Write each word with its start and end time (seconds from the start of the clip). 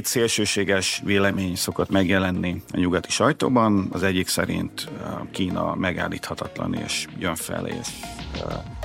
Két 0.00 0.08
szélsőséges 0.08 1.00
vélemény 1.04 1.56
szokott 1.56 1.90
megjelenni 1.90 2.62
a 2.72 2.76
nyugati 2.76 3.10
sajtóban. 3.10 3.88
Az 3.92 4.02
egyik 4.02 4.28
szerint 4.28 4.88
Kína 5.30 5.74
megállíthatatlan 5.74 6.74
és 6.74 7.06
jön 7.18 7.34
fel, 7.34 7.66
és 7.66 7.88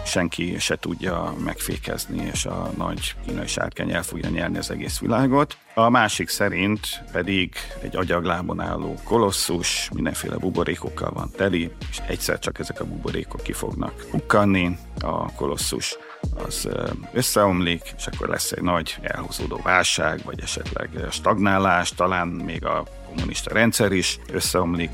senki 0.05 0.59
se 0.59 0.75
tudja 0.75 1.33
megfékezni, 1.43 2.29
és 2.33 2.45
a 2.45 2.71
nagy 2.77 3.15
kínai 3.25 3.47
sárkány 3.47 3.91
el 3.91 4.03
fogja 4.03 4.29
nyerni 4.29 4.57
az 4.57 4.71
egész 4.71 4.99
világot. 4.99 5.57
A 5.73 5.89
másik 5.89 6.29
szerint 6.29 7.03
pedig 7.11 7.53
egy 7.81 7.95
agyaglábon 7.95 8.59
álló 8.59 8.95
kolosszus, 9.03 9.89
mindenféle 9.93 10.37
buborékokkal 10.37 11.11
van 11.11 11.31
teli, 11.37 11.71
és 11.89 12.01
egyszer 12.07 12.39
csak 12.39 12.59
ezek 12.59 12.79
a 12.79 12.85
buborékok 12.85 13.41
ki 13.41 13.53
fognak 13.53 14.05
hukkanni, 14.11 14.77
a 15.01 15.33
kolosszus 15.33 15.97
az 16.45 16.67
összeomlik, 17.13 17.93
és 17.97 18.07
akkor 18.07 18.27
lesz 18.27 18.51
egy 18.51 18.61
nagy 18.61 18.97
elhúzódó 19.01 19.59
válság, 19.63 20.21
vagy 20.25 20.39
esetleg 20.41 20.89
stagnálás, 21.09 21.89
talán 21.89 22.27
még 22.27 22.65
a 22.65 22.83
kommunista 23.07 23.53
rendszer 23.53 23.91
is 23.91 24.19
összeomlik. 24.31 24.89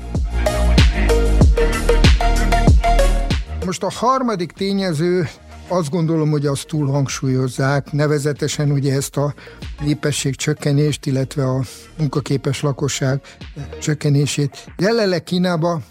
Most 3.64 3.82
a 3.82 3.90
harmadik 3.90 4.52
tényező 4.52 5.28
azt 5.68 5.90
gondolom, 5.90 6.30
hogy 6.30 6.46
azt 6.46 6.66
túl 6.66 6.86
hangsúlyozzák, 6.86 7.92
nevezetesen 7.92 8.70
ugye 8.70 8.94
ezt 8.94 9.16
a 9.16 9.34
népesség 9.80 10.36
csökkenést, 10.36 11.06
illetve 11.06 11.44
a 11.44 11.60
munkaképes 11.98 12.62
lakosság 12.62 13.20
csökkenését. 13.80 14.72
Jelenleg 14.78 15.22
Kínában 15.22 15.84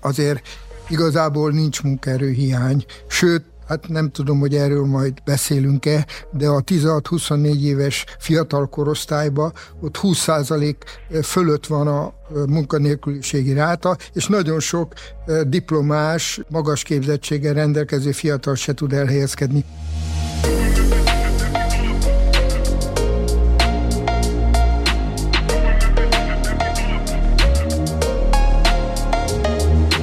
azért 0.00 0.48
igazából 0.88 1.50
nincs 1.50 1.82
munkaerőhiány, 1.82 2.84
sőt, 3.08 3.44
hát 3.68 3.88
nem 3.88 4.10
tudom, 4.10 4.38
hogy 4.38 4.54
erről 4.54 4.84
majd 4.84 5.12
beszélünk-e, 5.24 6.06
de 6.32 6.48
a 6.48 6.62
16-24 6.62 7.60
éves 7.60 8.04
fiatal 8.18 8.68
korosztályban 8.68 9.52
ott 9.80 9.98
20% 10.02 10.74
fölött 11.22 11.66
van 11.66 11.86
a 11.86 12.12
munkanélküliségi 12.46 13.52
ráta, 13.52 13.96
és 14.12 14.26
nagyon 14.26 14.60
sok 14.60 14.92
diplomás, 15.46 16.40
magas 16.48 16.82
képzettséggel 16.82 17.54
rendelkező 17.54 18.12
fiatal 18.12 18.54
se 18.54 18.74
tud 18.74 18.92
elhelyezkedni. 18.92 19.64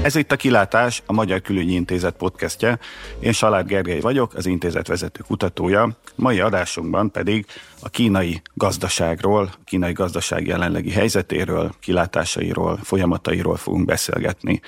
Ez 0.05 0.15
itt 0.15 0.31
a 0.31 0.35
Kilátás, 0.35 1.03
a 1.05 1.13
Magyar 1.13 1.41
Külügyi 1.41 1.73
Intézet 1.73 2.15
podcastje. 2.15 2.79
Én 3.19 3.31
Salád 3.31 3.67
Gergely 3.67 3.99
vagyok, 3.99 4.33
az 4.33 4.45
intézet 4.45 4.87
vezető 4.87 5.23
kutatója. 5.27 5.97
Mai 6.15 6.39
adásunkban 6.39 7.11
pedig 7.11 7.45
a 7.81 7.89
kínai 7.89 8.41
gazdaságról, 8.53 9.49
a 9.53 9.63
kínai 9.63 9.91
gazdaság 9.91 10.47
jelenlegi 10.47 10.91
helyzetéről, 10.91 11.73
kilátásairól, 11.79 12.79
folyamatairól 12.83 13.55
fogunk 13.55 13.85
beszélgetni. 13.85 14.61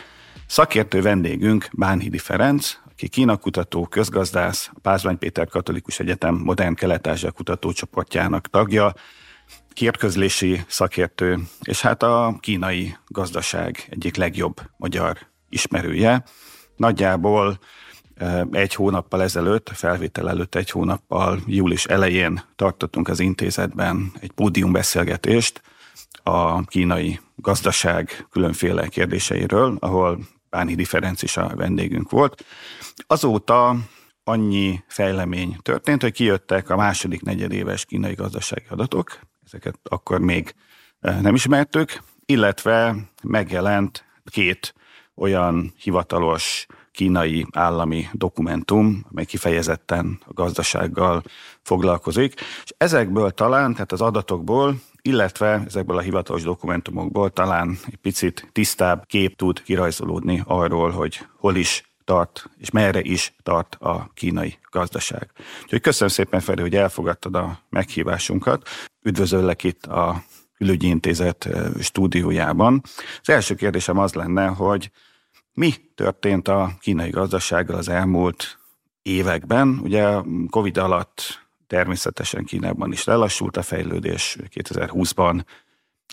Szakértő 0.48 1.02
vendégünk 1.02 1.68
Bánhidi 1.72 2.18
Ferenc, 2.18 2.78
aki 2.92 3.08
Kína 3.08 3.38
kutató, 3.38 3.86
közgazdász, 3.86 4.70
a 4.74 4.80
Pázmány 4.82 5.18
Péter 5.18 5.48
Katolikus 5.48 6.00
Egyetem 6.00 6.36
Modern 6.36 6.74
Kelet-Ázsia 6.74 7.32
kutatócsoportjának 7.32 8.48
tagja, 8.48 8.94
hírközlési 9.76 10.64
szakértő, 10.68 11.40
és 11.62 11.82
hát 11.82 12.04
a 12.04 12.38
kínai 12.40 12.96
gazdaság 13.08 13.88
egyik 13.90 14.16
legjobb 14.16 14.62
magyar 14.78 15.18
ismerője. 15.50 16.24
Nagyjából 16.76 17.60
egy 18.52 18.74
hónappal 18.74 19.22
ezelőtt, 19.22 19.70
felvétel 19.74 20.30
előtt 20.30 20.56
egy 20.56 20.70
hónappal, 20.70 21.40
július 21.46 21.86
elején 21.86 22.42
tartottunk 22.56 23.08
az 23.08 23.20
intézetben 23.20 24.12
egy 24.20 24.32
pódiumbeszélgetést 24.32 25.62
a 26.24 26.66
kínai 26.66 27.20
gazdaság 27.36 28.28
különféle 28.30 28.88
kérdéseiről, 28.88 29.78
ahol 29.80 30.20
Bánhidi 30.50 30.84
Ferenc 30.84 31.22
is 31.22 31.38
a 31.38 31.52
vendégünk 31.56 32.10
volt. 32.10 32.46
Azóta 33.08 33.76
annyi 34.24 34.84
fejlemény 34.88 35.58
történt, 35.62 36.02
hogy 36.02 36.12
kijöttek 36.12 36.70
a 36.70 36.76
második 36.76 37.22
negyedéves 37.22 37.86
kínai 37.86 38.14
gazdasági 38.14 38.66
adatok, 38.70 39.20
ezeket 39.48 39.80
akkor 39.84 40.20
még 40.20 40.54
eh, 41.00 41.22
nem 41.22 41.36
ismertük, 41.36 42.02
illetve 42.26 42.96
megjelent 43.24 44.06
két 44.26 44.74
olyan 45.16 45.74
hivatalos 45.78 46.66
kínai 46.92 47.46
állami 47.52 48.08
dokumentum, 48.12 49.06
amely 49.12 49.26
kifejezetten 49.26 50.20
a 50.26 50.34
gazdasággal 50.34 51.24
foglalkozik, 51.62 52.34
és 52.64 52.74
ezekből 52.78 53.32
talán, 53.32 53.74
tehát 53.74 53.92
az 53.92 54.02
adatokból, 54.02 54.76
illetve 55.02 55.64
ezekből 55.66 55.98
a 55.98 56.02
hivatalos 56.02 56.44
dokumentumokból 56.44 57.30
talán 57.30 57.78
egy 57.86 57.96
picit 57.96 58.50
tisztább 58.52 59.06
kép 59.06 59.36
tud 59.36 59.62
kirajzolódni 59.62 60.44
arról, 60.46 60.90
hogy 60.90 61.20
hol 61.38 61.56
is 61.56 61.87
tart, 62.08 62.50
és 62.58 62.70
merre 62.70 63.02
is 63.02 63.34
tart 63.44 63.76
a 63.80 64.12
kínai 64.14 64.58
gazdaság. 64.72 65.32
Úgyhogy 65.64 65.82
köszönöm 65.82 66.14
szépen, 66.14 66.40
Feri, 66.40 66.62
hogy 66.62 66.76
elfogadtad 66.76 67.36
a 67.36 67.60
meghívásunkat. 67.70 68.68
Üdvözöllek 69.02 69.64
itt 69.64 69.86
a 69.86 70.24
Külügyi 70.58 70.88
Intézet 70.88 71.50
stúdiójában. 71.80 72.82
Az 73.22 73.30
első 73.30 73.56
kérdésem 73.56 73.98
az 73.98 74.14
lenne, 74.14 74.48
hogy 74.48 74.92
mi 75.54 75.74
történt 75.96 76.48
a 76.48 76.72
kínai 76.80 77.10
gazdasággal 77.10 77.78
az 77.78 77.90
elmúlt 77.90 78.60
években? 79.02 79.80
Ugye 79.84 80.18
Covid 80.50 80.78
alatt 80.78 81.46
természetesen 81.68 82.46
Kínában 82.46 82.92
is 82.92 83.04
lelassult 83.04 83.58
a 83.58 83.62
fejlődés 83.62 84.38
2020-ban, 84.54 85.44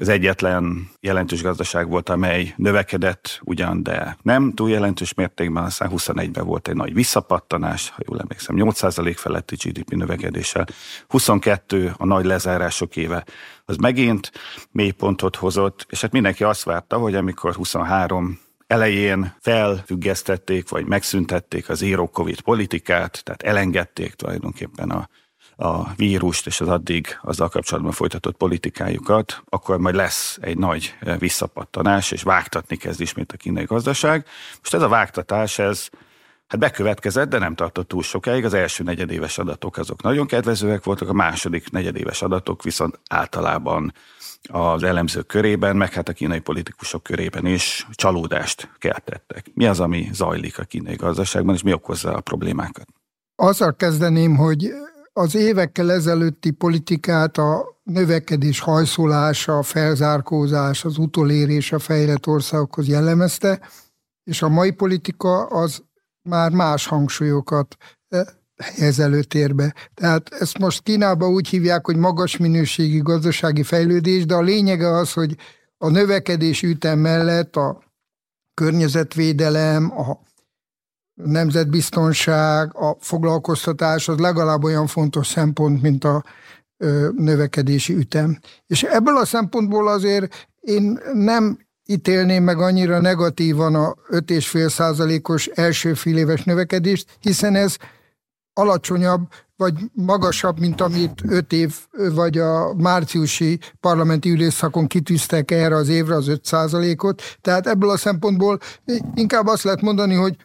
az 0.01 0.09
egyetlen 0.09 0.91
jelentős 1.01 1.43
gazdaság 1.43 1.89
volt, 1.89 2.09
amely 2.09 2.55
növekedett 2.57 3.41
ugyan, 3.43 3.83
de 3.83 4.17
nem 4.23 4.53
túl 4.53 4.71
jelentős 4.71 5.15
mértékben, 5.15 5.65
aztán 5.65 5.91
21-ben 5.93 6.45
volt 6.45 6.69
egy 6.69 6.75
nagy 6.75 6.95
visszapattanás, 6.95 7.91
ha 7.91 8.03
jól 8.07 8.21
emlékszem, 8.21 8.57
8% 8.59 9.15
feletti 9.17 9.57
GDP 9.57 9.91
növekedéssel. 9.91 10.67
22 11.09 11.95
a 11.97 12.05
nagy 12.07 12.25
lezárások 12.25 12.97
éve, 12.97 13.25
az 13.65 13.77
megint 13.77 14.33
mély 14.71 14.91
pontot 14.91 15.37
hozott, 15.37 15.87
és 15.89 16.01
hát 16.01 16.13
mindenki 16.13 16.45
azt 16.45 16.65
várta, 16.65 16.99
hogy 16.99 17.15
amikor 17.15 17.55
23 17.55 18.39
elején 18.67 19.35
felfüggesztették, 19.41 20.69
vagy 20.69 20.87
megszüntették 20.87 21.69
az 21.69 21.79
zero 21.79 22.09
covid 22.09 22.41
politikát, 22.41 23.25
tehát 23.25 23.43
elengedték 23.43 24.15
tulajdonképpen 24.15 24.91
a 24.91 25.09
a 25.57 25.95
vírust 25.95 26.47
és 26.47 26.61
az 26.61 26.69
addig 26.69 27.19
azzal 27.23 27.49
kapcsolatban 27.49 27.93
folytatott 27.93 28.37
politikájukat, 28.37 29.43
akkor 29.49 29.79
majd 29.79 29.95
lesz 29.95 30.39
egy 30.41 30.59
nagy 30.59 30.95
eh, 31.01 31.19
visszapattanás, 31.19 32.11
és 32.11 32.23
vágtatni 32.23 32.77
kezd 32.77 33.01
ismét 33.01 33.33
a 33.33 33.37
kínai 33.37 33.65
gazdaság. 33.65 34.27
Most 34.59 34.75
ez 34.75 34.83
a 34.83 34.89
vágtatás, 34.89 35.59
ez 35.59 35.89
hát 36.47 36.61
bekövetkezett, 36.61 37.29
de 37.29 37.39
nem 37.39 37.55
tartott 37.55 37.89
túl 37.89 38.03
sokáig. 38.03 38.45
Az 38.45 38.55
első 38.55 38.83
negyedéves 38.83 39.39
adatok 39.39 39.77
azok 39.77 40.03
nagyon 40.03 40.27
kedvezőek 40.27 40.85
voltak, 40.85 41.09
a 41.09 41.13
második 41.13 41.71
negyedéves 41.71 42.23
adatok 42.23 42.63
viszont 42.63 43.01
általában 43.11 43.93
az 44.49 44.83
elemzők 44.83 45.27
körében, 45.27 45.77
meg 45.77 45.93
hát 45.93 46.09
a 46.09 46.13
kínai 46.13 46.41
politikusok 46.41 47.03
körében 47.03 47.47
is 47.47 47.87
csalódást 47.93 48.71
keltettek. 48.79 49.47
Mi 49.55 49.67
az, 49.67 49.81
ami 49.81 50.09
zajlik 50.13 50.59
a 50.59 50.63
kínai 50.63 50.97
gazdaságban, 50.97 51.55
és 51.55 51.63
mi 51.63 51.73
okozza 51.73 52.13
a 52.13 52.21
problémákat? 52.21 52.87
Azzal 53.37 53.77
kezdeném, 53.77 54.37
hogy 54.37 54.71
az 55.17 55.35
évekkel 55.35 55.93
ezelőtti 55.93 56.51
politikát 56.51 57.39
a 57.39 57.81
növekedés 57.83 58.61
hajszolása, 58.61 59.59
a 59.59 59.63
felzárkózás, 59.63 60.85
az 60.85 60.99
utolérés 60.99 61.73
a 61.73 61.79
fejlett 61.79 62.27
országokhoz 62.27 62.87
jellemezte, 62.87 63.61
és 64.25 64.43
a 64.43 64.49
mai 64.49 64.71
politika 64.71 65.47
az 65.47 65.83
már 66.23 66.51
más 66.51 66.87
hangsúlyokat 66.87 67.77
eh, 68.09 68.23
helyez 68.57 68.99
előtérbe. 68.99 69.75
Tehát 69.95 70.29
ezt 70.33 70.59
most 70.59 70.83
Kínában 70.83 71.33
úgy 71.33 71.49
hívják, 71.49 71.87
hogy 71.87 71.97
magas 71.97 72.37
minőségi 72.37 72.99
gazdasági 72.99 73.63
fejlődés, 73.63 74.27
de 74.27 74.35
a 74.35 74.41
lényege 74.41 74.89
az, 74.89 75.13
hogy 75.13 75.37
a 75.79 75.89
növekedés 75.89 76.63
ütem 76.63 76.99
mellett 76.99 77.57
a 77.57 77.83
környezetvédelem, 78.55 79.99
a 79.99 80.19
nemzetbiztonság, 81.15 82.77
a 82.77 82.97
foglalkoztatás 83.01 84.09
az 84.09 84.19
legalább 84.19 84.65
olyan 84.65 84.87
fontos 84.87 85.27
szempont, 85.27 85.83
mint 85.83 86.05
a 86.05 86.25
növekedési 87.17 87.95
ütem. 87.95 88.39
És 88.67 88.83
ebből 88.83 89.17
a 89.17 89.25
szempontból 89.25 89.89
azért 89.89 90.49
én 90.61 90.99
nem 91.13 91.59
ítélném 91.87 92.43
meg 92.45 92.59
annyira 92.59 93.01
negatívan 93.01 93.75
a 93.75 93.95
5,5 94.11 94.69
százalékos 94.69 95.47
első 95.47 95.95
fél 95.95 96.17
éves 96.17 96.43
növekedést, 96.43 97.17
hiszen 97.21 97.55
ez 97.55 97.77
alacsonyabb, 98.53 99.29
vagy 99.57 99.75
magasabb, 99.93 100.59
mint 100.59 100.81
amit 100.81 101.23
öt 101.29 101.53
év, 101.53 101.75
vagy 102.15 102.39
a 102.39 102.75
márciusi 102.75 103.59
parlamenti 103.81 104.31
ülésszakon 104.31 104.87
kitűztek 104.87 105.51
erre 105.51 105.77
az 105.77 105.89
évre 105.89 106.15
az 106.15 106.29
5 106.29 106.45
százalékot. 106.45 107.23
Tehát 107.41 107.67
ebből 107.67 107.91
a 107.91 107.97
szempontból 107.97 108.59
inkább 109.15 109.47
azt 109.47 109.63
lehet 109.63 109.81
mondani, 109.81 110.15
hogy 110.15 110.37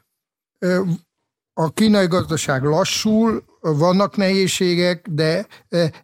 a 1.54 1.74
kínai 1.74 2.08
gazdaság 2.08 2.64
lassul, 2.64 3.44
vannak 3.62 4.16
nehézségek, 4.16 5.08
de 5.10 5.48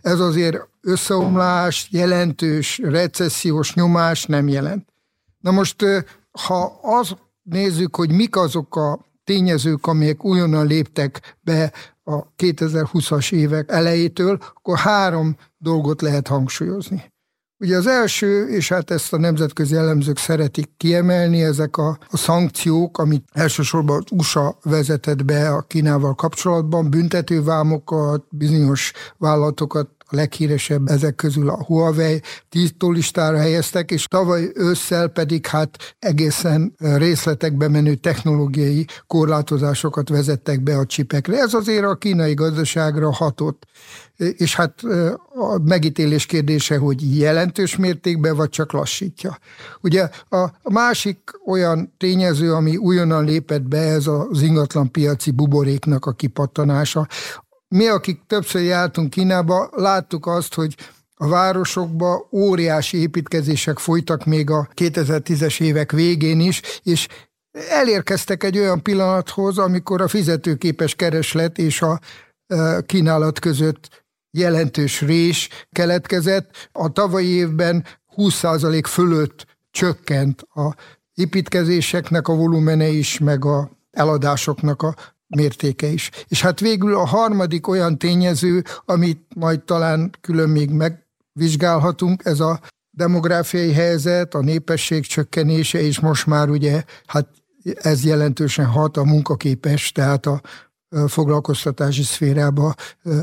ez 0.01 0.19
azért 0.19 0.67
összeomlás, 0.81 1.87
jelentős 1.91 2.77
recessziós 2.77 3.73
nyomás 3.73 4.25
nem 4.25 4.47
jelent. 4.47 4.93
Na 5.39 5.51
most, 5.51 5.85
ha 6.31 6.79
az 6.81 7.15
nézzük, 7.43 7.95
hogy 7.95 8.11
mik 8.11 8.35
azok 8.35 8.75
a 8.75 9.05
tényezők, 9.23 9.87
amelyek 9.87 10.25
újonnan 10.25 10.67
léptek 10.67 11.35
be 11.41 11.71
a 12.03 12.33
2020-as 12.35 13.33
évek 13.33 13.71
elejétől, 13.71 14.37
akkor 14.53 14.77
három 14.77 15.37
dolgot 15.57 16.01
lehet 16.01 16.27
hangsúlyozni. 16.27 17.13
Ugye 17.59 17.77
az 17.77 17.87
első, 17.87 18.47
és 18.47 18.69
hát 18.69 18.91
ezt 18.91 19.13
a 19.13 19.17
nemzetközi 19.17 19.75
elemzők 19.75 20.17
szeretik 20.17 20.69
kiemelni, 20.77 21.43
ezek 21.43 21.77
a, 21.77 21.97
a 22.09 22.17
szankciók, 22.17 22.97
amit 22.97 23.25
elsősorban 23.33 24.03
USA 24.11 24.57
vezetett 24.63 25.25
be 25.25 25.49
a 25.49 25.61
Kínával 25.61 26.15
kapcsolatban, 26.15 26.89
büntetővámokat, 26.89 28.25
bizonyos 28.29 28.91
vállalatokat 29.17 29.89
leghíresebb 30.15 30.87
ezek 30.87 31.15
közül 31.15 31.49
a 31.49 31.63
Huawei 31.63 32.21
listára 32.79 33.37
helyeztek, 33.37 33.91
és 33.91 34.03
tavaly 34.03 34.51
ősszel 34.53 35.07
pedig 35.07 35.47
hát 35.47 35.95
egészen 35.99 36.75
részletekbe 36.77 37.67
menő 37.67 37.95
technológiai 37.95 38.85
korlátozásokat 39.07 40.09
vezettek 40.09 40.61
be 40.61 40.77
a 40.77 40.85
csipekre. 40.85 41.37
Ez 41.37 41.53
azért 41.53 41.85
a 41.85 41.95
kínai 41.95 42.33
gazdaságra 42.33 43.11
hatott 43.11 43.65
és 44.17 44.55
hát 44.55 44.83
a 45.33 45.59
megítélés 45.63 46.25
kérdése, 46.25 46.77
hogy 46.77 47.17
jelentős 47.17 47.75
mértékben, 47.75 48.35
vagy 48.35 48.49
csak 48.49 48.71
lassítja. 48.71 49.37
Ugye 49.81 50.09
a 50.29 50.51
másik 50.63 51.19
olyan 51.45 51.93
tényező, 51.97 52.53
ami 52.53 52.77
újonnan 52.77 53.23
lépett 53.23 53.61
be, 53.61 53.77
ez 53.77 54.07
az 54.07 54.41
ingatlan 54.41 54.91
piaci 54.91 55.31
buboréknak 55.31 56.05
a 56.05 56.11
kipattanása. 56.11 57.07
Mi, 57.67 57.87
akik 57.87 58.21
többször 58.27 58.61
jártunk 58.61 59.09
Kínába, 59.09 59.69
láttuk 59.71 60.25
azt, 60.25 60.53
hogy 60.53 60.75
a 61.15 61.27
városokba 61.27 62.27
óriási 62.31 62.97
építkezések 62.97 63.77
folytak 63.77 64.25
még 64.25 64.49
a 64.49 64.67
2010-es 64.75 65.61
évek 65.61 65.91
végén 65.91 66.39
is, 66.39 66.61
és 66.83 67.07
elérkeztek 67.69 68.43
egy 68.43 68.57
olyan 68.57 68.81
pillanathoz, 68.81 69.57
amikor 69.57 70.01
a 70.01 70.07
fizetőképes 70.07 70.95
kereslet 70.95 71.57
és 71.57 71.81
a 71.81 71.99
kínálat 72.85 73.39
között 73.39 74.05
jelentős 74.31 75.01
rés 75.01 75.49
keletkezett. 75.71 76.69
A 76.71 76.91
tavalyi 76.91 77.27
évben 77.27 77.85
20% 78.15 78.83
fölött 78.87 79.45
csökkent 79.71 80.41
a 80.41 80.75
építkezéseknek 81.13 82.27
a 82.27 82.35
volumene 82.35 82.87
is, 82.87 83.19
meg 83.19 83.45
a 83.45 83.69
eladásoknak 83.91 84.81
a 84.81 84.95
mértéke 85.35 85.87
is. 85.87 86.09
És 86.27 86.41
hát 86.41 86.59
végül 86.59 86.95
a 86.95 87.05
harmadik 87.05 87.67
olyan 87.67 87.97
tényező, 87.97 88.63
amit 88.85 89.21
majd 89.35 89.63
talán 89.63 90.11
külön 90.21 90.49
még 90.49 90.69
megvizsgálhatunk, 90.69 92.21
ez 92.25 92.39
a 92.39 92.59
demográfiai 92.89 93.73
helyzet, 93.73 94.33
a 94.33 94.41
népesség 94.41 95.05
csökkenése, 95.05 95.81
és 95.81 95.99
most 95.99 96.25
már 96.25 96.49
ugye 96.49 96.83
hát 97.05 97.27
ez 97.73 98.05
jelentősen 98.05 98.65
hat 98.65 98.97
a 98.97 99.03
munkaképes, 99.03 99.91
tehát 99.91 100.25
a 100.25 100.41
foglalkoztatási 101.07 102.03
szférába 102.03 102.73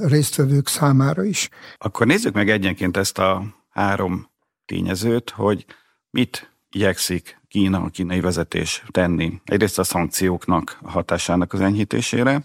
résztvevők 0.03 0.69
számára 0.69 1.25
is. 1.25 1.49
Akkor 1.79 2.06
nézzük 2.06 2.35
meg 2.35 2.50
egyenként 2.50 2.97
ezt 2.97 3.19
a 3.19 3.44
három 3.70 4.31
tényezőt, 4.64 5.31
hogy 5.31 5.67
mit 6.11 6.50
igyekszik 6.70 7.41
Kína, 7.52 7.82
a 7.82 7.88
kínai 7.88 8.20
vezetés 8.20 8.82
tenni. 8.90 9.40
Egyrészt 9.44 9.78
a 9.78 9.84
szankcióknak 9.84 10.78
a 10.82 10.90
hatásának 10.90 11.52
az 11.52 11.60
enyhítésére, 11.60 12.44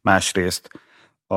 másrészt 0.00 0.70
a 1.26 1.34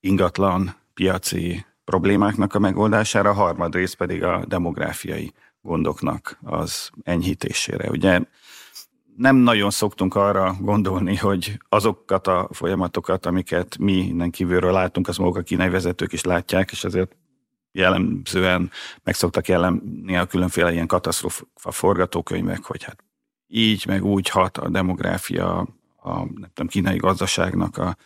ingatlan 0.00 0.76
piaci 0.94 1.66
problémáknak 1.84 2.54
a 2.54 2.58
megoldására, 2.58 3.30
a 3.30 3.34
harmadrészt 3.34 3.94
pedig 3.94 4.22
a 4.22 4.44
demográfiai 4.46 5.32
gondoknak 5.60 6.38
az 6.42 6.90
enyhítésére. 7.02 7.90
Ugye 7.90 8.20
nem 9.16 9.36
nagyon 9.36 9.70
szoktunk 9.70 10.14
arra 10.14 10.56
gondolni, 10.60 11.16
hogy 11.16 11.58
azokat 11.68 12.26
a 12.26 12.48
folyamatokat, 12.52 13.26
amiket 13.26 13.78
mi 13.78 13.92
innen 13.92 14.30
kívülről 14.30 14.72
látunk, 14.72 15.08
az 15.08 15.16
maguk 15.16 15.36
a 15.36 15.42
kínai 15.42 15.68
vezetők 15.68 16.12
is 16.12 16.22
látják, 16.24 16.70
és 16.70 16.84
ezért 16.84 17.16
jellemzően 17.72 18.70
meg 19.02 19.14
szoktak 19.14 19.48
jelenni 19.48 20.16
a 20.16 20.26
különféle 20.26 20.72
ilyen 20.72 20.86
katasztrófa 20.86 21.70
forgatókönyvek, 21.70 22.64
hogy 22.64 22.82
hát 22.82 23.04
így, 23.46 23.86
meg 23.86 24.04
úgy 24.04 24.28
hat 24.28 24.58
a 24.58 24.68
demográfia 24.68 25.58
a 26.02 26.14
nem 26.16 26.50
tudom, 26.54 26.68
kínai 26.68 26.96
gazdaságnak 26.96 27.78
a 27.78 27.96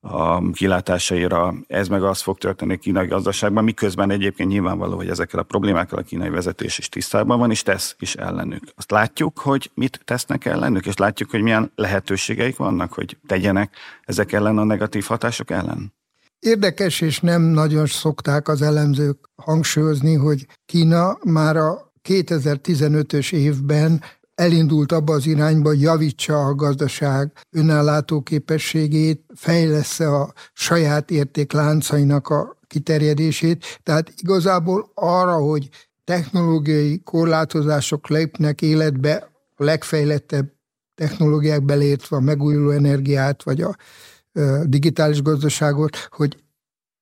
a 0.00 0.50
kilátásaira. 0.50 1.54
Ez 1.66 1.88
meg 1.88 2.02
az 2.02 2.20
fog 2.20 2.38
történni 2.38 2.72
a 2.72 2.76
kínai 2.76 3.06
gazdaságban, 3.06 3.64
miközben 3.64 4.10
egyébként 4.10 4.48
nyilvánvaló, 4.48 4.96
hogy 4.96 5.08
ezekkel 5.08 5.40
a 5.40 5.42
problémákkal 5.42 5.98
a 5.98 6.02
kínai 6.02 6.28
vezetés 6.28 6.78
is 6.78 6.88
tisztában 6.88 7.38
van, 7.38 7.50
és 7.50 7.62
tesz 7.62 7.96
is 7.98 8.14
ellenük. 8.14 8.62
Azt 8.76 8.90
látjuk, 8.90 9.38
hogy 9.38 9.70
mit 9.74 10.00
tesznek 10.04 10.44
ellenük, 10.44 10.86
és 10.86 10.96
látjuk, 10.96 11.30
hogy 11.30 11.42
milyen 11.42 11.72
lehetőségeik 11.74 12.56
vannak, 12.56 12.92
hogy 12.92 13.16
tegyenek 13.26 13.76
ezek 14.04 14.32
ellen 14.32 14.58
a 14.58 14.64
negatív 14.64 15.04
hatások 15.04 15.50
ellen. 15.50 15.92
Érdekes, 16.40 17.00
és 17.00 17.20
nem 17.20 17.42
nagyon 17.42 17.86
szokták 17.86 18.48
az 18.48 18.62
elemzők 18.62 19.18
hangsúlyozni, 19.36 20.14
hogy 20.14 20.46
Kína 20.66 21.18
már 21.24 21.56
a 21.56 21.92
2015-ös 22.08 23.32
évben 23.32 24.02
elindult 24.34 24.92
abba 24.92 25.12
az 25.12 25.26
irányba, 25.26 25.68
hogy 25.68 25.80
javítsa 25.80 26.46
a 26.46 26.54
gazdaság 26.54 27.32
önállátó 27.50 28.22
képességét, 28.22 29.24
fejlesz 29.34 30.00
a 30.00 30.32
saját 30.52 31.10
értékláncainak 31.10 32.28
a 32.28 32.58
kiterjedését. 32.66 33.80
Tehát 33.82 34.12
igazából 34.16 34.90
arra, 34.94 35.34
hogy 35.34 35.68
technológiai 36.04 37.02
korlátozások 37.02 38.08
lépnek 38.08 38.62
életbe, 38.62 39.30
a 39.56 39.64
legfejlettebb 39.64 40.52
technológiák 40.94 41.64
belértve 41.64 42.16
a 42.16 42.20
megújuló 42.20 42.70
energiát, 42.70 43.42
vagy 43.42 43.60
a 43.60 43.76
digitális 44.64 45.22
gazdaságot, 45.22 45.96
hogy 46.10 46.42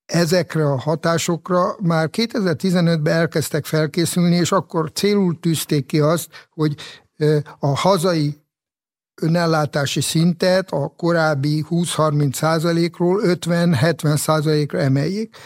ezekre 0.07 0.65
a 0.65 0.79
hatásokra 0.79 1.77
már 1.83 2.09
2015-ben 2.13 3.17
elkezdtek 3.17 3.65
felkészülni, 3.65 4.37
és 4.37 4.53
akkor 4.53 4.93
célul 4.93 5.41
tűzték 5.41 5.87
ki 5.87 6.01
azt, 6.01 6.49
hogy 6.51 6.75
a 7.59 7.67
hazai 7.67 8.41
önellátási 9.21 10.01
szintet 10.01 10.71
a 10.71 10.95
korábbi 10.97 11.65
20-30 11.71 12.35
százalékról 12.35 13.21
50-70 13.25 14.17
százalékra 14.17 14.79
emeljék. 14.79 15.37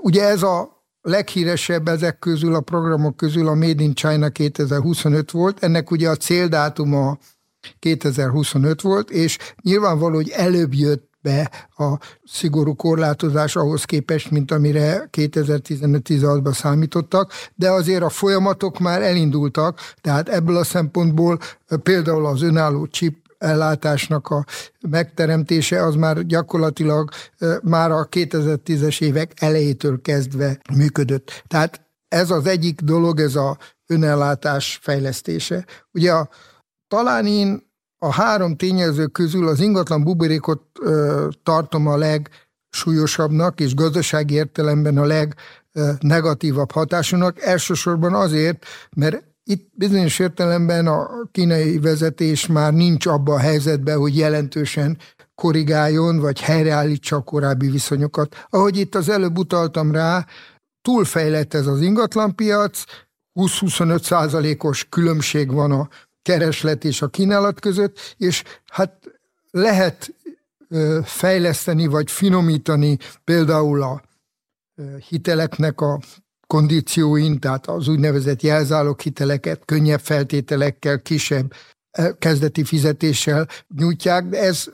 Ugye 0.00 0.24
ez 0.24 0.42
a 0.42 0.84
leghíresebb 1.00 1.88
ezek 1.88 2.18
közül, 2.18 2.54
a 2.54 2.60
programok 2.60 3.16
közül 3.16 3.48
a 3.48 3.54
Made 3.54 3.82
in 3.82 3.94
China 3.94 4.28
2025 4.28 5.30
volt, 5.30 5.62
ennek 5.62 5.90
ugye 5.90 6.08
a 6.08 6.16
céldátuma 6.16 7.18
2025 7.78 8.80
volt, 8.80 9.10
és 9.10 9.38
nyilvánvaló, 9.62 10.14
hogy 10.14 10.28
előbb 10.28 10.74
jött 10.74 11.09
be 11.22 11.68
a 11.76 11.98
szigorú 12.24 12.74
korlátozás 12.74 13.56
ahhoz 13.56 13.84
képest, 13.84 14.30
mint 14.30 14.50
amire 14.50 15.08
2015-16-ban 15.12 16.52
számítottak, 16.52 17.32
de 17.54 17.70
azért 17.70 18.02
a 18.02 18.08
folyamatok 18.08 18.78
már 18.78 19.02
elindultak, 19.02 19.80
tehát 20.00 20.28
ebből 20.28 20.56
a 20.56 20.64
szempontból 20.64 21.38
például 21.82 22.26
az 22.26 22.42
önálló 22.42 22.86
chip 22.86 23.16
ellátásnak 23.38 24.28
a 24.28 24.44
megteremtése 24.88 25.84
az 25.84 25.94
már 25.94 26.26
gyakorlatilag 26.26 27.10
már 27.62 27.90
a 27.90 28.08
2010-es 28.08 29.00
évek 29.00 29.32
elejétől 29.36 30.00
kezdve 30.00 30.60
működött. 30.76 31.42
Tehát 31.46 31.80
ez 32.08 32.30
az 32.30 32.46
egyik 32.46 32.80
dolog, 32.80 33.20
ez 33.20 33.34
a 33.34 33.58
önellátás 33.86 34.78
fejlesztése. 34.82 35.64
Ugye 35.92 36.12
a, 36.12 36.28
talán 36.88 37.26
én 37.26 37.69
a 38.02 38.12
három 38.12 38.56
tényező 38.56 39.06
közül 39.06 39.48
az 39.48 39.60
ingatlan 39.60 40.04
buborékot 40.04 40.62
ö, 40.80 41.28
tartom 41.42 41.86
a 41.86 41.96
legsúlyosabbnak, 41.96 43.60
és 43.60 43.74
gazdasági 43.74 44.34
értelemben 44.34 44.98
a 44.98 45.04
legnegatívabb 45.04 46.70
hatásúnak, 46.70 47.40
elsősorban 47.40 48.14
azért, 48.14 48.64
mert 48.96 49.24
itt 49.44 49.68
bizonyos 49.72 50.18
értelemben 50.18 50.86
a 50.86 51.08
kínai 51.32 51.78
vezetés 51.78 52.46
már 52.46 52.72
nincs 52.72 53.06
abban 53.06 53.34
a 53.34 53.38
helyzetben, 53.38 53.98
hogy 53.98 54.16
jelentősen 54.16 54.98
korrigáljon, 55.34 56.18
vagy 56.18 56.40
helyreállítsa 56.40 57.16
a 57.16 57.22
korábbi 57.22 57.70
viszonyokat. 57.70 58.46
Ahogy 58.50 58.76
itt 58.76 58.94
az 58.94 59.08
előbb 59.08 59.38
utaltam 59.38 59.92
rá, 59.92 60.26
túlfejlett 60.82 61.54
ez 61.54 61.66
az 61.66 61.80
ingatlanpiac, 61.80 62.84
20-25 63.40 64.02
százalékos 64.02 64.86
különbség 64.88 65.52
van 65.52 65.72
a 65.72 65.88
kereslet 66.22 66.84
és 66.84 67.02
a 67.02 67.08
kínálat 67.08 67.60
között, 67.60 68.14
és 68.16 68.42
hát 68.66 69.10
lehet 69.50 70.14
fejleszteni 71.04 71.86
vagy 71.86 72.10
finomítani 72.10 72.98
például 73.24 73.82
a 73.82 74.02
hiteleknek 75.08 75.80
a 75.80 76.00
kondícióin, 76.46 77.40
tehát 77.40 77.66
az 77.66 77.88
úgynevezett 77.88 78.42
jelzálók 78.42 79.00
hiteleket 79.00 79.64
könnyebb 79.64 80.00
feltételekkel, 80.00 81.02
kisebb 81.02 81.52
kezdeti 82.18 82.64
fizetéssel 82.64 83.48
nyújtják, 83.76 84.28
de 84.28 84.38
ez 84.38 84.64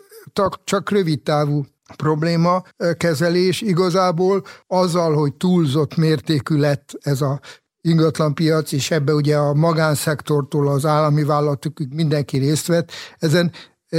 csak 0.64 0.90
rövid 0.90 1.22
távú 1.22 1.66
probléma 1.96 2.62
kezelés. 2.96 3.60
Igazából 3.60 4.44
azzal, 4.66 5.14
hogy 5.14 5.34
túlzott 5.34 5.96
mértékű 5.96 6.56
lett 6.56 6.98
ez 7.00 7.20
a 7.20 7.40
ingatlanpiac, 7.86 8.72
és 8.72 8.90
ebbe 8.90 9.12
ugye 9.14 9.36
a 9.36 9.54
magánszektortól 9.54 10.68
az 10.68 10.86
állami 10.86 11.24
vállalatok 11.24 11.78
mindenki 11.94 12.38
részt 12.38 12.66
vett, 12.66 12.90
ezen 13.18 13.52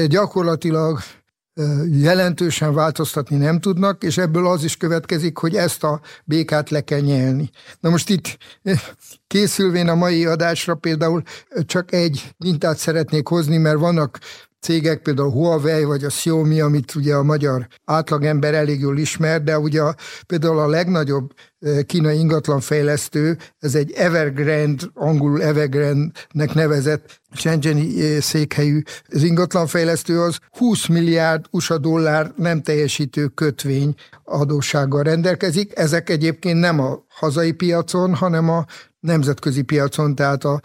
gyakorlatilag 0.08 1.00
jelentősen 1.92 2.74
változtatni 2.74 3.38
nem 3.38 3.60
tudnak, 3.60 4.04
és 4.04 4.18
ebből 4.18 4.48
az 4.48 4.64
is 4.64 4.78
következik, 4.78 5.38
hogy 5.38 5.56
ezt 5.56 5.84
a 5.84 6.02
békát 6.26 6.70
le 6.70 6.82
kell 6.82 7.00
nyelni. 7.00 7.50
Na 7.80 7.90
most 7.90 8.10
itt 8.10 8.38
készülvén 9.28 9.88
a 9.88 9.96
mai 9.96 10.26
adásra 10.26 10.76
például 10.76 11.22
csak 11.66 11.94
egy 11.94 12.34
mintát 12.38 12.78
szeretnék 12.78 13.28
hozni, 13.28 13.58
mert 13.58 13.80
vannak 13.80 14.20
cégek, 14.60 15.02
például 15.02 15.32
Huawei 15.32 15.84
vagy 15.84 16.04
a 16.04 16.08
Xiaomi, 16.08 16.62
amit 16.62 16.96
ugye 16.96 17.16
a 17.16 17.24
magyar 17.24 17.68
átlagember 17.86 18.54
elég 18.54 18.80
jól 18.80 18.98
ismer, 18.98 19.44
de 19.44 19.60
ugye 19.60 19.82
a, 19.82 19.96
például 20.26 20.60
a 20.60 20.68
legnagyobb 20.68 21.34
kínai 21.86 22.18
ingatlanfejlesztő, 22.18 23.38
ez 23.60 23.76
egy 23.76 23.92
Evergrande, 23.92 24.84
angolul 24.94 25.44
Evergrande-nek 25.44 26.54
nevezett 26.54 27.22
Shenzheni 27.34 28.20
székhelyű 28.20 28.82
az 29.08 29.24
ingatlanfejlesztő, 29.24 30.22
az 30.22 30.40
20 30.50 30.88
milliárd 30.88 31.46
USA 31.52 31.78
dollár 31.78 32.34
nem 32.36 32.62
teljesítő 32.62 33.28
kötvény 33.28 33.96
adóssággal 34.24 35.04
rendelkezik. 35.04 35.78
Ezek 35.78 36.10
egyébként 36.10 36.60
nem 36.60 36.80
a 36.80 37.06
hazai 37.08 37.52
piacon, 37.52 38.14
hanem 38.16 38.50
a 38.50 38.66
nemzetközi 39.00 39.62
piacon, 39.62 40.16
tehát 40.16 40.44
a 40.44 40.60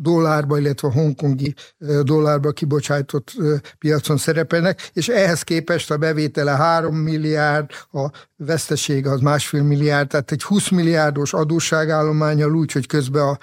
dollárba, 0.00 0.58
illetve 0.58 0.88
a 0.88 0.92
hongkongi 0.92 1.54
dollárba 2.02 2.50
kibocsájtott 2.50 3.32
piacon 3.78 4.16
szerepelnek, 4.16 4.90
és 4.92 5.08
ehhez 5.08 5.42
képest 5.42 5.90
a 5.90 5.96
bevétele 5.96 6.50
3 6.50 6.96
milliárd, 6.96 7.70
a 7.92 8.10
vesztesége 8.36 9.10
az 9.10 9.20
másfél 9.20 9.62
milliárd, 9.62 10.08
tehát 10.08 10.32
egy 10.32 10.42
20 10.42 10.68
milliárdos 10.68 11.32
adósságállományal 11.32 12.54
úgy, 12.54 12.72
hogy 12.72 12.86
közben 12.86 13.22
a 13.22 13.38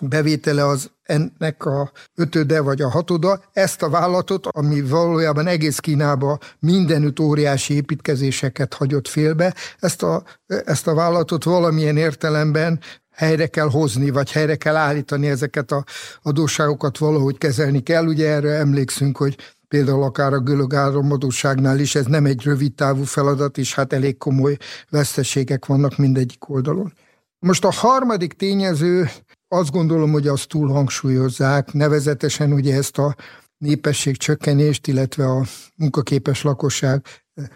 bevétele 0.00 0.66
az 0.66 0.90
ennek 1.02 1.64
a 1.64 1.92
ötöde 2.14 2.60
vagy 2.60 2.82
a 2.82 2.88
hatoda, 2.88 3.42
ezt 3.52 3.82
a 3.82 3.88
vállalatot, 3.88 4.46
ami 4.46 4.80
valójában 4.80 5.46
egész 5.46 5.78
Kínába 5.78 6.38
mindenütt 6.58 7.20
óriási 7.20 7.74
építkezéseket 7.74 8.74
hagyott 8.74 9.08
félbe, 9.08 9.54
ezt 9.78 10.02
a, 10.02 10.22
ezt 10.46 10.86
a 10.86 10.94
vállalatot 10.94 11.44
valamilyen 11.44 11.96
értelemben 11.96 12.80
helyre 13.20 13.46
kell 13.46 13.70
hozni, 13.70 14.10
vagy 14.10 14.32
helyre 14.32 14.56
kell 14.56 14.76
állítani 14.76 15.28
ezeket 15.28 15.72
a 15.72 15.84
adósságokat, 16.22 16.98
valahogy 16.98 17.38
kezelni 17.38 17.80
kell. 17.82 18.06
Ugye 18.06 18.28
erre 18.28 18.50
emlékszünk, 18.50 19.16
hogy 19.16 19.36
például 19.68 20.02
akár 20.02 20.32
a 20.32 20.38
görög 20.38 20.74
áramadóságnál 20.74 21.78
is 21.78 21.94
ez 21.94 22.06
nem 22.06 22.24
egy 22.24 22.42
rövid 22.42 22.74
távú 22.74 23.02
feladat, 23.02 23.58
és 23.58 23.74
hát 23.74 23.92
elég 23.92 24.18
komoly 24.18 24.56
veszteségek 24.90 25.66
vannak 25.66 25.96
mindegyik 25.96 26.48
oldalon. 26.48 26.92
Most 27.38 27.64
a 27.64 27.72
harmadik 27.72 28.32
tényező, 28.32 29.10
azt 29.48 29.70
gondolom, 29.70 30.12
hogy 30.12 30.28
azt 30.28 30.48
túl 30.48 30.68
hangsúlyozzák, 30.68 31.72
nevezetesen 31.72 32.52
ugye 32.52 32.74
ezt 32.74 32.98
a 32.98 33.16
népesség 33.58 34.16
csökkenést, 34.16 34.86
illetve 34.86 35.24
a 35.24 35.44
munkaképes 35.76 36.42
lakosság 36.42 37.04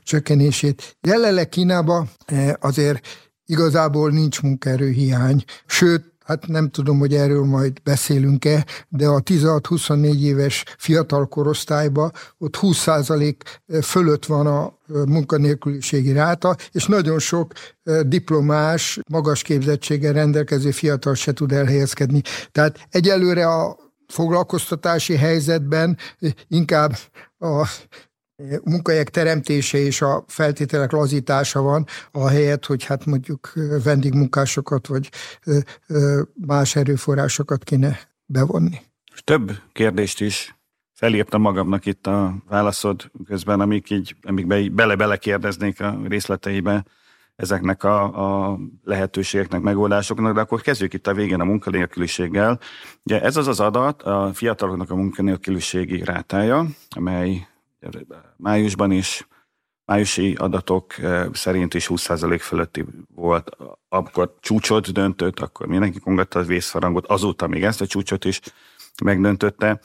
csökkenését. 0.02 0.96
Jelenleg 1.00 1.48
Kínában 1.48 2.10
eh, 2.24 2.52
azért 2.60 3.06
igazából 3.46 4.10
nincs 4.10 4.42
munkaerőhiány, 4.42 5.44
sőt, 5.66 6.12
hát 6.24 6.46
nem 6.46 6.70
tudom, 6.70 6.98
hogy 6.98 7.14
erről 7.14 7.44
majd 7.44 7.82
beszélünk-e, 7.82 8.66
de 8.88 9.06
a 9.06 9.20
16-24 9.20 10.20
éves 10.20 10.64
fiatal 10.78 11.26
korosztályban 11.26 12.12
ott 12.38 12.56
20% 12.60 13.34
fölött 13.82 14.26
van 14.26 14.46
a 14.46 14.78
munkanélküliségi 14.86 16.12
ráta, 16.12 16.56
és 16.72 16.86
nagyon 16.86 17.18
sok 17.18 17.52
diplomás, 18.06 18.98
magas 19.08 19.42
képzettséggel 19.42 20.12
rendelkező 20.12 20.70
fiatal 20.70 21.14
se 21.14 21.32
tud 21.32 21.52
elhelyezkedni. 21.52 22.20
Tehát 22.52 22.86
egyelőre 22.90 23.46
a 23.46 23.76
foglalkoztatási 24.06 25.16
helyzetben 25.16 25.98
inkább 26.48 26.96
a 27.38 27.68
munkahelyek 28.64 29.10
teremtése 29.10 29.78
és 29.78 30.02
a 30.02 30.24
feltételek 30.26 30.92
lazítása 30.92 31.60
van, 31.60 31.86
a 32.10 32.28
helyet, 32.28 32.66
hogy 32.66 32.84
hát 32.84 33.06
mondjuk 33.06 33.52
vendégmunkásokat 33.84 34.86
vagy 34.86 35.08
más 36.34 36.76
erőforrásokat 36.76 37.64
kéne 37.64 37.98
bevonni. 38.26 38.80
Több 39.24 39.52
kérdést 39.72 40.20
is 40.20 40.56
felírtam 40.92 41.40
magamnak 41.40 41.86
itt 41.86 42.06
a 42.06 42.34
válaszod 42.48 43.10
közben, 43.26 43.60
amik 43.60 43.90
így, 43.90 44.16
amik 44.22 44.46
be, 44.46 44.68
bele-bele 44.70 45.16
kérdeznék 45.16 45.80
a 45.80 45.98
részleteibe 46.08 46.84
ezeknek 47.36 47.84
a, 47.84 48.02
a 48.50 48.58
lehetőségeknek, 48.84 49.60
megoldásoknak, 49.60 50.34
de 50.34 50.40
akkor 50.40 50.60
kezdjük 50.60 50.94
itt 50.94 51.06
a 51.06 51.14
végén 51.14 51.40
a 51.40 51.44
munkanélküliséggel. 51.44 52.60
Ugye 53.02 53.22
ez 53.22 53.36
az 53.36 53.46
az 53.46 53.60
adat, 53.60 54.02
a 54.02 54.30
fiataloknak 54.34 54.90
a 54.90 54.94
munkanélküliségi 54.94 56.04
rátája, 56.04 56.66
amely 56.88 57.48
májusban 58.36 58.90
is, 58.90 59.26
májusi 59.84 60.34
adatok 60.34 60.98
eh, 60.98 61.26
szerint 61.32 61.74
is 61.74 61.86
20% 61.90 62.38
fölötti 62.40 62.84
volt, 63.14 63.56
akkor 63.88 64.34
csúcsot 64.40 64.92
döntött, 64.92 65.40
akkor 65.40 65.66
mindenki 65.66 65.98
kongatta 65.98 66.38
a 66.38 66.42
vészfarangot, 66.42 67.06
azóta 67.06 67.46
még 67.46 67.64
ezt 67.64 67.80
a 67.80 67.86
csúcsot 67.86 68.24
is 68.24 68.40
megdöntötte. 69.02 69.80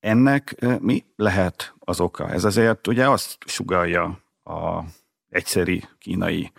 Ennek 0.00 0.54
eh, 0.58 0.78
mi 0.78 1.04
lehet 1.16 1.74
az 1.78 2.00
oka? 2.00 2.28
Ez 2.28 2.44
azért 2.44 2.86
ugye 2.86 3.08
azt 3.08 3.38
sugalja 3.46 4.18
a 4.44 4.82
egyszeri 5.28 5.84
kínai 5.98 6.52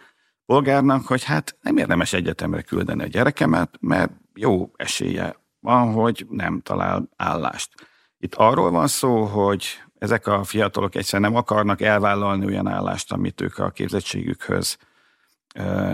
polgárnak, 0.46 1.06
hogy 1.06 1.24
hát 1.24 1.58
nem 1.62 1.78
érdemes 1.78 2.14
egyetemre 2.14 2.62
küldeni 2.62 3.04
a 3.04 3.08
gyerekemet, 3.08 3.78
mert 3.80 4.12
jó 4.34 4.72
esélye 4.76 5.36
van, 5.60 5.94
hogy 5.94 6.26
nem 6.30 6.62
talál 6.62 7.10
állást. 7.16 7.74
Itt 8.18 8.36
arról 8.36 8.72
van 8.72 8.88
szó, 8.88 9.24
hogy 9.24 9.66
ezek 10.00 10.28
a 10.28 10.44
fiatalok 10.44 10.96
egyszerűen 10.96 11.32
nem 11.32 11.40
akarnak 11.40 11.82
elvállalni 11.82 12.46
olyan 12.46 12.68
állást, 12.68 13.12
amit 13.12 13.42
ők 13.42 13.58
a 13.58 13.70
képzettségükhöz 13.70 14.78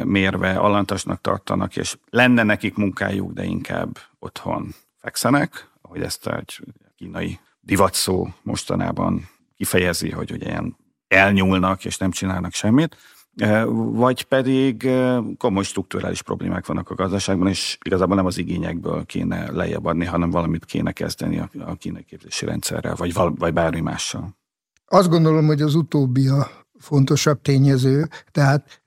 mérve 0.04 0.58
alantasnak 0.58 1.22
tartanak, 1.22 1.76
és 1.76 1.98
lenne 2.10 2.44
nekik 2.44 2.76
munkájuk, 2.76 3.34
de 3.34 3.44
inkább 3.44 3.98
otthon 4.20 4.74
fekszenek, 4.98 5.70
ahogy 5.82 6.02
ezt 6.02 6.28
egy 6.28 6.60
kínai 6.96 7.40
divatszó 7.62 8.28
mostanában 8.42 9.30
kifejezi, 9.56 10.10
hogy 10.10 10.32
ugye 10.32 10.48
ilyen 10.48 10.78
elnyúlnak 11.08 11.86
és 11.86 11.98
nem 11.98 12.12
csinálnak 12.12 12.54
semmit, 12.54 12.98
vagy 13.92 14.24
pedig 14.24 14.90
komoly 15.38 15.64
strukturális 15.64 16.22
problémák 16.22 16.66
vannak 16.66 16.90
a 16.90 16.96
gazdaságban, 16.96 17.48
és 17.48 17.78
igazából 17.86 18.16
nem 18.16 18.26
az 18.26 18.38
igényekből 18.38 19.06
kéne 19.06 19.52
lejjebb 19.52 19.86
adni, 19.86 20.06
hanem 20.06 20.30
valamit 20.30 20.66
kéne 20.66 20.92
kezdeni 20.92 21.40
a, 21.40 21.50
a 21.60 21.76
képzési 22.06 22.46
rendszerrel, 22.46 22.96
vagy, 22.96 23.14
val, 23.14 23.34
vagy 23.38 23.54
bármi 23.54 23.80
mással. 23.80 24.36
Azt 24.86 25.10
gondolom, 25.10 25.46
hogy 25.46 25.62
az 25.62 25.76
utóbbi 25.76 26.28
a 26.28 26.50
fontosabb 26.80 27.42
tényező. 27.42 28.08
Tehát 28.32 28.84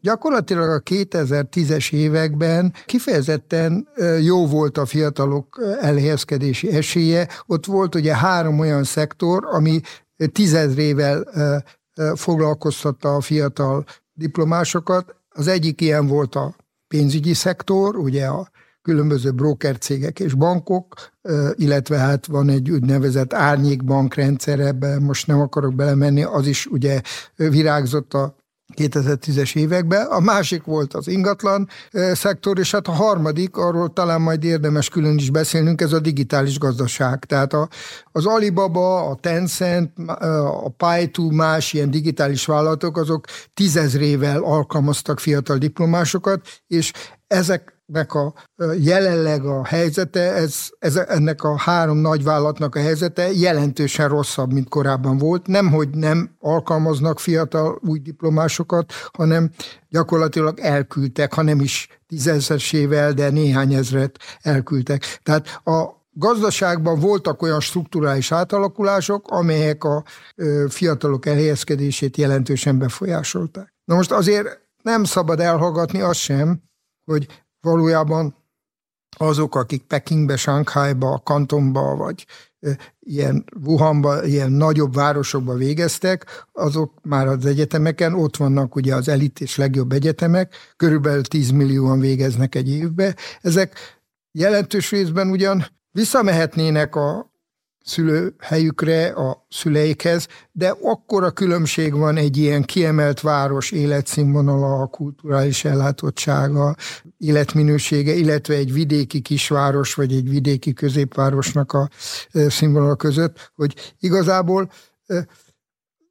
gyakorlatilag 0.00 0.70
a 0.70 0.80
2010-es 0.80 1.92
években 1.92 2.72
kifejezetten 2.86 3.88
jó 4.20 4.46
volt 4.46 4.78
a 4.78 4.86
fiatalok 4.86 5.60
elhelyezkedési 5.80 6.70
esélye. 6.76 7.28
Ott 7.46 7.66
volt 7.66 7.94
ugye 7.94 8.16
három 8.16 8.58
olyan 8.58 8.84
szektor, 8.84 9.44
ami 9.50 9.80
tizedrével 10.32 11.24
foglalkoztatta 12.14 13.14
a 13.14 13.20
fiatal 13.20 13.84
diplomásokat. 14.12 15.14
Az 15.28 15.46
egyik 15.46 15.80
ilyen 15.80 16.06
volt 16.06 16.34
a 16.34 16.56
pénzügyi 16.88 17.34
szektor, 17.34 17.96
ugye 17.96 18.26
a 18.26 18.50
különböző 18.82 19.30
brókercégek 19.30 20.20
és 20.20 20.34
bankok, 20.34 20.94
illetve 21.54 21.96
hát 21.98 22.26
van 22.26 22.48
egy 22.48 22.70
úgynevezett 22.70 23.32
árnyékbankrendszer, 23.32 24.60
ebben 24.60 25.02
most 25.02 25.26
nem 25.26 25.40
akarok 25.40 25.74
belemenni, 25.74 26.22
az 26.22 26.46
is 26.46 26.66
ugye 26.66 27.00
virágzott 27.36 28.14
a 28.14 28.36
2010-es 28.76 29.56
években, 29.56 30.06
a 30.06 30.20
másik 30.20 30.64
volt 30.64 30.94
az 30.94 31.08
ingatlan 31.08 31.68
szektor, 32.12 32.58
és 32.58 32.70
hát 32.70 32.88
a 32.88 32.92
harmadik, 32.92 33.56
arról 33.56 33.92
talán 33.92 34.20
majd 34.20 34.44
érdemes 34.44 34.88
külön 34.88 35.18
is 35.18 35.30
beszélnünk, 35.30 35.80
ez 35.80 35.92
a 35.92 36.00
digitális 36.00 36.58
gazdaság. 36.58 37.24
Tehát 37.24 37.52
a, 37.52 37.68
az 38.12 38.26
Alibaba, 38.26 39.08
a 39.08 39.14
Tencent, 39.14 39.90
a 40.64 40.68
Paitu, 40.68 41.30
más 41.30 41.72
ilyen 41.72 41.90
digitális 41.90 42.44
vállalatok, 42.44 42.96
azok 42.96 43.24
tízezrével 43.54 44.42
alkalmaztak 44.42 45.20
fiatal 45.20 45.56
diplomásokat, 45.56 46.40
és 46.66 46.92
ezek 47.26 47.81
nek 47.92 48.14
a 48.14 48.34
jelenleg 48.78 49.44
a 49.44 49.64
helyzete, 49.64 50.20
ez, 50.20 50.56
ez, 50.78 50.96
ennek 50.96 51.42
a 51.42 51.58
három 51.58 51.96
nagyvállalatnak 51.96 52.74
a 52.74 52.80
helyzete 52.80 53.32
jelentősen 53.32 54.08
rosszabb, 54.08 54.52
mint 54.52 54.68
korábban 54.68 55.18
volt. 55.18 55.46
Nem, 55.46 55.70
hogy 55.70 55.88
nem 55.88 56.30
alkalmaznak 56.38 57.20
fiatal 57.20 57.80
új 57.86 57.98
diplomásokat, 57.98 58.92
hanem 59.12 59.50
gyakorlatilag 59.88 60.58
elküldtek, 60.58 61.32
ha 61.32 61.42
nem 61.42 61.60
is 61.60 61.88
tízezresével, 62.06 63.12
de 63.12 63.30
néhány 63.30 63.74
ezret 63.74 64.18
elküldtek. 64.40 65.18
Tehát 65.22 65.60
a 65.64 66.00
gazdaságban 66.12 66.98
voltak 66.98 67.42
olyan 67.42 67.60
strukturális 67.60 68.32
átalakulások, 68.32 69.28
amelyek 69.30 69.84
a 69.84 70.04
fiatalok 70.68 71.26
elhelyezkedését 71.26 72.16
jelentősen 72.16 72.78
befolyásolták. 72.78 73.74
Na 73.84 73.94
most 73.94 74.12
azért 74.12 74.60
nem 74.82 75.04
szabad 75.04 75.40
elhallgatni 75.40 76.00
azt 76.00 76.20
sem, 76.20 76.62
hogy 77.04 77.41
valójában 77.62 78.36
azok, 79.16 79.54
akik 79.54 79.82
Pekingbe, 79.82 80.36
Shanghaiba, 80.36 81.20
Kantonba, 81.24 81.96
vagy 81.96 82.26
ilyen 83.00 83.44
Wuhanba, 83.64 84.24
ilyen 84.24 84.52
nagyobb 84.52 84.94
városokba 84.94 85.54
végeztek, 85.54 86.46
azok 86.52 86.92
már 87.02 87.26
az 87.26 87.46
egyetemeken, 87.46 88.14
ott 88.14 88.36
vannak 88.36 88.74
ugye 88.74 88.94
az 88.94 89.08
elit 89.08 89.40
és 89.40 89.56
legjobb 89.56 89.92
egyetemek, 89.92 90.54
körülbelül 90.76 91.22
10 91.22 91.50
millióan 91.50 92.00
végeznek 92.00 92.54
egy 92.54 92.70
évbe. 92.70 93.16
Ezek 93.40 93.78
jelentős 94.32 94.90
részben 94.90 95.30
ugyan 95.30 95.66
visszamehetnének 95.90 96.96
a 96.96 97.31
szülőhelyükre, 97.84 99.06
a 99.06 99.46
szüleikhez, 99.50 100.26
de 100.52 100.74
akkora 100.82 101.30
különbség 101.30 101.94
van 101.94 102.16
egy 102.16 102.36
ilyen 102.36 102.62
kiemelt 102.62 103.20
város 103.20 103.70
életszínvonala, 103.70 104.86
kulturális 104.86 105.64
ellátottsága, 105.64 106.76
életminősége, 107.18 108.12
illetve 108.12 108.54
egy 108.54 108.72
vidéki 108.72 109.20
kisváros, 109.20 109.94
vagy 109.94 110.12
egy 110.12 110.28
vidéki 110.28 110.72
középvárosnak 110.72 111.72
a 111.72 111.88
színvonala 112.48 112.96
között, 112.96 113.52
hogy 113.54 113.94
igazából 113.98 114.70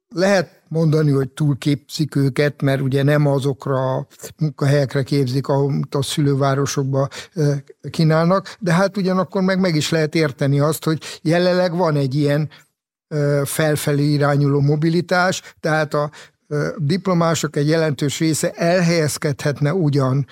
lehet 0.08 0.61
mondani, 0.72 1.10
hogy 1.10 1.28
túlképzik 1.28 2.16
őket, 2.16 2.62
mert 2.62 2.80
ugye 2.80 3.02
nem 3.02 3.26
azokra 3.26 3.94
a 3.94 4.06
munkahelyekre 4.38 5.02
képzik, 5.02 5.48
amit 5.48 5.94
a 5.94 6.02
szülővárosokba 6.02 7.08
kínálnak, 7.90 8.56
de 8.58 8.72
hát 8.72 8.96
ugyanakkor 8.96 9.42
meg 9.42 9.60
meg 9.60 9.74
is 9.74 9.90
lehet 9.90 10.14
érteni 10.14 10.60
azt, 10.60 10.84
hogy 10.84 11.02
jelenleg 11.22 11.76
van 11.76 11.96
egy 11.96 12.14
ilyen 12.14 12.48
felfelé 13.44 14.04
irányuló 14.04 14.60
mobilitás, 14.60 15.54
tehát 15.60 15.94
a 15.94 16.10
diplomások 16.76 17.56
egy 17.56 17.68
jelentős 17.68 18.18
része 18.18 18.50
elhelyezkedhetne 18.50 19.74
ugyan 19.74 20.26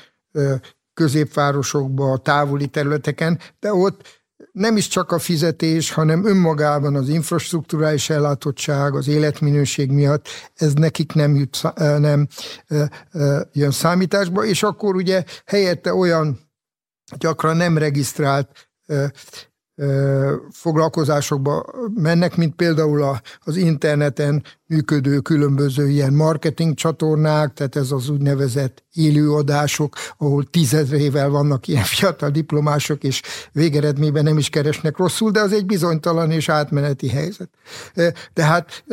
középvárosokba, 0.95 2.17
távoli 2.17 2.67
területeken, 2.67 3.39
de 3.61 3.73
ott 3.73 4.20
nem 4.53 4.77
is 4.77 4.89
csak 4.89 5.13
a 5.13 5.19
fizetés, 5.19 5.93
hanem 5.93 6.27
önmagában 6.27 6.95
az 6.95 7.09
infrastruktúrális 7.09 8.11
ellátottság, 8.11 8.95
az 8.95 9.09
életminőség 9.09 9.91
miatt 9.91 10.29
ez 10.55 10.73
nekik 10.73 11.13
nem, 11.13 11.35
jut, 11.35 11.63
nem 11.99 12.27
jön 13.53 13.71
számításba, 13.71 14.45
és 14.45 14.63
akkor 14.63 14.95
ugye 14.95 15.25
helyette 15.47 15.95
olyan 15.95 16.39
gyakran 17.19 17.57
nem 17.57 17.79
regisztrált 17.79 18.71
foglalkozásokba 20.51 21.65
mennek, 21.95 22.37
mint 22.37 22.55
például 22.55 23.19
az 23.41 23.57
interneten 23.57 24.45
működő 24.67 25.19
különböző 25.19 25.89
ilyen 25.89 26.13
marketing 26.13 26.75
csatornák, 26.75 27.53
tehát 27.53 27.77
ez 27.77 27.91
az 27.91 28.09
úgynevezett 28.09 28.85
élőadások, 28.93 29.97
ahol 30.19 30.45
tízezrével 30.45 31.29
vannak 31.29 31.69
ilyen 31.69 31.85
fiatal 31.95 32.31
diplomások, 32.31 33.05
és 33.05 33.23
végeredményben 33.53 34.25
nem 34.25 34.39
is 34.39 34.49
keresnek 34.51 34.97
rosszul, 34.97 35.31
de 35.31 35.41
az 35.41 35.53
egy 35.53 35.67
bizonytalan 35.67 36.31
és 36.31 36.49
átmeneti 36.49 37.09
helyzet. 37.09 37.51
Tehát 38.33 38.85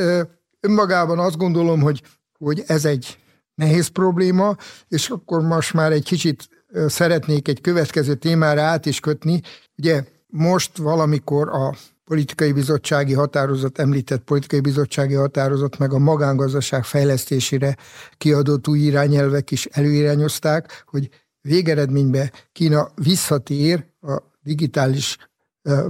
önmagában 0.60 1.20
azt 1.20 1.38
gondolom, 1.38 1.82
hogy, 1.82 2.02
hogy 2.38 2.64
ez 2.68 2.86
egy 2.86 3.18
nehéz 3.56 3.88
probléma, 3.88 4.56
és 4.88 5.10
akkor 5.10 5.42
most 5.42 5.74
már 5.74 5.92
egy 5.92 6.04
kicsit 6.04 6.50
szeretnék 6.88 7.48
egy 7.48 7.62
következő 7.62 8.16
témára 8.16 8.62
át 8.62 8.86
is 8.86 9.00
kötni. 9.00 9.42
Ugye 9.78 10.04
most 10.28 10.78
valamikor 10.78 11.50
a 11.50 11.74
politikai 12.04 12.52
bizottsági 12.52 13.14
határozat, 13.14 13.80
említett 13.80 14.24
politikai 14.24 14.60
bizottsági 14.60 15.14
határozat, 15.14 15.78
meg 15.78 15.94
a 15.94 15.98
magángazdaság 15.98 16.84
fejlesztésére 16.84 17.78
kiadott 18.18 18.68
új 18.68 18.80
irányelvek 18.80 19.52
is 19.52 19.66
előirányozták, 19.66 20.84
hogy 20.86 21.10
végeredményben 21.42 22.32
Kína 22.52 22.90
visszatér 22.96 23.86
a 24.02 24.22
digitális 24.44 25.18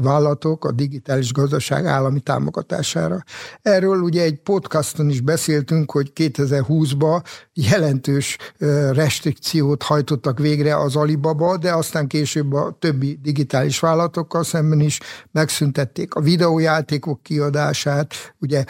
vállalatok 0.01 0.65
a 0.65 0.71
digitális 0.71 1.31
gazdaság 1.31 1.85
állami 1.85 2.19
támogatására. 2.19 3.23
Erről 3.61 4.01
ugye 4.01 4.21
egy 4.21 4.41
podcaston 4.41 5.09
is 5.09 5.21
beszéltünk, 5.21 5.91
hogy 5.91 6.11
2020-ban 6.15 7.23
jelentős 7.53 8.37
restrikciót 8.91 9.83
hajtottak 9.83 10.39
végre 10.39 10.77
az 10.77 10.95
Alibaba, 10.95 11.57
de 11.57 11.73
aztán 11.73 12.07
később 12.07 12.53
a 12.53 12.77
többi 12.79 13.19
digitális 13.21 13.79
vállalatokkal 13.79 14.43
szemben 14.43 14.79
is 14.79 14.99
megszüntették 15.31 16.13
a 16.13 16.21
videójátékok 16.21 17.23
kiadását, 17.23 18.13
ugye 18.39 18.63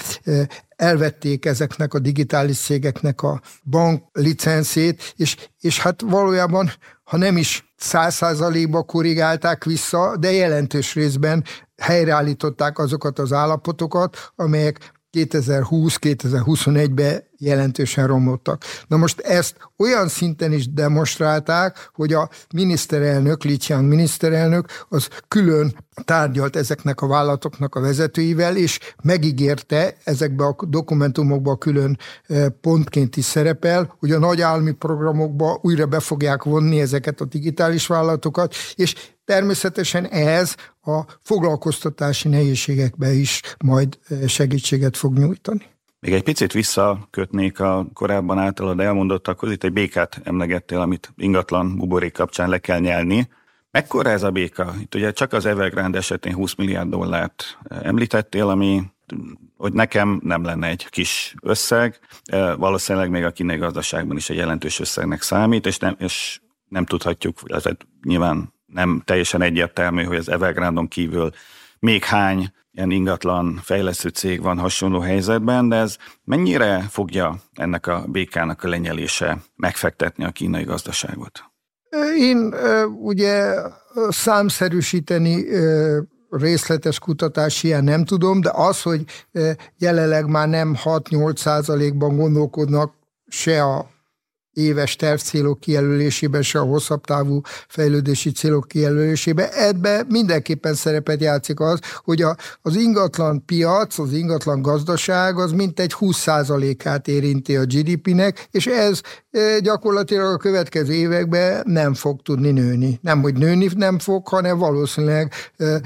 elvették 0.76 1.46
ezeknek 1.46 1.94
a 1.94 2.00
digitális 2.00 2.58
cégeknek 2.58 3.22
a 3.22 3.42
bank 3.64 4.04
licenszét, 4.12 5.14
és, 5.16 5.36
és 5.60 5.80
hát 5.80 6.02
valójában, 6.02 6.72
ha 7.04 7.18
nem 7.18 7.38
is 7.38 7.67
száz 7.78 8.16
százalékba 8.16 8.84
korrigálták 8.84 9.64
vissza, 9.64 10.18
de 10.20 10.32
jelentős 10.32 10.94
részben 10.94 11.44
helyreállították 11.78 12.80
azokat 12.80 13.20
az 13.20 13.34
állapotokat, 13.34 14.32
amelyek 14.36 14.96
2020-2021-ben 15.18 17.24
jelentősen 17.38 18.08
romlottak. 18.08 18.64
Na 18.88 18.98
most 18.98 19.20
ezt 19.20 19.56
olyan 19.78 20.08
szinten 20.08 20.52
is 20.52 20.74
demonstrálták, 20.74 21.90
hogy 21.94 22.14
a 22.14 22.30
miniszterelnök, 22.54 23.44
Li 23.44 23.58
Qiang 23.58 23.88
miniszterelnök, 23.88 24.86
az 24.90 25.08
külön 25.28 25.76
tárgyalt 26.06 26.56
ezeknek 26.56 27.02
a 27.02 27.08
vállalatoknak 27.08 27.76
a 27.76 27.80
vezetőivel, 27.80 28.58
és 28.58 28.80
megígérte, 29.04 29.96
ezekbe 30.04 30.46
a 30.46 30.56
dokumentumokba 30.68 31.56
külön 31.56 31.98
e, 32.28 32.50
pontként 32.50 33.18
is 33.18 33.26
szerepel, 33.26 33.96
hogy 34.00 34.12
a 34.12 34.20
nagy 34.20 34.42
állami 34.42 34.72
programokba 34.72 35.60
újra 35.62 35.86
be 35.86 36.00
fogják 36.00 36.44
vonni 36.44 36.82
ezeket 36.82 37.22
a 37.22 37.26
digitális 37.26 37.88
vállalatokat, 37.88 38.54
és 38.76 38.96
Természetesen 39.28 40.06
ez 40.06 40.56
a 40.82 41.02
foglalkoztatási 41.24 42.28
nehézségekbe 42.28 43.12
is 43.12 43.42
majd 43.66 44.00
e, 44.10 44.28
segítséget 44.28 44.98
fog 44.98 45.18
nyújtani. 45.18 45.66
Még 46.00 46.14
egy 46.14 46.24
picit 46.24 46.54
visszakötnék 46.54 47.60
a 47.60 47.88
korábban 47.94 48.38
általad 48.38 48.80
elmondottakhoz. 48.80 49.52
Itt 49.52 49.64
egy 49.64 49.74
békát 49.74 50.22
emlegettél, 50.24 50.80
amit 50.80 51.14
ingatlan 51.16 51.78
buborék 51.78 52.14
kapcsán 52.14 52.50
le 52.50 52.58
kell 52.58 52.80
nyelni. 52.80 53.30
Mekkora 53.72 54.10
ez 54.10 54.24
a 54.24 54.32
béka? 54.32 54.74
Itt 54.82 54.96
ugye 54.96 55.12
csak 55.12 55.34
az 55.34 55.46
Evergrande 55.46 55.98
esetén 55.98 56.34
20 56.34 56.56
milliárd 56.56 56.90
dollárt 56.90 57.58
említettél, 57.70 58.50
ami 58.50 58.82
hogy 59.58 59.74
nekem 59.74 60.20
nem 60.24 60.44
lenne 60.44 60.68
egy 60.68 60.90
kis 60.90 61.36
összeg, 61.42 62.00
valószínűleg 62.58 63.10
még 63.10 63.24
a 63.24 63.32
kínai 63.32 63.58
gazdaságban 63.58 64.18
is 64.18 64.30
egy 64.30 64.36
jelentős 64.36 64.80
összegnek 64.80 65.22
számít, 65.22 65.66
és 65.66 65.78
nem, 65.78 65.96
és 66.00 66.40
nem 66.68 66.86
tudhatjuk, 66.86 67.40
illetve 67.46 67.78
nyilván 68.04 68.54
nem 68.66 69.02
teljesen 69.06 69.42
egyértelmű, 69.42 70.04
hogy 70.04 70.18
az 70.18 70.30
Evergrande-on 70.30 70.88
kívül 70.88 71.32
még 71.80 72.04
hány 72.04 72.54
ilyen 72.78 72.92
ingatlan 72.92 73.60
fejlesztő 73.64 74.10
cég 74.10 74.42
van 74.42 74.60
hasonló 74.60 75.00
helyzetben, 75.00 75.70
de 75.70 75.76
ez 75.76 75.96
mennyire 76.24 76.86
fogja 76.90 77.36
ennek 77.54 77.88
a 77.88 78.06
békának 78.08 78.64
a 78.64 78.68
lenyelése 78.68 79.38
megfektetni 79.56 80.24
a 80.24 80.32
kínai 80.32 80.64
gazdaságot? 80.64 81.44
Én 82.18 82.54
ugye 83.02 83.54
számszerűsíteni 84.10 85.46
részletes 86.30 87.00
kutatás 87.00 87.64
ilyen 87.64 87.84
nem 87.84 88.06
tudom, 88.06 88.42
de 88.42 88.52
az, 88.54 88.82
hogy 88.82 89.04
jelenleg 89.78 90.28
már 90.30 90.48
nem 90.48 90.76
6-8 90.84 91.36
százalékban 91.36 92.16
gondolkodnak 92.16 92.94
se 93.28 93.64
a 93.64 93.90
éves 94.58 94.96
tervcélok 94.96 95.60
kijelölésében, 95.60 96.42
se 96.42 96.60
a 96.60 96.64
hosszabb 96.64 97.06
távú 97.06 97.42
fejlődési 97.68 98.32
célok 98.32 98.68
kijelölésében. 98.68 99.50
Ebbe 99.52 100.04
mindenképpen 100.10 100.74
szerepet 100.74 101.22
játszik 101.22 101.60
az, 101.60 101.80
hogy 102.04 102.22
a, 102.22 102.36
az 102.62 102.76
ingatlan 102.76 103.46
piac, 103.46 104.00
az 104.00 104.12
ingatlan 104.12 104.62
gazdaság 104.62 105.38
az 105.38 105.52
mintegy 105.52 105.94
20%-át 106.00 107.08
érinti 107.08 107.56
a 107.56 107.66
GDP-nek, 107.66 108.48
és 108.52 108.68
ez 108.68 109.02
e, 109.32 109.60
gyakorlatilag 109.60 110.34
a 110.34 110.38
következő 110.38 110.94
években 110.94 111.62
nem 111.66 111.94
fog 111.94 112.22
tudni 112.22 112.52
nőni. 112.52 113.00
Nem, 113.02 113.22
hogy 113.22 113.34
nőni 113.34 113.70
nem 113.76 114.00
fog, 114.00 114.28
hanem 114.28 114.58
valószínűleg 114.58 115.34
e, 115.58 115.66
e, 115.66 115.82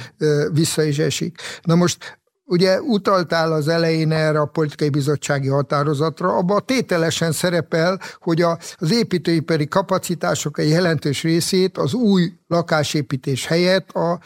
vissza 0.53 0.83
is 0.83 0.99
esik. 0.99 1.37
Na 1.61 1.75
most 1.75 2.20
Ugye 2.51 2.81
utaltál 2.81 3.51
az 3.53 3.67
elején 3.67 4.11
erre 4.11 4.39
a 4.39 4.45
politikai 4.45 4.89
bizottsági 4.89 5.47
határozatra, 5.47 6.35
abban 6.35 6.65
tételesen 6.65 7.31
szerepel, 7.31 7.99
hogy 8.19 8.41
a, 8.41 8.57
az 8.75 8.91
építőipari 8.91 9.67
kapacitások 9.67 10.59
egy 10.59 10.69
jelentős 10.69 11.23
részét 11.23 11.77
az 11.77 11.93
új 11.93 12.33
lakásépítés 12.47 13.45
helyett 13.45 13.91
a 13.91 14.19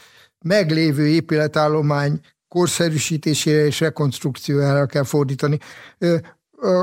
meglévő 0.46 1.08
épületállomány 1.08 2.20
korszerűsítésére 2.48 3.66
és 3.66 3.80
rekonstrukciójára 3.80 4.86
kell 4.86 5.04
fordítani. 5.04 5.60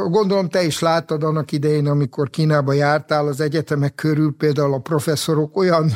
Gondolom 0.09 0.49
te 0.49 0.65
is 0.65 0.81
láttad 0.81 1.23
annak 1.23 1.53
idején, 1.53 1.87
amikor 1.87 2.31
Kínába 2.31 2.73
jártál 2.73 3.27
az 3.27 3.41
egyetemek 3.41 3.95
körül, 3.95 4.35
például 4.39 4.75
a 4.75 4.79
professzorok 4.79 5.57
olyan 5.57 5.93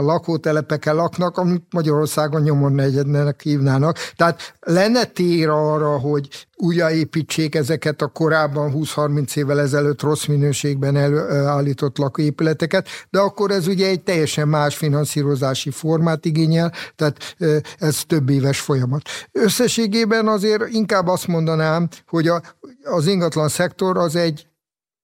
lakótelepeken 0.00 0.94
laknak, 0.94 1.38
amit 1.38 1.72
Magyarországon 1.72 2.42
nyomon 2.42 2.72
negyednek 2.72 3.42
hívnának. 3.42 3.98
Tehát 4.16 4.56
lenne 4.60 5.04
tér 5.04 5.48
arra, 5.48 5.98
hogy 5.98 6.28
újjáépítsék 6.56 7.54
ezeket 7.54 8.02
a 8.02 8.06
korábban 8.06 8.72
20-30 8.74 9.36
évvel 9.36 9.60
ezelőtt 9.60 10.02
rossz 10.02 10.26
minőségben 10.26 10.96
előállított 10.96 11.98
lakóépületeket, 11.98 12.88
de 13.10 13.18
akkor 13.18 13.50
ez 13.50 13.66
ugye 13.66 13.88
egy 13.88 14.02
teljesen 14.02 14.48
más 14.48 14.76
finanszírozási 14.76 15.70
formát 15.70 16.24
igényel, 16.24 16.72
tehát 16.96 17.36
ez 17.78 18.04
több 18.06 18.28
éves 18.28 18.60
folyamat. 18.60 19.02
Összességében 19.32 20.28
azért 20.28 20.68
inkább 20.68 21.06
azt 21.06 21.26
mondanám, 21.26 21.88
hogy 22.06 22.28
a, 22.28 22.42
az 22.86 23.06
ingatlan 23.06 23.48
szektor 23.48 23.98
az 23.98 24.16
egy 24.16 24.46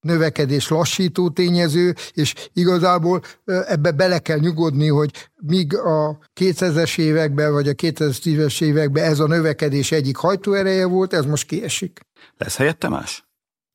növekedés 0.00 0.68
lassító 0.68 1.30
tényező, 1.30 1.94
és 2.12 2.34
igazából 2.52 3.22
ebbe 3.44 3.90
bele 3.90 4.18
kell 4.18 4.38
nyugodni, 4.38 4.88
hogy 4.88 5.30
míg 5.40 5.76
a 5.76 6.18
2000-es 6.40 6.98
években, 6.98 7.52
vagy 7.52 7.68
a 7.68 7.72
2010-es 7.72 8.62
években 8.62 9.04
ez 9.04 9.18
a 9.18 9.26
növekedés 9.26 9.92
egyik 9.92 10.16
hajtóereje 10.16 10.86
volt, 10.86 11.12
ez 11.12 11.24
most 11.24 11.46
kiesik. 11.46 12.00
Lesz 12.36 12.56
helyette 12.56 12.88
más? 12.88 13.28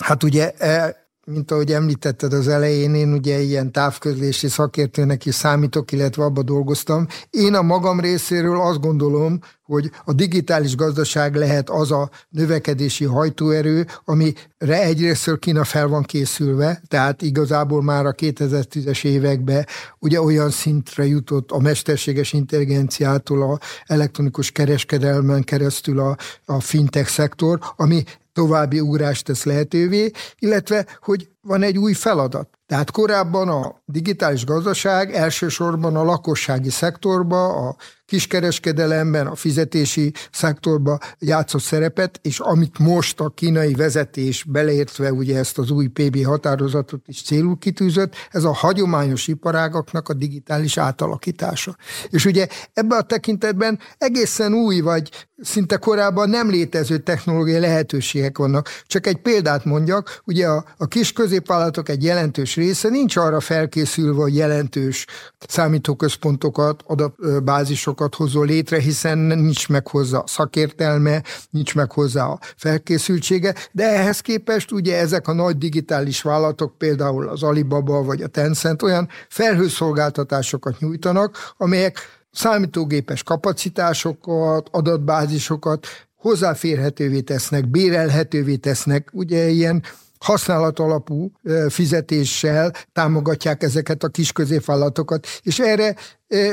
Hát 0.03 0.23
ugye 0.23 0.51
e, 0.51 1.06
mint 1.31 1.51
ahogy 1.51 1.71
említetted 1.71 2.33
az 2.33 2.47
elején, 2.47 2.95
én 2.95 3.13
ugye 3.13 3.39
ilyen 3.39 3.71
távközlési 3.71 4.47
szakértőnek 4.47 5.25
is 5.25 5.35
számítok, 5.35 5.91
illetve 5.91 6.23
abba 6.23 6.43
dolgoztam. 6.43 7.07
Én 7.29 7.53
a 7.53 7.61
magam 7.61 7.99
részéről 7.99 8.61
azt 8.61 8.79
gondolom, 8.79 9.39
hogy 9.63 9.91
a 10.05 10.13
digitális 10.13 10.75
gazdaság 10.75 11.35
lehet 11.35 11.69
az 11.69 11.91
a 11.91 12.09
növekedési 12.29 13.05
hajtóerő, 13.05 13.85
amire 14.05 14.81
egyrésztől 14.83 15.39
Kína 15.39 15.63
fel 15.63 15.87
van 15.87 16.03
készülve, 16.03 16.81
tehát 16.87 17.21
igazából 17.21 17.83
már 17.83 18.05
a 18.05 18.13
2010-es 18.13 19.05
években 19.05 19.65
ugye 19.99 20.21
olyan 20.21 20.49
szintre 20.49 21.05
jutott 21.05 21.51
a 21.51 21.59
mesterséges 21.59 22.33
intelligenciától 22.33 23.41
a 23.41 23.59
elektronikus 23.85 24.51
kereskedelmen 24.51 25.43
keresztül 25.43 25.99
a, 25.99 26.17
a 26.45 26.59
fintech 26.59 27.09
szektor, 27.09 27.59
ami 27.75 28.03
további 28.37 28.79
ugrást 28.79 29.25
tesz 29.25 29.43
lehetővé, 29.43 30.11
illetve 30.39 30.85
hogy 31.01 31.29
van 31.41 31.63
egy 31.63 31.77
új 31.77 31.93
feladat. 31.93 32.57
Tehát 32.65 32.91
korábban 32.91 33.49
a 33.49 33.81
digitális 33.85 34.45
gazdaság 34.45 35.13
elsősorban 35.13 35.95
a 35.95 36.03
lakossági 36.03 36.69
szektorba, 36.69 37.67
a 37.67 37.75
kiskereskedelemben, 38.05 39.27
a 39.27 39.35
fizetési 39.35 40.13
szektorba 40.31 40.99
játszott 41.19 41.61
szerepet, 41.61 42.19
és 42.21 42.39
amit 42.39 42.79
most 42.79 43.19
a 43.19 43.29
kínai 43.29 43.73
vezetés 43.73 44.43
beleértve 44.43 45.11
ugye 45.11 45.37
ezt 45.37 45.57
az 45.57 45.71
új 45.71 45.87
PB 45.87 46.25
határozatot 46.25 47.07
is 47.07 47.21
célul 47.21 47.57
kitűzött, 47.57 48.13
ez 48.31 48.43
a 48.43 48.53
hagyományos 48.53 49.27
iparágaknak 49.27 50.09
a 50.09 50.13
digitális 50.13 50.77
átalakítása. 50.77 51.75
És 52.09 52.25
ugye 52.25 52.47
ebben 52.73 52.99
a 52.99 53.01
tekintetben 53.01 53.79
egészen 53.97 54.53
új, 54.53 54.79
vagy 54.79 55.27
szinte 55.41 55.77
korábban 55.77 56.29
nem 56.29 56.49
létező 56.49 56.97
technológiai 56.97 57.59
lehetőségek 57.59 58.37
vannak. 58.37 58.69
Csak 58.87 59.07
egy 59.07 59.21
példát 59.21 59.65
mondjak, 59.65 60.21
ugye 60.25 60.47
a, 60.47 60.65
a 60.77 60.87
kis 60.87 61.13
középvállalatok 61.37 61.89
egy 61.89 62.03
jelentős 62.03 62.55
része 62.55 62.89
nincs 62.89 63.15
arra 63.15 63.39
felkészülve, 63.39 64.21
hogy 64.21 64.35
jelentős 64.35 65.05
számítóközpontokat, 65.47 66.83
adatbázisokat 66.85 68.15
hozzon 68.15 68.45
létre, 68.45 68.79
hiszen 68.79 69.17
nincs 69.17 69.69
meg 69.69 69.87
hozzá 69.87 70.23
szakértelme, 70.25 71.23
nincs 71.49 71.75
meg 71.75 71.91
hozzá 71.91 72.25
a 72.25 72.39
felkészültsége, 72.55 73.55
de 73.71 73.89
ehhez 73.89 74.19
képest 74.19 74.71
ugye 74.71 74.97
ezek 74.97 75.27
a 75.27 75.33
nagy 75.33 75.57
digitális 75.57 76.21
vállalatok, 76.21 76.77
például 76.77 77.27
az 77.27 77.43
Alibaba 77.43 78.03
vagy 78.03 78.21
a 78.21 78.27
Tencent 78.27 78.81
olyan 78.81 79.09
felhőszolgáltatásokat 79.29 80.79
nyújtanak, 80.79 81.53
amelyek 81.57 81.97
számítógépes 82.31 83.23
kapacitásokat, 83.23 84.69
adatbázisokat 84.71 85.87
hozzáférhetővé 86.15 87.21
tesznek, 87.21 87.67
bérelhetővé 87.69 88.55
tesznek, 88.55 89.09
ugye 89.11 89.47
ilyen 89.47 89.83
használat 90.19 90.79
alapú 90.79 91.31
fizetéssel 91.69 92.73
támogatják 92.93 93.63
ezeket 93.63 94.03
a 94.03 94.07
kis 94.07 94.31
középvállalatokat, 94.31 95.27
és 95.41 95.59
erre 95.59 95.95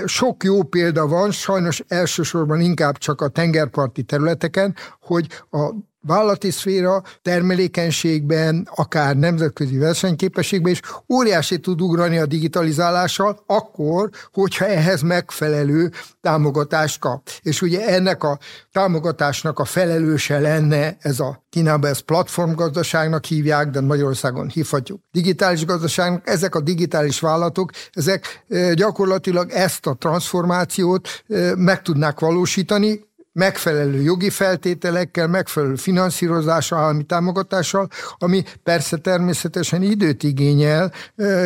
sok 0.04 0.44
jó 0.44 0.62
példa 0.62 1.06
van, 1.06 1.30
sajnos 1.30 1.82
elsősorban 1.88 2.60
inkább 2.60 2.98
csak 2.98 3.20
a 3.20 3.28
tengerparti 3.28 4.02
területeken, 4.02 4.74
hogy 5.00 5.26
a 5.50 5.70
vállalati 6.06 6.50
szféra 6.50 7.02
termelékenységben, 7.22 8.68
akár 8.74 9.16
nemzetközi 9.16 9.78
versenyképességben 9.78 10.72
is 10.72 10.80
óriási 11.12 11.58
tud 11.58 11.80
ugrani 11.80 12.18
a 12.18 12.26
digitalizálással, 12.26 13.42
akkor, 13.46 14.10
hogyha 14.32 14.66
ehhez 14.66 15.02
megfelelő 15.02 15.90
támogatást 16.20 16.98
kap. 16.98 17.28
És 17.42 17.62
ugye 17.62 17.86
ennek 17.86 18.24
a 18.24 18.38
támogatásnak 18.72 19.58
a 19.58 19.64
felelőse 19.64 20.38
lenne 20.38 20.96
ez 21.00 21.20
a 21.20 21.42
Kínában 21.50 21.90
ezt 21.90 22.02
platformgazdaságnak 22.02 23.24
hívják, 23.24 23.70
de 23.70 23.80
Magyarországon 23.80 24.48
hívhatjuk 24.48 25.00
digitális 25.12 25.64
gazdaságnak. 25.64 26.28
Ezek 26.28 26.54
a 26.54 26.60
digitális 26.60 27.20
vállalatok, 27.20 27.70
ezek 27.92 28.44
gyakorlatilag 28.74 29.50
ezt 29.50 29.86
a 29.86 29.94
transformációt 29.94 31.08
meg 31.56 31.82
tudnák 31.82 32.20
valósítani, 32.20 33.00
megfelelő 33.34 34.00
jogi 34.00 34.30
feltételekkel, 34.30 35.28
megfelelő 35.28 35.74
finanszírozással, 35.74 36.78
állami 36.78 37.02
támogatással, 37.02 37.88
ami 38.18 38.42
persze 38.62 38.96
természetesen 38.96 39.82
időt 39.82 40.22
igényel, 40.22 40.92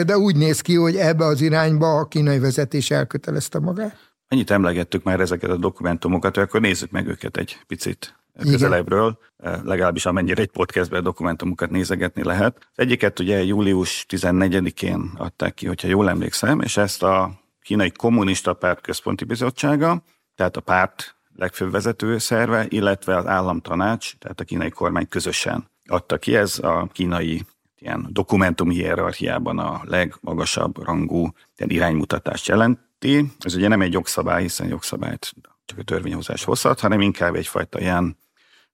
de 0.07 0.19
úgy 0.19 0.37
néz 0.37 0.61
ki, 0.61 0.75
hogy 0.75 0.97
ebbe 0.97 1.25
az 1.25 1.41
irányba 1.41 1.99
a 1.99 2.05
kínai 2.05 2.39
vezetés 2.39 2.91
elkötelezte 2.91 3.59
magát. 3.59 3.97
Ennyit 4.29 4.51
emlegettük 4.51 5.03
már 5.03 5.21
ezeket 5.21 5.51
a 5.51 5.57
dokumentumokat, 5.57 6.37
akkor 6.37 6.61
nézzük 6.61 6.91
meg 6.91 7.07
őket 7.07 7.37
egy 7.37 7.59
picit 7.67 8.17
közelebbről, 8.43 9.19
Igen. 9.39 9.61
legalábbis 9.65 10.07
amennyire 10.07 10.43
egy 10.43 10.51
podcastben 10.51 11.03
dokumentumokat 11.03 11.71
nézegetni 11.71 12.25
lehet. 12.25 12.57
Az 12.59 12.67
egyiket 12.75 13.19
ugye 13.19 13.45
július 13.45 14.07
14-én 14.09 15.11
adták 15.17 15.55
ki, 15.55 15.67
hogyha 15.67 15.89
jól 15.89 16.09
emlékszem, 16.09 16.61
és 16.61 16.77
ezt 16.77 17.03
a 17.03 17.41
kínai 17.63 17.91
kommunista 17.91 18.53
párt 18.53 18.81
központi 18.81 19.25
bizottsága, 19.25 20.03
tehát 20.35 20.57
a 20.57 20.61
párt 20.61 21.18
legfőbb 21.39 21.71
vezető 21.71 22.19
szerve, 22.19 22.67
illetve 22.69 23.17
az 23.17 23.27
államtanács, 23.27 24.17
tehát 24.19 24.41
a 24.41 24.45
kínai 24.45 24.71
kormány 24.71 25.09
közösen 25.09 25.71
adta 25.87 26.19
ki. 26.19 26.37
Ez 26.37 26.59
a 26.59 26.89
kínai 26.93 27.45
ilyen 27.79 28.07
dokumentum 28.11 28.71
hierarchiában 28.71 29.59
a 29.59 29.81
legmagasabb 29.85 30.85
rangú 30.85 31.31
ilyen 31.57 31.71
iránymutatást 31.71 32.47
jelenti. 32.47 33.33
Ez 33.39 33.55
ugye 33.55 33.69
nem 33.69 33.81
egy 33.81 33.93
jogszabály, 33.93 34.43
hiszen 34.43 34.69
jogszabályt 34.69 35.35
csak 35.65 35.79
a 35.79 35.83
törvényhozás 35.83 36.45
hozhat, 36.45 36.81
hanem 36.81 37.01
inkább 37.01 37.35
egyfajta 37.35 37.81
ilyen, 37.81 38.17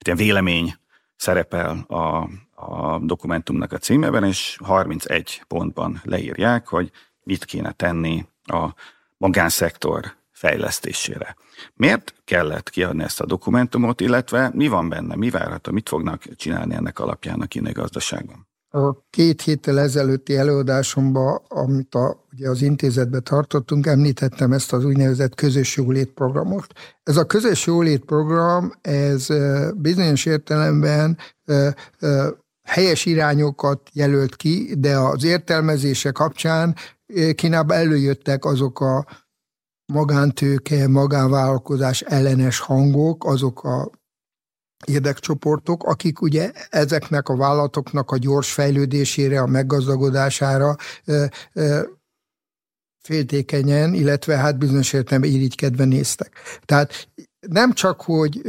ilyen 0.05 0.17
vélemény 0.17 0.75
szerepel 1.17 1.85
a, 1.89 2.29
a 2.55 2.99
dokumentumnak 2.99 3.73
a 3.73 3.79
címében, 3.79 4.25
és 4.25 4.57
31 4.63 5.43
pontban 5.49 6.01
leírják, 6.05 6.69
hogy 6.69 6.91
mit 7.23 7.45
kéne 7.45 7.73
tenni 7.73 8.27
a 8.45 8.69
magánszektor 9.17 10.15
fejlesztésére. 10.33 11.37
Miért 11.75 12.15
kellett 12.25 12.71
kiadni 12.71 13.03
ezt 13.03 13.21
a 13.21 13.27
dokumentumot, 13.27 14.01
illetve 14.01 14.51
mi 14.55 14.69
van 14.69 14.89
benne, 14.89 15.17
mi 15.17 15.31
várható, 15.31 15.73
mit 15.73 15.89
fognak 15.89 16.23
csinálni 16.37 16.75
ennek 16.75 16.99
alapján 16.99 17.41
a 17.41 17.47
kínai 17.47 17.73
gazdaságban? 17.73 18.49
A 18.69 19.09
két 19.11 19.43
héttel 19.43 19.81
ezelőtti 19.81 20.37
előadásomban, 20.37 21.43
amit 21.49 21.95
a, 21.95 22.27
ugye 22.33 22.49
az 22.49 22.63
intézetben 22.63 23.25
tartottunk, 23.25 23.87
említettem 23.87 24.53
ezt 24.53 24.73
az 24.73 24.85
úgynevezett 24.85 25.35
közös 25.35 25.77
jólét 25.77 26.13
programot. 26.13 26.67
Ez 27.03 27.17
a 27.17 27.25
közös 27.25 27.67
jólét 27.67 28.05
program, 28.05 28.73
ez 28.81 29.27
bizonyos 29.77 30.27
értelemben 30.27 31.19
helyes 32.63 33.05
irányokat 33.05 33.81
jelölt 33.93 34.37
ki, 34.37 34.75
de 34.79 34.97
az 34.97 35.25
értelmezése 35.25 36.11
kapcsán 36.11 36.75
Kínában 37.35 37.77
előjöttek 37.77 38.45
azok 38.45 38.81
a 38.81 39.07
magántőke, 39.93 40.89
magánvállalkozás 40.89 42.01
ellenes 42.01 42.59
hangok, 42.59 43.25
azok 43.25 43.65
a 43.65 43.91
érdekcsoportok, 44.87 45.83
akik 45.85 46.21
ugye 46.21 46.53
ezeknek 46.71 47.29
a 47.29 47.37
vállalatoknak 47.37 48.11
a 48.11 48.17
gyors 48.17 48.53
fejlődésére, 48.53 49.41
a 49.41 49.47
meggazdagodására 49.47 50.77
féltékenyen, 53.01 53.95
illetve 53.95 54.37
hát 54.37 54.59
bizonyos 54.59 54.93
értelemben 54.93 55.31
irigykedve 55.31 55.85
néztek. 55.85 56.33
Tehát 56.65 57.09
nem 57.41 57.73
csak, 57.73 58.01
hogy 58.01 58.43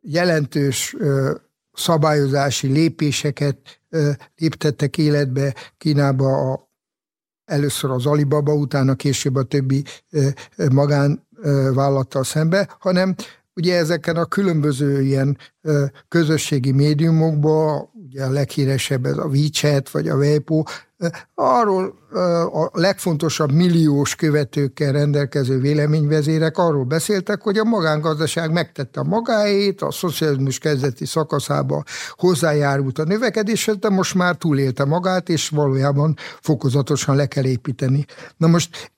jelentős 0.00 0.96
szabályozási 1.72 2.66
lépéseket 2.66 3.80
léptettek 4.36 4.98
életbe 4.98 5.54
Kínába 5.78 6.52
a 6.52 6.63
először 7.44 7.90
az 7.90 8.06
Alibaba, 8.06 8.54
utána 8.54 8.94
később 8.94 9.34
a 9.34 9.42
többi 9.42 9.84
magánvállalattal 10.72 12.24
szembe, 12.24 12.76
hanem 12.78 13.14
ugye 13.54 13.76
ezeken 13.76 14.16
a 14.16 14.24
különböző 14.24 15.02
ilyen 15.02 15.38
közösségi 16.08 16.72
médiumokban, 16.72 17.88
ugye 18.06 18.24
a 18.24 18.30
leghíresebb 18.30 19.04
ez 19.04 19.16
a 19.16 19.26
WeChat 19.26 19.90
vagy 19.90 20.08
a 20.08 20.16
Weibo, 20.16 20.62
arról 21.34 21.94
a 22.52 22.80
legfontosabb 22.80 23.52
milliós 23.52 24.14
követőkkel 24.14 24.92
rendelkező 24.92 25.58
véleményvezérek 25.60 26.58
arról 26.58 26.84
beszéltek, 26.84 27.42
hogy 27.42 27.58
a 27.58 27.64
magángazdaság 27.64 28.52
megtette 28.52 29.00
a 29.00 29.04
magáét, 29.04 29.82
a 29.82 29.90
szocializmus 29.90 30.58
kezdeti 30.58 31.06
szakaszába 31.06 31.82
hozzájárult 32.10 32.98
a 32.98 33.04
növekedéshez, 33.04 33.76
de 33.76 33.88
most 33.88 34.14
már 34.14 34.36
túlélte 34.36 34.84
magát, 34.84 35.28
és 35.28 35.48
valójában 35.48 36.16
fokozatosan 36.40 37.16
le 37.16 37.26
kell 37.26 37.44
építeni. 37.44 38.04
Na 38.36 38.46
most 38.46 38.92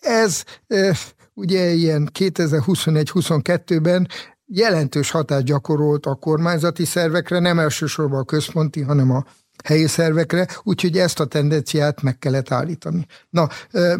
ez 0.00 0.42
ugye 1.34 1.70
ilyen 1.70 2.10
2021-22-ben 2.18 4.08
jelentős 4.46 5.10
hatást 5.10 5.44
gyakorolt 5.44 6.06
a 6.06 6.14
kormányzati 6.14 6.84
szervekre, 6.84 7.38
nem 7.38 7.58
elsősorban 7.58 8.20
a 8.20 8.24
központi, 8.24 8.80
hanem 8.80 9.10
a 9.10 9.24
helyi 9.64 9.86
szervekre, 9.86 10.46
úgyhogy 10.62 10.98
ezt 10.98 11.20
a 11.20 11.24
tendenciát 11.24 12.02
meg 12.02 12.18
kellett 12.18 12.50
állítani. 12.50 13.06
Na, 13.30 13.48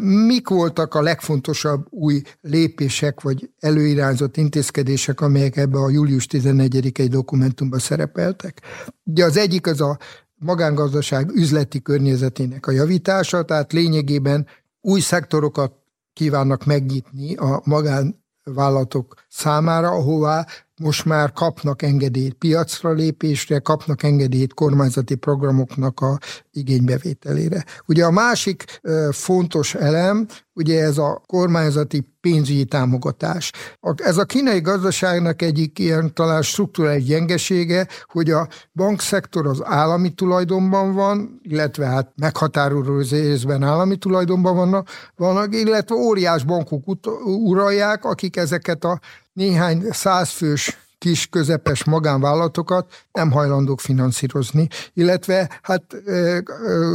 mik 0.00 0.48
voltak 0.48 0.94
a 0.94 1.02
legfontosabb 1.02 1.86
új 1.90 2.22
lépések, 2.40 3.20
vagy 3.20 3.50
előirányzott 3.60 4.36
intézkedések, 4.36 5.20
amelyek 5.20 5.56
ebbe 5.56 5.78
a 5.78 5.90
július 5.90 6.26
14-i 6.30 7.06
dokumentumban 7.10 7.78
szerepeltek? 7.78 8.60
Ugye 9.04 9.24
az 9.24 9.36
egyik 9.36 9.66
az 9.66 9.80
a 9.80 9.98
magángazdaság 10.34 11.30
üzleti 11.30 11.82
környezetének 11.82 12.66
a 12.66 12.70
javítása, 12.70 13.42
tehát 13.42 13.72
lényegében 13.72 14.46
új 14.80 15.00
szektorokat 15.00 15.72
kívánnak 16.12 16.64
megnyitni 16.64 17.34
a 17.34 17.62
magánvállalatok 17.64 19.14
számára, 19.28 19.88
ahová 19.88 20.46
most 20.80 21.04
már 21.04 21.32
kapnak 21.32 21.82
engedélyt 21.82 22.34
piacra 22.34 22.92
lépésre, 22.92 23.58
kapnak 23.58 24.02
engedélyt 24.02 24.54
kormányzati 24.54 25.14
programoknak 25.14 26.00
a 26.00 26.18
igénybevételére. 26.52 27.64
Ugye 27.86 28.04
a 28.04 28.10
másik 28.10 28.80
fontos 29.10 29.74
elem, 29.74 30.26
ugye 30.54 30.82
ez 30.82 30.98
a 30.98 31.22
kormányzati 31.26 32.08
pénzügyi 32.20 32.64
támogatás. 32.64 33.52
Ez 33.96 34.16
a 34.16 34.24
kínai 34.24 34.60
gazdaságnak 34.60 35.42
egyik 35.42 35.78
ilyen 35.78 36.14
talán 36.14 36.42
struktúrális 36.42 37.04
gyengesége, 37.04 37.88
hogy 38.04 38.30
a 38.30 38.48
bankszektor 38.72 39.46
az 39.46 39.60
állami 39.64 40.10
tulajdonban 40.10 40.94
van, 40.94 41.40
illetve 41.42 41.86
hát 41.86 42.12
meghatározó 42.16 42.98
részben 42.98 43.62
állami 43.62 43.96
tulajdonban 43.96 44.86
vannak, 45.16 45.54
illetve 45.54 45.94
óriás 45.94 46.44
bankok 46.44 46.84
uralják, 47.24 48.04
akik 48.04 48.36
ezeket 48.36 48.84
a 48.84 49.00
néhány 49.32 49.86
százfős 49.90 50.78
kis, 50.98 51.26
közepes 51.26 51.84
magánvállalatokat 51.84 52.92
nem 53.12 53.30
hajlandók 53.30 53.80
finanszírozni, 53.80 54.68
illetve 54.94 55.58
hát 55.62 55.84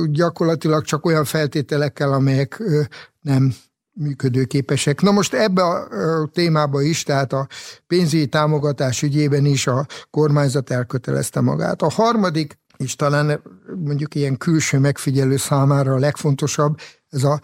gyakorlatilag 0.10 0.84
csak 0.84 1.06
olyan 1.06 1.26
feltételekkel, 1.26 2.14
amelyek 2.14 2.64
nem 3.22 3.54
működőképesek. 3.94 5.02
Na 5.02 5.12
most 5.12 5.34
ebbe 5.34 5.64
a 5.64 5.88
témába 6.34 6.82
is, 6.82 7.04
tehát 7.04 7.34
a 7.34 7.48
pénzügyi 7.88 8.28
támogatás 8.28 9.02
ügyében 9.02 9.46
is 9.46 9.68
a 9.68 9.86
kormányzat 10.10 10.70
elkötelezte 10.70 11.42
magát. 11.42 11.82
A 11.82 11.90
harmadik, 11.90 12.58
és 12.78 12.96
talán 12.96 13.42
mondjuk 13.84 14.16
ilyen 14.16 14.38
külső 14.38 14.80
megfigyelő 14.80 15.38
számára 15.38 15.94
a 15.94 16.00
legfontosabb, 16.00 16.78
ez 17.10 17.24
a 17.24 17.40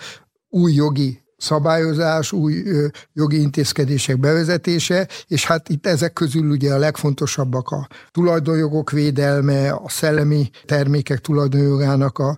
új 0.49 0.73
jogi 0.73 1.20
szabályozás, 1.41 2.31
új 2.31 2.63
jogi 3.13 3.41
intézkedések 3.41 4.19
bevezetése, 4.19 5.07
és 5.27 5.45
hát 5.45 5.69
itt 5.69 5.87
ezek 5.87 6.13
közül 6.13 6.49
ugye 6.49 6.73
a 6.73 6.77
legfontosabbak 6.77 7.69
a 7.69 7.87
tulajdonjogok 8.11 8.91
védelme, 8.91 9.71
a 9.71 9.89
szellemi 9.89 10.49
termékek 10.65 11.19
tulajdonjogának 11.19 12.17
a 12.17 12.37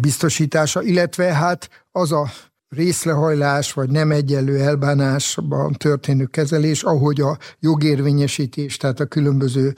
biztosítása, 0.00 0.82
illetve 0.82 1.34
hát 1.34 1.68
az 1.92 2.12
a 2.12 2.30
részlehajlás 2.68 3.72
vagy 3.72 3.90
nem 3.90 4.10
egyenlő 4.10 4.60
elbánásban 4.60 5.72
történő 5.72 6.24
kezelés, 6.24 6.82
ahogy 6.82 7.20
a 7.20 7.38
jogérvényesítés, 7.60 8.76
tehát 8.76 9.00
a 9.00 9.04
különböző 9.06 9.74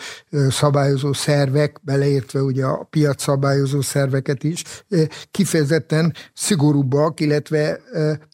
szabályozó 0.48 1.12
szervek, 1.12 1.81
beleértve 1.83 2.42
ugye 2.42 2.64
a 2.64 2.87
piac 2.90 3.22
szabályozó 3.22 3.81
szerveket 3.81 4.44
is, 4.44 4.62
kifejezetten 5.31 6.14
szigorúbbak, 6.35 7.20
illetve 7.20 7.81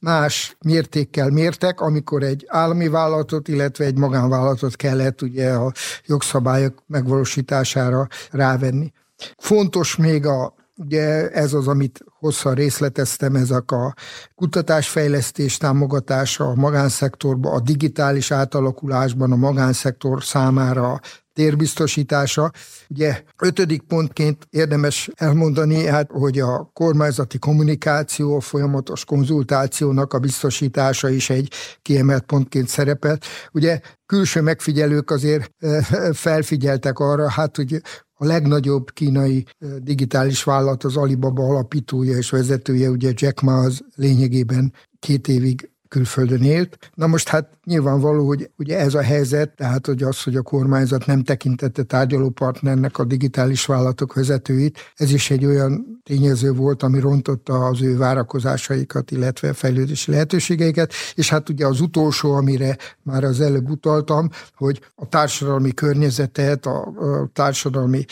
más 0.03 0.57
mértékkel 0.65 1.31
mértek, 1.31 1.81
amikor 1.81 2.23
egy 2.23 2.45
állami 2.49 2.89
vállalatot, 2.89 3.49
illetve 3.49 3.85
egy 3.85 3.99
magánvállalatot 3.99 4.77
kellett 4.77 5.23
ugye 5.23 5.53
a 5.53 5.73
jogszabályok 6.07 6.83
megvalósítására 6.87 8.07
rávenni. 8.31 8.93
Fontos 9.37 9.97
még 9.97 10.27
a 10.27 10.55
Ugye 10.77 11.31
ez 11.31 11.53
az, 11.53 11.69
amit 11.69 12.05
hosszan 12.19 12.55
részleteztem, 12.55 13.35
ezek 13.35 13.71
a 13.71 13.95
kutatásfejlesztés 14.35 15.57
támogatása 15.57 16.45
a 16.45 16.55
magánszektorban, 16.55 17.53
a 17.53 17.61
digitális 17.61 18.31
átalakulásban 18.31 19.33
a 19.33 19.37
magánszektor 19.37 20.23
számára 20.23 21.01
térbiztosítása. 21.37 22.51
Ugye 22.89 23.23
ötödik 23.43 23.83
pontként 23.83 24.47
érdemes 24.51 25.11
elmondani, 25.15 25.87
hát, 25.87 26.11
hogy 26.11 26.39
a 26.39 26.71
kormányzati 26.73 27.39
kommunikáció, 27.39 28.37
a 28.37 28.41
folyamatos 28.41 29.05
konzultációnak 29.05 30.13
a 30.13 30.19
biztosítása 30.19 31.09
is 31.09 31.31
egy 31.31 31.53
kiemelt 31.83 32.25
pontként 32.25 32.69
szerepel. 32.69 33.19
Ugye 33.53 33.81
külső 34.07 34.41
megfigyelők 34.41 35.11
azért 35.11 35.51
eh, 35.59 35.85
felfigyeltek 36.13 36.99
arra, 36.99 37.31
hát, 37.31 37.57
hogy 37.57 37.81
a 38.19 38.25
legnagyobb 38.25 38.91
kínai 38.93 39.45
digitális 39.79 40.45
vállalat, 40.45 40.85
az 40.85 40.97
Alibaba 40.97 41.45
alapítója 41.45 42.17
és 42.17 42.31
vezetője, 42.31 42.91
ugye 42.91 43.13
Jack 43.15 43.41
Ma 43.41 43.59
az 43.59 43.85
lényegében 43.95 44.73
két 44.99 45.29
évig 45.29 45.71
külföldön 45.89 46.43
élt. 46.43 46.91
Na 46.95 47.07
most 47.07 47.29
hát 47.29 47.51
nyilvánvaló, 47.65 48.27
hogy 48.27 48.51
ugye 48.59 48.79
ez 48.79 48.95
a 48.95 49.03
helyzet, 49.03 49.51
tehát 49.51 49.87
hogy 49.87 50.03
az, 50.03 50.23
hogy 50.23 50.37
a 50.37 50.43
kormányzat 50.43 51.07
nem 51.07 51.23
tekintette 51.23 51.83
tárgyalópartnernek 51.83 52.99
a 52.99 53.05
digitális 53.05 53.67
vállalatok 53.67 54.15
vezetőit, 54.15 54.79
ez 54.95 55.13
is 55.13 55.31
egy 55.31 55.45
olyan 55.45 56.01
tényező 56.03 56.53
volt, 56.53 56.83
ami 56.83 57.01
rontotta 57.01 57.67
az 57.67 57.83
ő 57.83 57.97
várakozásaikat, 57.97 59.11
illetve 59.11 59.53
fejlődési 59.53 60.11
lehetőségeiket, 60.11 60.93
és 61.15 61.29
hát 61.29 61.49
ugye 61.49 61.67
az 61.67 61.81
utolsó, 61.81 62.33
amire 62.33 62.77
már 63.03 63.25
az 63.25 63.41
előbb 63.41 63.71
utaltam, 63.71 64.31
hogy 64.55 64.81
a 64.95 65.09
társadalmi 65.09 65.75
környezetet, 65.75 66.67
a, 66.67 66.81
a 66.81 67.31
társadalmi 67.33 68.05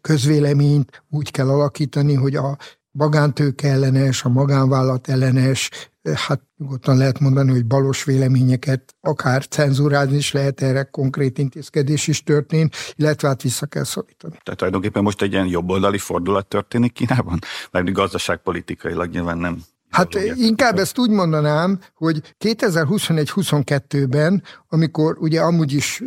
közvéleményt 0.00 1.02
úgy 1.10 1.30
kell 1.30 1.48
alakítani, 1.48 2.14
hogy 2.14 2.36
a 2.36 2.58
magántőke 2.90 3.68
ellenes, 3.68 4.24
a 4.24 4.28
magánvállalat 4.28 5.08
ellenes, 5.08 5.70
hát 6.14 6.40
nyugodtan 6.56 6.96
lehet 6.96 7.18
mondani, 7.18 7.50
hogy 7.50 7.66
balos 7.66 8.04
véleményeket 8.04 8.94
akár 9.00 9.46
cenzúrázni 9.46 10.16
is 10.16 10.32
lehet, 10.32 10.62
erre 10.62 10.82
konkrét 10.82 11.38
intézkedés 11.38 12.06
is 12.06 12.22
történt, 12.22 12.74
illetve 12.94 13.28
hát 13.28 13.42
vissza 13.42 13.66
kell 13.66 13.84
szorítani. 13.84 14.38
Tehát 14.42 14.58
tulajdonképpen 14.58 15.02
most 15.02 15.22
egy 15.22 15.32
ilyen 15.32 15.46
jobboldali 15.46 15.98
fordulat 15.98 16.46
történik 16.46 16.92
Kínában? 16.92 17.38
Mert 17.70 17.92
gazdaságpolitikailag 17.92 19.10
nyilván 19.10 19.38
nem 19.38 19.62
Hát 19.90 20.14
inkább 20.36 20.78
ezt 20.78 20.98
úgy 20.98 21.10
mondanám, 21.10 21.78
hogy 21.94 22.34
2021-22-ben, 22.44 24.42
amikor 24.72 25.16
ugye 25.18 25.40
amúgy 25.40 25.72
is 25.72 26.02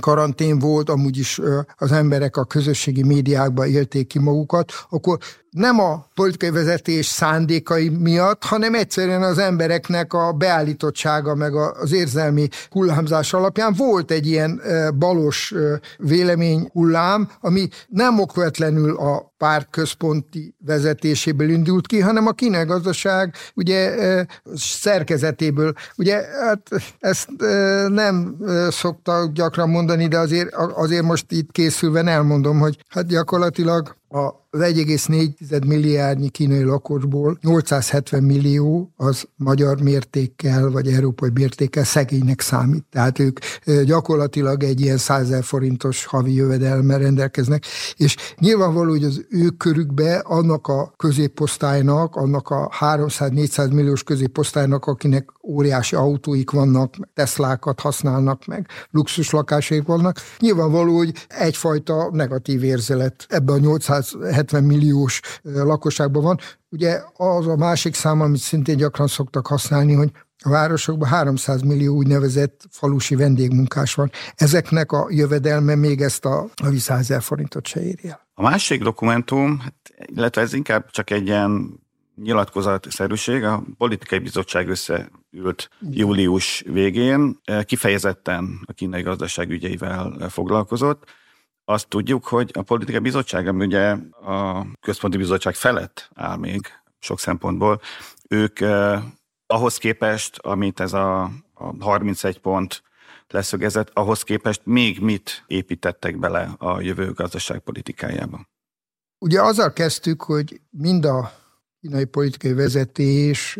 karantén 0.00 0.58
volt, 0.58 0.88
amúgy 0.88 1.18
is 1.18 1.40
az 1.76 1.92
emberek 1.92 2.36
a 2.36 2.44
közösségi 2.44 3.02
médiákban 3.02 3.66
élték 3.66 4.06
ki 4.06 4.18
magukat, 4.18 4.72
akkor 4.90 5.18
nem 5.50 5.80
a 5.80 6.06
politikai 6.14 6.50
vezetés 6.50 7.06
szándékai 7.06 7.88
miatt, 7.88 8.44
hanem 8.44 8.74
egyszerűen 8.74 9.22
az 9.22 9.38
embereknek 9.38 10.12
a 10.12 10.32
beállítottsága, 10.32 11.34
meg 11.34 11.54
az 11.54 11.92
érzelmi 11.92 12.48
hullámzás 12.70 13.32
alapján 13.32 13.74
volt 13.76 14.10
egy 14.10 14.26
ilyen 14.26 14.62
balos 14.98 15.54
vélemény 15.98 16.68
hullám, 16.72 17.30
ami 17.40 17.68
nem 17.88 18.20
okvetlenül 18.20 18.96
a 18.96 19.32
párt 19.38 19.68
központi 19.70 20.54
vezetéséből 20.66 21.50
indult 21.50 21.86
ki, 21.86 22.00
hanem 22.00 22.26
a 22.26 22.32
kínai 22.32 22.64
gazdaság 22.64 23.34
ugye 23.54 23.94
szerkezetéből. 24.54 25.72
Ugye 25.96 26.24
hát 26.40 26.68
ezt 26.98 27.28
nem 28.02 28.36
szoktak 28.70 29.32
gyakran 29.32 29.68
mondani, 29.68 30.08
de 30.08 30.18
azért, 30.18 30.54
azért 30.54 31.02
most 31.02 31.32
itt 31.32 31.50
készülve 31.50 32.04
elmondom, 32.04 32.58
hogy 32.58 32.84
hát 32.88 33.06
gyakorlatilag 33.06 33.96
a 34.08 34.49
az 34.52 34.60
1,4 34.60 35.66
milliárdnyi 35.66 36.28
kínai 36.28 36.62
lakosból 36.62 37.38
870 37.42 38.22
millió 38.22 38.92
az 38.96 39.24
magyar 39.36 39.80
mértékkel, 39.82 40.70
vagy 40.70 40.88
európai 40.88 41.30
mértékkel 41.34 41.84
szegénynek 41.84 42.40
számít. 42.40 42.84
Tehát 42.90 43.18
ők 43.18 43.38
gyakorlatilag 43.84 44.62
egy 44.62 44.80
ilyen 44.80 44.96
100 44.96 45.44
forintos 45.44 46.04
havi 46.04 46.34
jövedelemmel 46.34 46.98
rendelkeznek, 46.98 47.64
és 47.96 48.16
nyilvánvaló, 48.38 48.90
hogy 48.90 49.04
az 49.04 49.24
ő 49.28 49.48
körükbe 49.48 50.16
annak 50.16 50.66
a 50.66 50.92
középosztálynak, 50.96 52.16
annak 52.16 52.48
a 52.48 52.70
300-400 52.80 53.72
milliós 53.72 54.02
középosztálynak, 54.02 54.86
akinek 54.86 55.28
óriási 55.42 55.96
autóik 55.96 56.50
vannak, 56.50 56.94
Teslákat 57.14 57.80
használnak, 57.80 58.46
meg 58.46 58.66
luxus 58.90 59.30
lakásaik 59.30 59.86
vannak, 59.86 60.18
nyilvánvaló, 60.38 60.96
hogy 60.96 61.26
egyfajta 61.28 62.10
negatív 62.12 62.62
érzelet 62.62 63.26
ebbe 63.28 63.52
a 63.52 63.58
870 64.40 64.64
milliós 64.64 65.20
lakosságban 65.42 66.22
van. 66.22 66.38
Ugye 66.68 67.00
az 67.16 67.46
a 67.46 67.56
másik 67.56 67.94
szám, 67.94 68.20
amit 68.20 68.40
szintén 68.40 68.76
gyakran 68.76 69.06
szoktak 69.06 69.46
használni, 69.46 69.94
hogy 69.94 70.10
a 70.42 70.48
városokban 70.48 71.08
300 71.08 71.62
millió 71.62 71.94
úgynevezett 71.94 72.64
falusi 72.70 73.14
vendégmunkás 73.14 73.94
van. 73.94 74.10
Ezeknek 74.34 74.92
a 74.92 75.06
jövedelme 75.10 75.74
még 75.74 76.00
ezt 76.00 76.24
a 76.24 76.46
havi 76.62 76.78
100 76.78 77.22
forintot 77.24 77.66
se 77.66 77.82
érje. 77.82 78.26
A 78.34 78.42
másik 78.42 78.82
dokumentum, 78.82 79.58
hát, 79.58 79.74
illetve 79.96 80.40
ez 80.42 80.52
inkább 80.52 80.90
csak 80.90 81.10
egy 81.10 81.26
ilyen 81.26 81.80
nyilatkozatszerűség, 82.16 83.44
a 83.44 83.62
politikai 83.78 84.18
bizottság 84.18 84.68
összeült 84.68 85.68
július 85.90 86.64
végén, 86.66 87.40
kifejezetten 87.64 88.60
a 88.64 88.72
kínai 88.72 89.02
gazdaság 89.02 89.50
ügyeivel 89.50 90.28
foglalkozott. 90.28 91.04
Azt 91.70 91.88
tudjuk, 91.88 92.24
hogy 92.24 92.50
a 92.52 92.62
politikai 92.62 93.00
bizottság, 93.00 93.46
ami 93.46 93.64
ugye 93.64 93.90
a 94.22 94.66
központi 94.80 95.16
bizottság 95.16 95.54
felett 95.54 96.10
áll 96.14 96.36
még 96.36 96.60
sok 96.98 97.18
szempontból, 97.18 97.80
ők 98.28 98.60
eh, 98.60 99.02
ahhoz 99.46 99.76
képest, 99.76 100.38
amit 100.38 100.80
ez 100.80 100.92
a, 100.92 101.22
a 101.54 101.74
31 101.80 102.40
pont 102.40 102.82
leszögezett, 103.28 103.90
ahhoz 103.92 104.22
képest 104.22 104.60
még 104.64 105.00
mit 105.00 105.44
építettek 105.46 106.18
bele 106.18 106.54
a 106.58 106.80
jövő 106.80 107.12
gazdaságpolitikájába? 107.12 108.48
Ugye 109.18 109.42
azzal 109.42 109.72
kezdtük, 109.72 110.22
hogy 110.22 110.60
mind 110.70 111.04
a 111.04 111.32
kínai 111.80 112.04
politikai 112.04 112.52
vezetés, 112.52 113.58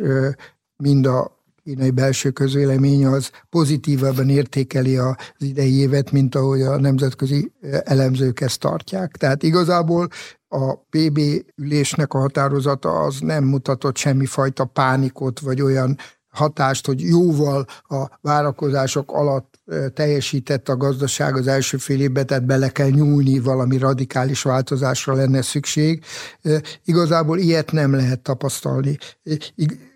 mind 0.76 1.06
a 1.06 1.39
kínai 1.64 1.90
belső 1.90 2.30
közvélemény 2.30 3.06
az 3.06 3.30
pozitívabban 3.50 4.28
értékeli 4.28 4.96
az 4.96 5.16
idei 5.38 5.78
évet, 5.78 6.10
mint 6.10 6.34
ahogy 6.34 6.62
a 6.62 6.80
nemzetközi 6.80 7.52
elemzők 7.84 8.40
ezt 8.40 8.60
tartják. 8.60 9.16
Tehát 9.16 9.42
igazából 9.42 10.08
a 10.48 10.74
PB 10.74 11.20
ülésnek 11.56 12.12
a 12.12 12.18
határozata 12.18 13.00
az 13.00 13.18
nem 13.20 13.44
mutatott 13.44 13.96
semmifajta 13.96 14.64
pánikot, 14.64 15.40
vagy 15.40 15.62
olyan 15.62 15.96
hatást, 16.30 16.86
hogy 16.86 17.00
jóval 17.00 17.66
a 17.88 18.18
várakozások 18.20 19.12
alatt 19.12 19.60
teljesített 19.94 20.68
a 20.68 20.76
gazdaság 20.76 21.36
az 21.36 21.46
első 21.46 21.76
fél 21.76 22.00
évben, 22.00 22.26
tehát 22.26 22.46
bele 22.46 22.68
kell 22.68 22.88
nyúlni, 22.88 23.38
valami 23.38 23.78
radikális 23.78 24.42
változásra 24.42 25.14
lenne 25.14 25.42
szükség. 25.42 26.04
Igazából 26.84 27.38
ilyet 27.38 27.72
nem 27.72 27.94
lehet 27.94 28.20
tapasztalni. 28.20 28.98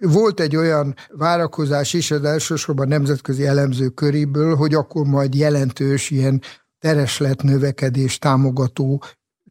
Volt 0.01 0.41
egy 0.41 0.57
olyan 0.57 0.95
várakozás 1.09 1.93
is 1.93 2.11
az 2.11 2.25
elsősorban 2.25 2.89
nemzetközi 2.89 3.47
elemző 3.47 3.89
köréből, 3.89 4.57
hogy 4.57 4.75
akkor 4.75 5.07
majd 5.07 5.35
jelentős 5.35 6.11
ilyen 6.11 6.43
tereslet 6.79 7.43
növekedés 7.43 8.19
támogató 8.19 9.03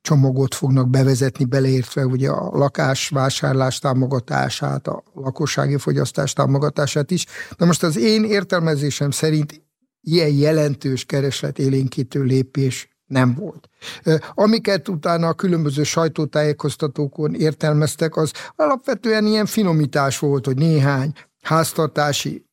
csomagot 0.04 0.56
fognak 0.56 0.90
bevezetni, 0.90 1.46
beleértve 1.46 2.06
ugye 2.06 2.30
a 2.30 2.58
lakásvásárlás 2.58 3.80
támogatását, 3.80 4.88
a 4.88 5.04
lakossági 5.14 5.78
fogyasztás 5.78 6.34
támogatását 6.34 7.12
is. 7.12 7.26
Na 7.58 7.66
most 7.66 7.84
az 7.84 7.98
én 7.98 8.24
értelmezésem 8.24 9.12
szerint 9.12 9.62
ilyen 10.02 10.34
jelentős 10.34 11.06
kereslet 11.06 11.60
élénkítő 11.60 12.22
lépés 12.22 12.90
nem 13.06 13.34
volt. 13.34 13.70
Amiket 14.34 14.88
utána 14.88 15.28
a 15.28 15.34
különböző 15.34 15.84
sajtótájékoztatókon 15.84 17.34
értelmeztek, 17.34 18.16
az 18.16 18.32
alapvetően 18.56 19.26
ilyen 19.26 19.46
finomítás 19.46 20.20
volt, 20.20 20.46
hogy 20.46 20.58
néhány 20.58 21.14
háztartási 21.42 22.46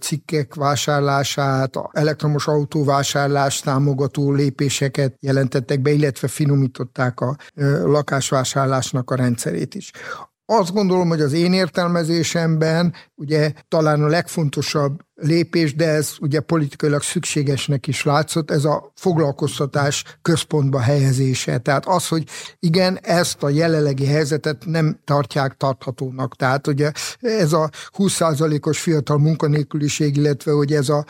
cikkek 0.00 0.54
vásárlását, 0.54 1.76
elektromos 1.92 2.46
autó 2.46 2.84
vásárlás 2.84 3.60
támogató 3.60 4.32
lépéseket 4.32 5.16
jelentettek 5.20 5.80
be, 5.80 5.90
illetve 5.90 6.28
finomították 6.28 7.20
a 7.20 7.36
lakásvásárlásnak 7.84 9.10
a 9.10 9.14
rendszerét 9.14 9.74
is. 9.74 9.92
Azt 10.52 10.72
gondolom, 10.72 11.08
hogy 11.08 11.20
az 11.20 11.32
én 11.32 11.52
értelmezésemben 11.52 12.94
ugye 13.14 13.52
talán 13.68 14.02
a 14.02 14.06
legfontosabb 14.06 15.00
lépés, 15.14 15.74
de 15.74 15.88
ez 15.88 16.14
ugye 16.20 16.40
politikailag 16.40 17.02
szükségesnek 17.02 17.86
is 17.86 18.04
látszott, 18.04 18.50
ez 18.50 18.64
a 18.64 18.92
foglalkoztatás 18.94 20.04
központba 20.22 20.80
helyezése. 20.80 21.58
Tehát 21.58 21.86
az, 21.86 22.08
hogy 22.08 22.24
igen, 22.58 22.98
ezt 23.02 23.42
a 23.42 23.48
jelenlegi 23.48 24.06
helyzetet 24.06 24.64
nem 24.66 25.00
tartják 25.04 25.56
tarthatónak. 25.56 26.36
Tehát 26.36 26.66
ugye 26.66 26.92
ez 27.20 27.52
a 27.52 27.70
20%-os 27.96 28.80
fiatal 28.80 29.18
munkanélküliség, 29.18 30.16
illetve 30.16 30.52
hogy 30.52 30.72
ez 30.72 30.88
a 30.88 31.04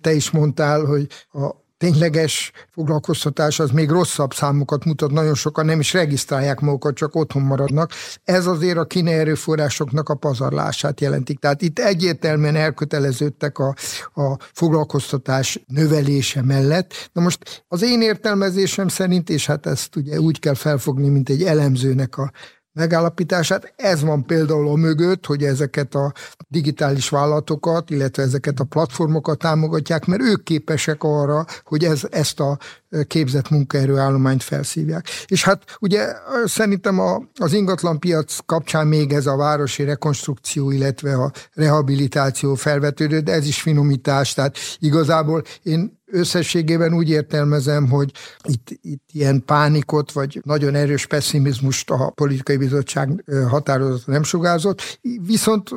te 0.00 0.12
is 0.12 0.30
mondtál, 0.30 0.84
hogy 0.84 1.06
a 1.32 1.61
tényleges 1.82 2.52
foglalkoztatás 2.70 3.60
az 3.60 3.70
még 3.70 3.90
rosszabb 3.90 4.34
számokat 4.34 4.84
mutat, 4.84 5.10
nagyon 5.10 5.34
sokan 5.34 5.64
nem 5.64 5.80
is 5.80 5.92
regisztrálják 5.92 6.60
magukat, 6.60 6.94
csak 6.94 7.14
otthon 7.14 7.42
maradnak. 7.42 7.90
Ez 8.24 8.46
azért 8.46 8.76
a 8.76 8.84
kínai 8.84 9.12
erőforrásoknak 9.12 10.08
a 10.08 10.14
pazarlását 10.14 11.00
jelentik. 11.00 11.38
Tehát 11.38 11.62
itt 11.62 11.78
egyértelműen 11.78 12.56
elköteleződtek 12.56 13.58
a, 13.58 13.74
a 14.14 14.36
foglalkoztatás 14.52 15.64
növelése 15.66 16.42
mellett. 16.42 17.10
Na 17.12 17.22
most 17.22 17.64
az 17.68 17.82
én 17.82 18.02
értelmezésem 18.02 18.88
szerint, 18.88 19.30
és 19.30 19.46
hát 19.46 19.66
ezt 19.66 19.96
ugye 19.96 20.20
úgy 20.20 20.38
kell 20.38 20.54
felfogni, 20.54 21.08
mint 21.08 21.28
egy 21.28 21.42
elemzőnek 21.42 22.18
a 22.18 22.30
megállapítását. 22.72 23.72
Ez 23.76 24.02
van 24.02 24.26
például 24.26 24.68
a 24.68 24.74
mögött, 24.74 25.26
hogy 25.26 25.42
ezeket 25.42 25.94
a 25.94 26.12
digitális 26.48 27.08
vállalatokat, 27.08 27.90
illetve 27.90 28.22
ezeket 28.22 28.60
a 28.60 28.64
platformokat 28.64 29.38
támogatják, 29.38 30.06
mert 30.06 30.22
ők 30.22 30.42
képesek 30.42 31.02
arra, 31.02 31.44
hogy 31.64 31.84
ez, 31.84 32.02
ezt 32.10 32.40
a 32.40 32.58
képzett 33.06 33.50
munkaerőállományt 33.50 34.42
felszívják. 34.42 35.06
És 35.26 35.44
hát 35.44 35.76
ugye 35.80 36.12
szerintem 36.44 36.98
a, 36.98 37.22
az 37.38 37.52
ingatlanpiac 37.52 38.38
kapcsán 38.46 38.86
még 38.86 39.12
ez 39.12 39.26
a 39.26 39.36
városi 39.36 39.84
rekonstrukció, 39.84 40.70
illetve 40.70 41.14
a 41.14 41.32
rehabilitáció 41.54 42.54
felvetődött, 42.54 43.24
de 43.24 43.32
ez 43.32 43.46
is 43.46 43.60
finomítás, 43.60 44.34
tehát 44.34 44.56
igazából 44.78 45.42
én 45.62 46.00
összességében 46.12 46.94
úgy 46.94 47.10
értelmezem, 47.10 47.88
hogy 47.88 48.12
itt, 48.44 48.68
itt 48.82 49.08
ilyen 49.12 49.44
pánikot, 49.44 50.12
vagy 50.12 50.40
nagyon 50.44 50.74
erős 50.74 51.06
pessimizmust 51.06 51.90
a 51.90 52.10
politikai 52.10 52.56
bizottság 52.56 53.24
határozat 53.48 54.06
nem 54.06 54.22
sugázott, 54.22 54.98
viszont 55.26 55.70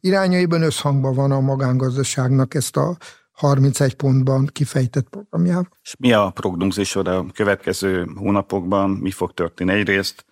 irányaiban 0.00 0.62
összhangban 0.62 1.14
van 1.14 1.30
a 1.30 1.40
magángazdaságnak 1.40 2.54
ezt 2.54 2.76
a 2.76 2.96
31 3.32 3.94
pontban 3.94 4.46
kifejtett 4.52 5.08
programjával. 5.08 5.68
És 5.82 5.94
mi 5.98 6.12
a 6.12 6.30
prognózisod 6.30 7.06
a 7.06 7.26
következő 7.34 8.06
hónapokban? 8.16 8.90
Mi 8.90 9.10
fog 9.10 9.32
történni? 9.32 9.72
Egyrészt 9.72 10.24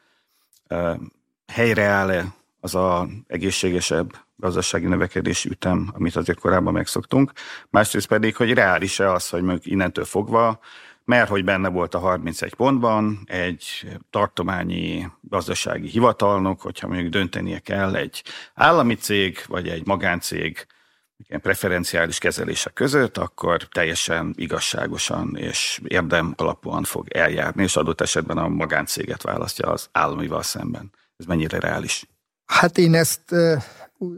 helyreáll-e 1.46 2.34
az 2.60 2.74
a 2.74 3.08
egészségesebb 3.26 4.12
gazdasági 4.36 4.86
növekedési 4.86 5.48
ütem, 5.48 5.90
amit 5.94 6.16
azért 6.16 6.40
korábban 6.40 6.72
megszoktunk. 6.72 7.32
Másrészt 7.70 8.06
pedig, 8.06 8.36
hogy 8.36 8.52
reális-e 8.52 9.12
az, 9.12 9.28
hogy 9.28 9.42
mondjuk 9.42 9.66
innentől 9.66 10.04
fogva, 10.04 10.60
mert 11.04 11.28
hogy 11.28 11.44
benne 11.44 11.68
volt 11.68 11.94
a 11.94 11.98
31 11.98 12.54
pontban 12.54 13.18
egy 13.24 13.88
tartományi 14.10 15.08
gazdasági 15.20 15.88
hivatalnok, 15.88 16.60
hogyha 16.60 16.88
mondjuk 16.88 17.10
döntenie 17.10 17.58
kell 17.58 17.94
egy 17.94 18.22
állami 18.54 18.94
cég 18.94 19.38
vagy 19.46 19.68
egy 19.68 19.86
magáncég 19.86 20.66
ilyen 21.28 21.40
preferenciális 21.40 22.18
kezelése 22.18 22.70
között, 22.70 23.18
akkor 23.18 23.62
teljesen 23.62 24.34
igazságosan 24.36 25.36
és 25.36 25.80
érdem 25.84 26.34
alapúan 26.36 26.84
fog 26.84 27.08
eljárni, 27.08 27.62
és 27.62 27.76
adott 27.76 28.00
esetben 28.00 28.38
a 28.38 28.48
magáncéget 28.48 29.22
választja 29.22 29.70
az 29.70 29.88
államival 29.92 30.42
szemben. 30.42 30.92
Ez 31.16 31.26
mennyire 31.26 31.58
reális? 31.58 32.06
Hát 32.46 32.78
én 32.78 32.94
ezt 32.94 33.34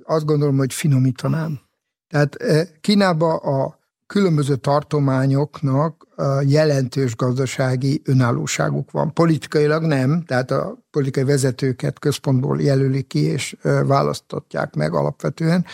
azt 0.05 0.25
gondolom, 0.25 0.57
hogy 0.57 0.73
finomítanám. 0.73 1.61
Tehát 2.09 2.37
Kínában 2.81 3.37
a 3.37 3.79
különböző 4.07 4.57
tartományoknak 4.57 6.08
jelentős 6.47 7.17
gazdasági 7.17 8.03
önállóságuk 8.05 8.91
van. 8.91 9.13
Politikailag 9.13 9.83
nem, 9.83 10.23
tehát 10.27 10.51
a 10.51 10.79
politikai 10.91 11.25
vezetőket 11.25 11.99
központból 11.99 12.61
jelölik 12.61 13.07
ki 13.07 13.19
és 13.25 13.57
választatják 13.87 14.75
meg 14.75 14.95
alapvetően, 14.95 15.65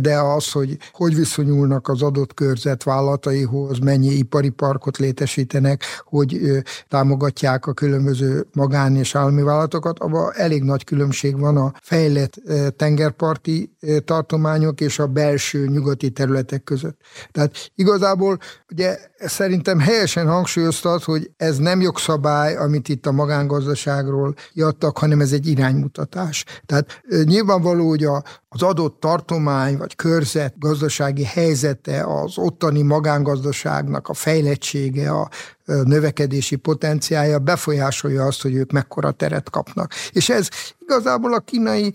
de 0.00 0.18
az, 0.18 0.50
hogy 0.50 0.76
hogy 0.92 1.14
viszonyulnak 1.14 1.88
az 1.88 2.02
adott 2.02 2.34
körzet 2.34 2.82
vállalataihoz, 2.82 3.78
mennyi 3.78 4.12
ipari 4.12 4.48
parkot 4.48 4.98
létesítenek, 4.98 5.82
hogy 6.04 6.40
támogatják 6.88 7.66
a 7.66 7.72
különböző 7.72 8.46
magán 8.52 8.96
és 8.96 9.14
állami 9.14 9.42
vállalatokat, 9.42 9.98
abban 9.98 10.32
elég 10.34 10.62
nagy 10.62 10.84
különbség 10.84 11.38
van 11.38 11.56
a 11.56 11.72
fejlett 11.82 12.34
tengerparti 12.76 13.76
tartományok 14.04 14.80
és 14.80 14.98
a 14.98 15.06
belső 15.06 15.66
nyugati 15.66 16.10
területek 16.10 16.64
között. 16.64 17.00
Tehát 17.32 17.70
igazából 17.74 18.38
ugye 18.70 18.98
szerintem 19.18 19.73
helyesen 19.78 20.28
hangsúlyoztat, 20.28 21.04
hogy 21.04 21.30
ez 21.36 21.58
nem 21.58 21.80
jogszabály, 21.80 22.56
amit 22.56 22.88
itt 22.88 23.06
a 23.06 23.12
magángazdaságról 23.12 24.34
jadtak, 24.52 24.98
hanem 24.98 25.20
ez 25.20 25.32
egy 25.32 25.46
iránymutatás. 25.46 26.44
Tehát 26.66 27.02
nyilvánvaló, 27.24 27.88
hogy 27.88 28.04
a, 28.04 28.22
az 28.48 28.62
adott 28.62 29.00
tartomány 29.00 29.76
vagy 29.76 29.96
körzet 29.96 30.54
gazdasági 30.58 31.24
helyzete, 31.24 32.04
az 32.04 32.38
ottani 32.38 32.82
magángazdaságnak 32.82 34.08
a 34.08 34.14
fejlettsége, 34.14 35.10
a 35.10 35.28
növekedési 35.64 36.56
potenciája 36.56 37.38
befolyásolja 37.38 38.24
azt, 38.24 38.42
hogy 38.42 38.54
ők 38.54 38.72
mekkora 38.72 39.10
teret 39.10 39.50
kapnak. 39.50 39.92
És 40.10 40.28
ez 40.28 40.48
igazából 40.78 41.34
a 41.34 41.38
kínai 41.38 41.92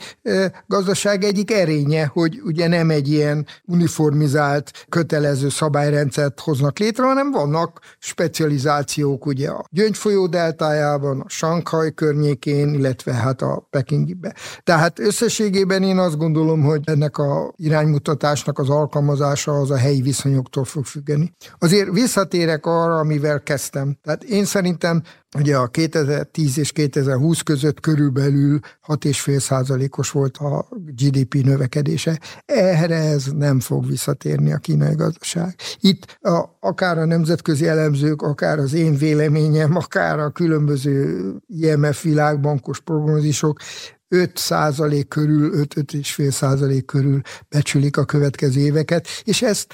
gazdaság 0.67 1.24
egyik 1.24 1.51
erénye, 1.51 2.05
hogy 2.05 2.39
ugye 2.43 2.67
nem 2.67 2.89
egy 2.89 3.11
ilyen 3.11 3.45
uniformizált, 3.65 4.86
kötelező 4.89 5.49
szabályrendszert 5.49 6.39
hoznak 6.39 6.80
létre, 6.80 7.03
hanem 7.03 7.32
vannak 7.32 7.80
specializációk 7.99 9.26
ugye 9.26 9.49
a 9.49 9.65
Gyöngyfolyó 9.72 10.28
deltájában, 10.28 11.20
a 11.20 11.30
Sankhaj 11.30 11.93
környékén, 11.93 12.74
illetve 12.74 13.13
hát 13.13 13.41
a 13.41 13.67
Pekingibe. 13.70 14.36
Tehát 14.63 14.99
összességében 14.99 15.84
én 15.84 15.97
azt 15.97 16.17
gondolom, 16.17 16.61
hogy 16.61 16.82
ennek 16.86 17.17
a 17.17 17.53
iránymutatásnak 17.55 18.59
az 18.59 18.70
alkalmazása 18.70 19.51
az 19.51 19.72
a 19.72 19.78
helyi 19.78 20.01
viszonyoktól 20.01 20.63
fog 20.63 20.86
függeni. 20.86 21.34
Azért 21.59 21.91
visszatérek 21.91 22.65
arra, 22.65 22.97
amivel 22.97 23.39
kezdtem. 23.39 23.57
Tehát 24.01 24.24
én 24.24 24.45
szerintem 24.45 25.03
Ugye 25.38 25.57
a 25.57 25.68
2010 25.68 26.57
és 26.57 26.72
2020 26.72 27.41
között 27.41 27.80
körülbelül 27.80 28.60
6,5 28.88 29.39
százalékos 29.39 30.12
volt 30.12 30.38
a 30.38 30.68
GDP 30.70 31.34
növekedése. 31.34 32.20
Erre 32.45 32.95
ez 32.95 33.26
nem 33.26 33.60
fog 33.60 33.88
visszatérni 33.88 34.53
a 34.53 34.57
kínai 34.57 34.95
gazdaság. 34.95 35.55
Itt 35.80 36.18
a, 36.22 36.57
akár 36.60 36.97
a 36.97 37.05
nemzetközi 37.05 37.68
elemzők, 37.68 38.22
akár 38.22 38.60
az 38.60 38.74
én 38.74 38.95
véleményem, 38.95 39.76
akár 39.76 40.20
a 40.20 40.30
különböző 40.30 41.34
IMF 41.47 42.03
világbankos 42.03 42.80
prognózisok 42.80 43.60
5 44.07 44.38
százalék 44.38 45.07
körül, 45.07 45.51
5-5,5 45.55 46.32
százalék 46.32 46.86
körül 46.86 47.22
becsülik 47.49 47.97
a 47.97 48.05
következő 48.05 48.60
éveket, 48.60 49.07
és 49.24 49.41
ezt 49.41 49.74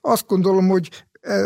azt 0.00 0.26
gondolom, 0.26 0.68
hogy 0.68 0.88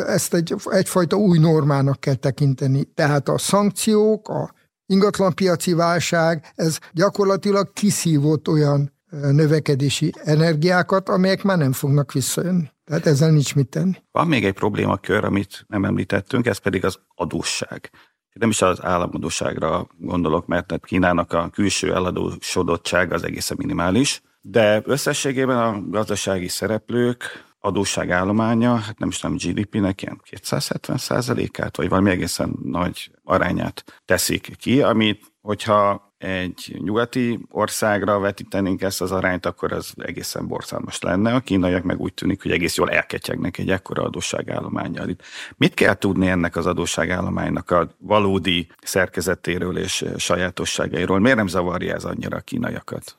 ezt 0.07 0.35
egy, 0.35 0.55
egyfajta 0.64 1.16
új 1.16 1.39
normának 1.39 2.01
kell 2.01 2.14
tekinteni. 2.14 2.85
Tehát 2.85 3.29
a 3.29 3.39
szankciók, 3.39 4.29
a 4.29 4.53
ingatlanpiaci 4.87 5.72
válság, 5.72 6.53
ez 6.55 6.79
gyakorlatilag 6.93 7.72
kiszívott 7.72 8.49
olyan 8.49 8.93
növekedési 9.11 10.12
energiákat, 10.24 11.09
amelyek 11.09 11.43
már 11.43 11.59
nem 11.59 11.72
fognak 11.72 12.12
visszajönni. 12.12 12.70
Tehát 12.85 13.07
ezzel 13.07 13.31
nincs 13.31 13.55
mit 13.55 13.68
tenni. 13.68 13.97
Van 14.11 14.26
még 14.26 14.45
egy 14.45 14.55
problémakör, 14.55 15.24
amit 15.24 15.64
nem 15.68 15.85
említettünk, 15.85 16.47
ez 16.47 16.59
pedig 16.59 16.85
az 16.85 16.99
adósság. 17.14 17.91
Nem 18.33 18.49
is 18.49 18.62
az 18.62 18.83
államadóságra 18.83 19.87
gondolok, 19.99 20.47
mert 20.47 20.74
Kínának 20.83 21.33
a 21.33 21.51
külső 21.53 21.95
eladósodottság 21.95 23.12
az 23.12 23.24
egészen 23.24 23.57
minimális, 23.61 24.22
de 24.41 24.83
összességében 24.85 25.59
a 25.59 25.83
gazdasági 25.89 26.49
szereplők 26.49 27.47
adósságállománya, 27.69 28.75
hát 28.75 28.99
nem 28.99 29.09
is 29.09 29.19
tudom, 29.19 29.37
GDP-nek 29.37 30.03
ilyen 30.03 30.21
270 30.25 30.97
százalékát, 30.97 31.77
vagy 31.77 31.89
valami 31.89 32.11
egészen 32.11 32.59
nagy 32.64 33.11
arányát 33.25 34.03
teszik 34.05 34.57
ki, 34.57 34.83
amit 34.83 35.33
hogyha 35.41 36.12
egy 36.19 36.77
nyugati 36.79 37.39
országra 37.51 38.19
vetítenénk 38.19 38.83
ezt 38.83 39.01
az 39.01 39.12
arányt, 39.12 39.47
akkor 39.47 39.73
az 39.73 39.95
egészen 39.97 40.47
borzalmas 40.47 41.01
lenne. 41.01 41.35
A 41.35 41.41
kínaiak 41.41 41.83
meg 41.83 42.01
úgy 42.01 42.14
tűnik, 42.14 42.43
hogy 42.43 42.51
egész 42.51 42.77
jól 42.77 42.91
elketyegnek 42.91 43.59
egy 43.59 43.71
ekkora 43.71 44.03
adósságállományjal. 44.03 45.16
Mit 45.57 45.75
kell 45.75 45.95
tudni 45.95 46.29
ennek 46.29 46.57
az 46.57 46.66
adósságállománynak 46.66 47.71
a 47.71 47.91
valódi 47.99 48.69
szerkezetéről 48.83 49.79
és 49.79 50.05
sajátosságairól? 50.16 51.19
Miért 51.19 51.37
nem 51.37 51.47
zavarja 51.47 51.95
ez 51.95 52.05
annyira 52.05 52.37
a 52.37 52.41
kínaiakat? 52.41 53.18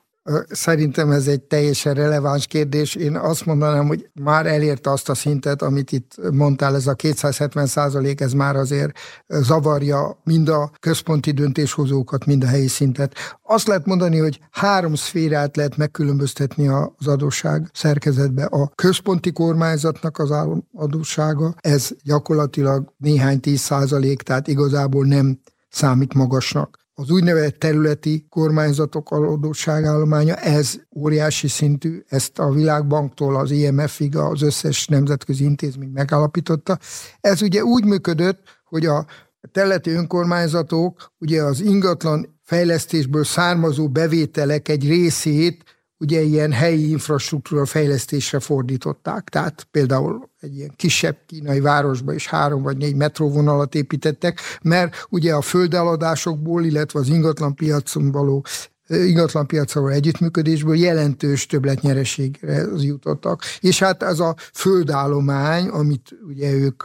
Szerintem 0.49 1.11
ez 1.11 1.27
egy 1.27 1.41
teljesen 1.41 1.93
releváns 1.93 2.47
kérdés. 2.47 2.95
Én 2.95 3.15
azt 3.15 3.45
mondanám, 3.45 3.87
hogy 3.87 4.09
már 4.13 4.45
elérte 4.45 4.91
azt 4.91 5.09
a 5.09 5.13
szintet, 5.13 5.61
amit 5.61 5.91
itt 5.91 6.31
mondtál, 6.31 6.75
ez 6.75 6.87
a 6.87 6.93
270 6.93 7.65
százalék, 7.65 8.21
ez 8.21 8.33
már 8.33 8.55
azért 8.55 8.97
zavarja 9.27 10.19
mind 10.23 10.49
a 10.49 10.71
központi 10.79 11.31
döntéshozókat, 11.31 12.25
mind 12.25 12.43
a 12.43 12.47
helyi 12.47 12.67
szintet. 12.67 13.15
Azt 13.43 13.67
lehet 13.67 13.85
mondani, 13.85 14.17
hogy 14.17 14.39
három 14.51 14.95
szférát 14.95 15.55
lehet 15.55 15.77
megkülönböztetni 15.77 16.67
az 16.67 17.07
adósság 17.07 17.69
szerkezetbe. 17.73 18.43
A 18.43 18.71
központi 18.75 19.31
kormányzatnak 19.31 20.17
az 20.17 20.33
adóssága, 20.73 21.53
ez 21.57 21.89
gyakorlatilag 22.03 22.93
néhány 22.97 23.39
tíz 23.39 23.59
százalék, 23.59 24.21
tehát 24.21 24.47
igazából 24.47 25.05
nem 25.05 25.39
számít 25.69 26.13
magasnak 26.13 26.78
az 26.99 27.09
úgynevezett 27.09 27.59
területi 27.59 28.25
kormányzatok 28.29 29.11
adósságállománya, 29.11 30.35
ez 30.35 30.75
óriási 30.95 31.47
szintű, 31.47 32.03
ezt 32.07 32.39
a 32.39 32.51
Világbanktól 32.51 33.35
az 33.35 33.51
IMF-ig 33.51 34.15
az 34.17 34.41
összes 34.41 34.87
nemzetközi 34.87 35.43
intézmény 35.43 35.89
megállapította. 35.89 36.77
Ez 37.21 37.41
ugye 37.41 37.63
úgy 37.63 37.85
működött, 37.85 38.39
hogy 38.63 38.85
a 38.85 39.05
területi 39.51 39.89
önkormányzatok 39.89 41.11
ugye 41.19 41.43
az 41.43 41.61
ingatlan 41.61 42.39
fejlesztésből 42.43 43.23
származó 43.23 43.89
bevételek 43.89 44.67
egy 44.67 44.87
részét 44.87 45.63
ugye 45.99 46.21
ilyen 46.21 46.51
helyi 46.51 46.89
infrastruktúra 46.89 47.65
fejlesztésre 47.65 48.39
fordították. 48.39 49.29
Tehát 49.29 49.67
például 49.71 50.29
egy 50.39 50.55
ilyen 50.55 50.73
kisebb 50.75 51.17
kínai 51.25 51.59
városba 51.59 52.13
is 52.13 52.27
három 52.27 52.61
vagy 52.61 52.77
négy 52.77 52.95
metróvonalat 52.95 53.75
építettek, 53.75 54.39
mert 54.61 55.05
ugye 55.09 55.33
a 55.33 55.41
földeladásokból, 55.41 56.65
illetve 56.65 56.99
az 56.99 57.07
ingatlanpiacon 57.07 58.11
való 58.11 58.45
ingatlanpiacról 58.89 59.91
együttműködésből 59.91 60.75
jelentős 60.75 61.45
többletnyereségre 61.45 62.65
jutottak. 62.77 63.41
És 63.59 63.79
hát 63.79 64.03
ez 64.03 64.19
a 64.19 64.35
földállomány, 64.53 65.67
amit 65.67 66.17
ugye 66.27 66.51
ők 66.51 66.83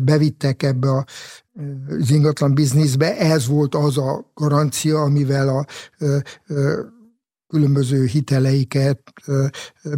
bevittek 0.00 0.62
ebbe 0.62 0.90
a 0.90 1.04
az 2.00 2.10
ingatlan 2.10 2.54
bizniszbe, 2.54 3.16
ez 3.16 3.46
volt 3.46 3.74
az 3.74 3.98
a 3.98 4.30
garancia, 4.34 5.00
amivel 5.00 5.48
a 5.48 5.66
különböző 7.54 8.04
hiteleiket 8.04 9.00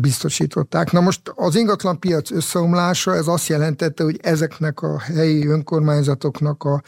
biztosították. 0.00 0.92
Na 0.92 1.00
most 1.00 1.32
az 1.34 1.54
ingatlanpiac 1.56 2.30
összeomlása, 2.30 3.14
ez 3.14 3.26
azt 3.26 3.46
jelentette, 3.46 4.02
hogy 4.04 4.18
ezeknek 4.22 4.82
a 4.82 4.98
helyi 4.98 5.46
önkormányzatoknak 5.46 6.64
a 6.64 6.82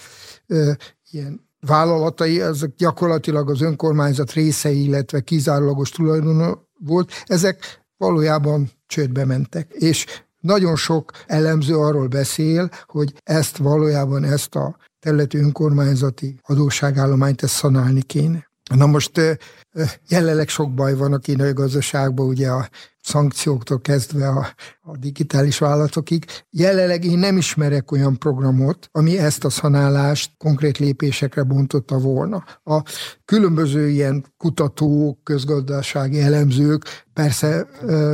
ilyen 1.11 1.47
vállalatai, 1.61 2.41
ezek 2.41 2.75
gyakorlatilag 2.77 3.51
az 3.51 3.61
önkormányzat 3.61 4.33
részei, 4.33 4.85
illetve 4.85 5.21
kizárólagos 5.21 5.91
tulajdon 5.91 6.59
volt, 6.85 7.13
ezek 7.27 7.83
valójában 7.97 8.71
csődbe 8.87 9.25
mentek. 9.25 9.73
És 9.73 10.07
nagyon 10.41 10.77
sok 10.77 11.11
elemző 11.27 11.77
arról 11.77 12.07
beszél, 12.07 12.71
hogy 12.87 13.15
ezt 13.25 13.57
valójában 13.57 14.25
ezt 14.25 14.55
a 14.55 14.77
területi 15.01 15.39
önkormányzati 15.39 16.41
adósságállományt 16.43 17.43
ezt 17.43 17.55
szanálni 17.55 18.03
kéne. 18.03 18.48
Na 18.69 18.87
most 18.87 19.21
jelenleg 20.09 20.49
sok 20.49 20.75
baj 20.75 20.95
van 20.95 21.13
a 21.13 21.19
kínai 21.19 21.53
gazdaságban, 21.53 22.27
ugye 22.27 22.49
a 22.51 22.69
szankcióktól 23.09 23.81
kezdve 23.81 24.29
a, 24.29 24.47
a 24.81 24.97
digitális 24.97 25.59
vállalatokig. 25.59 26.25
Jelenleg 26.51 27.05
én 27.05 27.19
nem 27.19 27.37
ismerek 27.37 27.93
olyan 27.93 28.19
programot, 28.19 28.89
ami 28.93 29.19
ezt 29.19 29.45
a 29.45 29.51
szanálást 29.51 30.33
konkrét 30.39 30.79
lépésekre 30.79 31.43
bontotta 31.43 31.99
volna. 31.99 32.45
A 32.65 32.83
különböző 33.25 33.89
ilyen 33.89 34.25
kutatók, 34.37 35.25
közgazdasági 35.25 36.21
elemzők 36.21 37.07
persze 37.13 37.67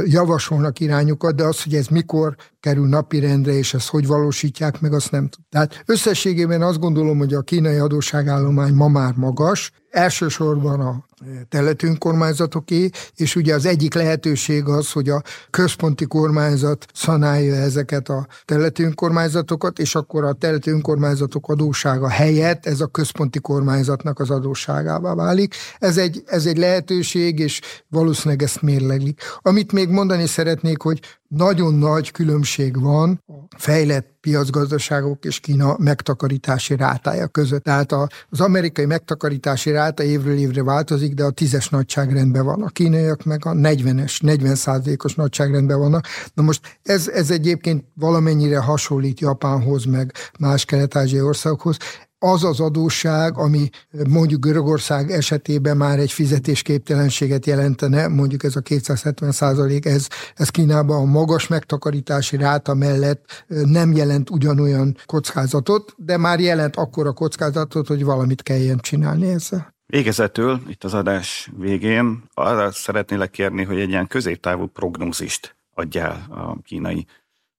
javasolnak 0.04 0.80
irányokat, 0.80 1.34
de 1.34 1.44
az, 1.44 1.62
hogy 1.62 1.74
ez 1.74 1.86
mikor 1.86 2.36
kerül 2.60 2.88
napirendre, 2.88 3.52
és 3.52 3.74
ezt 3.74 3.88
hogy 3.88 4.06
valósítják 4.06 4.80
meg, 4.80 4.92
azt 4.92 5.10
nem 5.10 5.28
tudom. 5.28 5.46
Tehát 5.50 5.82
összességében 5.86 6.62
azt 6.62 6.78
gondolom, 6.78 7.18
hogy 7.18 7.34
a 7.34 7.42
kínai 7.42 7.76
adósságállomány 7.76 8.74
ma 8.74 8.88
már 8.88 9.14
magas, 9.14 9.70
elsősorban 9.90 10.80
a 10.80 11.04
területi 11.48 11.86
önkormányzatoké, 11.86 12.88
és 13.16 13.36
ugye 13.36 13.54
az 13.54 13.66
egyik 13.66 13.94
lehetőség 13.94 14.64
az, 14.68 14.92
hogy 14.92 15.08
a 15.08 15.22
központi 15.50 16.04
kormányzat 16.04 16.86
szanálja 16.94 17.54
ezeket 17.54 18.08
a 18.08 18.26
területi 18.44 18.82
önkormányzatokat, 18.82 19.78
és 19.78 19.94
akkor 19.94 20.24
a 20.24 20.32
területi 20.32 20.70
önkormányzatok 20.70 21.48
adósága 21.48 22.08
helyett 22.08 22.66
ez 22.66 22.80
a 22.80 22.86
központi 22.86 23.38
kormányzatnak 23.38 24.18
az 24.20 24.30
adósságává 24.30 25.14
válik. 25.14 25.54
Ez 25.78 25.96
egy, 25.96 26.22
ez 26.26 26.46
egy 26.46 26.56
lehetőség, 26.56 27.38
és 27.38 27.60
valószínűleg 27.88 28.42
ezt 28.42 28.62
mérleglik. 28.62 29.20
Amit 29.42 29.72
még 29.72 29.88
mondani 29.88 30.26
szeretnék, 30.26 30.82
hogy 30.82 31.00
nagyon 31.36 31.74
nagy 31.74 32.10
különbség 32.10 32.80
van 32.80 33.22
a 33.26 33.32
fejlett 33.56 34.12
piacgazdaságok 34.20 35.24
és 35.24 35.40
Kína 35.40 35.76
megtakarítási 35.78 36.76
rátája 36.76 37.26
között. 37.26 37.64
Tehát 37.64 37.92
az 38.28 38.40
amerikai 38.40 38.84
megtakarítási 38.84 39.70
ráta 39.70 40.02
évről 40.02 40.36
évre 40.36 40.62
változik, 40.62 41.14
de 41.14 41.24
a 41.24 41.30
tízes 41.30 41.68
nagyságrendben 41.68 42.44
van. 42.44 42.62
A 42.62 42.68
kínaiak 42.68 43.24
meg 43.24 43.46
a 43.46 43.50
40-es, 43.50 44.22
40 44.22 44.54
százalékos 44.54 45.14
nagyságrendben 45.14 45.78
vannak. 45.78 46.06
Na 46.34 46.42
most 46.42 46.78
ez, 46.82 47.08
ez 47.08 47.30
egyébként 47.30 47.84
valamennyire 47.94 48.58
hasonlít 48.58 49.20
Japánhoz, 49.20 49.84
meg 49.84 50.12
más 50.38 50.64
kelet-ázsiai 50.64 51.22
országokhoz 51.22 51.76
az 52.18 52.44
az 52.44 52.60
adósság, 52.60 53.38
ami 53.38 53.68
mondjuk 54.08 54.40
Görögország 54.40 55.10
esetében 55.10 55.76
már 55.76 55.98
egy 55.98 56.12
fizetésképtelenséget 56.12 57.46
jelentene, 57.46 58.08
mondjuk 58.08 58.44
ez 58.44 58.56
a 58.56 58.60
270 58.60 59.32
százalék, 59.32 59.84
ez, 59.84 60.08
ez 60.34 60.48
Kínában 60.48 61.00
a 61.00 61.04
magas 61.04 61.46
megtakarítási 61.46 62.36
ráta 62.36 62.74
mellett 62.74 63.44
nem 63.46 63.92
jelent 63.92 64.30
ugyanolyan 64.30 64.96
kockázatot, 65.06 65.94
de 65.96 66.16
már 66.16 66.40
jelent 66.40 66.76
akkora 66.76 67.12
kockázatot, 67.12 67.86
hogy 67.86 68.04
valamit 68.04 68.42
kelljen 68.42 68.78
csinálni 68.78 69.30
ezzel. 69.30 69.74
Végezetül, 69.86 70.60
itt 70.68 70.84
az 70.84 70.94
adás 70.94 71.50
végén, 71.58 72.22
arra 72.34 72.72
szeretnélek 72.72 73.30
kérni, 73.30 73.64
hogy 73.64 73.80
egy 73.80 73.88
ilyen 73.88 74.06
középtávú 74.06 74.66
prognózist 74.66 75.56
adjál 75.74 76.26
a 76.30 76.62
kínai 76.62 77.06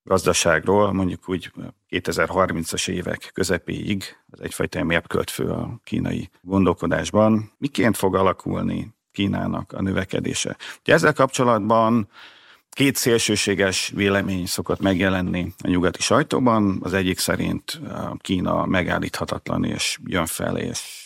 gazdaságról, 0.06 0.92
mondjuk 0.92 1.28
úgy 1.28 1.52
2030-as 1.90 2.88
évek 2.88 3.30
közepéig, 3.34 4.04
az 4.30 4.40
egyfajta 4.40 4.84
mérköltfő 4.84 5.50
a 5.50 5.80
kínai 5.84 6.30
gondolkodásban. 6.40 7.52
Miként 7.58 7.96
fog 7.96 8.14
alakulni 8.14 8.94
Kínának 9.12 9.72
a 9.72 9.82
növekedése? 9.82 10.56
Ugye 10.80 10.92
ezzel 10.92 11.12
kapcsolatban 11.12 12.08
két 12.70 12.96
szélsőséges 12.96 13.92
vélemény 13.94 14.46
szokott 14.46 14.80
megjelenni 14.80 15.52
a 15.62 15.68
nyugati 15.68 16.00
sajtóban. 16.00 16.78
Az 16.82 16.92
egyik 16.92 17.18
szerint 17.18 17.80
Kína 18.18 18.66
megállíthatatlan 18.66 19.64
és 19.64 19.98
jön 20.04 20.26
fel, 20.26 20.56
és 20.56 21.05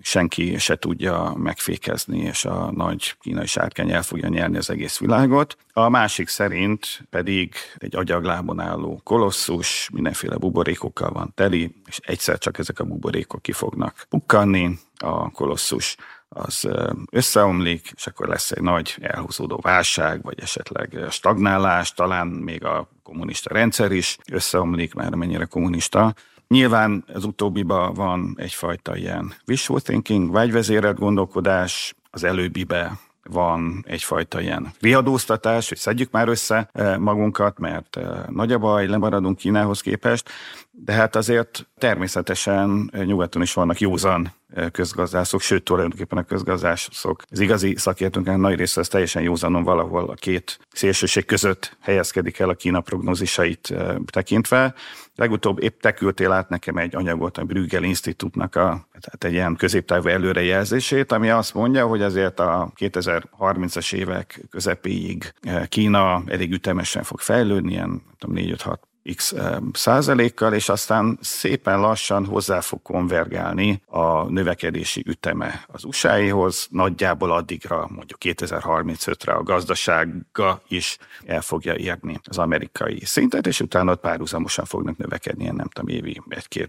senki 0.00 0.58
se 0.58 0.76
tudja 0.76 1.34
megfékezni, 1.36 2.18
és 2.18 2.44
a 2.44 2.70
nagy 2.72 3.16
kínai 3.20 3.46
sárkány 3.46 3.90
el 3.90 4.02
fogja 4.02 4.28
nyerni 4.28 4.56
az 4.56 4.70
egész 4.70 4.98
világot. 4.98 5.56
A 5.72 5.88
másik 5.88 6.28
szerint 6.28 7.06
pedig 7.10 7.54
egy 7.76 7.96
agyaglábon 7.96 8.60
álló 8.60 9.00
kolosszus, 9.04 9.88
mindenféle 9.92 10.36
buborékokkal 10.36 11.10
van 11.10 11.32
teli, 11.34 11.74
és 11.86 11.98
egyszer 12.02 12.38
csak 12.38 12.58
ezek 12.58 12.78
a 12.78 12.84
buborékok 12.84 13.42
ki 13.42 13.52
fognak 13.52 14.06
pukkanni, 14.08 14.78
a 14.96 15.30
kolosszus 15.30 15.96
az 16.28 16.68
összeomlik, 17.10 17.92
és 17.96 18.06
akkor 18.06 18.28
lesz 18.28 18.50
egy 18.50 18.62
nagy 18.62 18.96
elhúzódó 19.00 19.58
válság, 19.62 20.22
vagy 20.22 20.40
esetleg 20.40 20.98
stagnálás, 21.10 21.92
talán 21.92 22.26
még 22.26 22.64
a 22.64 22.88
kommunista 23.02 23.54
rendszer 23.54 23.92
is 23.92 24.18
összeomlik, 24.32 24.94
már 24.94 25.14
mennyire 25.14 25.44
kommunista, 25.44 26.14
Nyilván 26.54 27.04
az 27.12 27.24
utóbbiba 27.24 27.92
van 27.92 28.34
egyfajta 28.38 28.96
ilyen 28.96 29.34
wishful 29.46 29.80
thinking, 29.80 30.30
vágyvezérelt 30.30 30.98
gondolkodás, 30.98 31.94
az 32.10 32.24
előbbibe 32.24 32.98
van 33.22 33.84
egyfajta 33.86 34.40
ilyen 34.40 34.72
riadóztatás, 34.80 35.68
hogy 35.68 35.78
szedjük 35.78 36.10
már 36.10 36.28
össze 36.28 36.68
eh, 36.72 36.98
magunkat, 36.98 37.58
mert 37.58 37.96
eh, 37.96 38.06
nagy 38.28 38.52
a 38.52 38.58
baj, 38.58 38.86
lemaradunk 38.86 39.36
Kínához 39.36 39.80
képest, 39.80 40.28
de 40.70 40.92
hát 40.92 41.16
azért 41.16 41.68
természetesen 41.78 42.90
eh, 42.92 43.04
nyugaton 43.04 43.42
is 43.42 43.52
vannak 43.52 43.80
józan 43.80 44.32
közgazdászok, 44.72 45.40
sőt 45.40 45.62
tulajdonképpen 45.62 46.18
a 46.18 46.22
közgazdászok, 46.22 47.22
az 47.30 47.40
igazi 47.40 47.74
szakértőnknek 47.76 48.36
nagy 48.36 48.58
része 48.58 48.80
az 48.80 48.88
teljesen 48.88 49.22
józanon 49.22 49.62
valahol 49.62 50.10
a 50.10 50.14
két 50.14 50.58
szélsőség 50.72 51.24
között 51.24 51.76
helyezkedik 51.80 52.38
el 52.38 52.48
a 52.48 52.54
Kína 52.54 52.80
prognózisait 52.80 53.74
tekintve. 54.12 54.74
Legutóbb 55.20 55.62
épp 55.62 55.80
te 55.80 55.92
küldtél 55.92 56.32
át 56.32 56.48
nekem 56.48 56.76
egy 56.76 56.94
anyagot 56.96 57.38
a 57.38 57.44
Brüggel 57.44 57.82
Institutnak 57.82 58.56
a, 58.56 58.86
tehát 59.00 59.24
egy 59.24 59.32
ilyen 59.32 59.56
középtávú 59.56 60.08
előrejelzését, 60.08 61.12
ami 61.12 61.30
azt 61.30 61.54
mondja, 61.54 61.86
hogy 61.86 62.02
azért 62.02 62.40
a 62.40 62.72
2030-as 62.76 63.94
évek 63.94 64.40
közepéig 64.50 65.34
Kína 65.68 66.22
elég 66.26 66.52
ütemesen 66.52 67.02
fog 67.02 67.18
fejlődni, 67.18 67.72
ilyen 67.72 68.02
4-5-6 68.26 68.76
x 69.16 69.34
százalékkal, 69.72 70.54
és 70.54 70.68
aztán 70.68 71.18
szépen 71.20 71.80
lassan 71.80 72.24
hozzá 72.24 72.60
fog 72.60 72.82
konvergálni 72.82 73.82
a 73.86 74.30
növekedési 74.30 75.02
üteme 75.06 75.64
az 75.66 75.84
USA-hoz, 75.84 76.66
nagyjából 76.70 77.30
addigra, 77.30 77.88
mondjuk 77.94 78.18
2035-re 78.22 79.32
a 79.32 79.42
gazdasága 79.42 80.62
is 80.68 80.98
el 81.26 81.40
fogja 81.40 81.74
érni 81.74 82.20
az 82.24 82.38
amerikai 82.38 83.00
szintet, 83.04 83.46
és 83.46 83.60
utána 83.60 83.92
ott 83.92 84.00
párhuzamosan 84.00 84.64
fognak 84.64 84.96
növekedni, 84.96 85.44
nem 85.44 85.68
tudom, 85.68 85.88
évi 85.88 86.20
1-2-3 86.28 86.68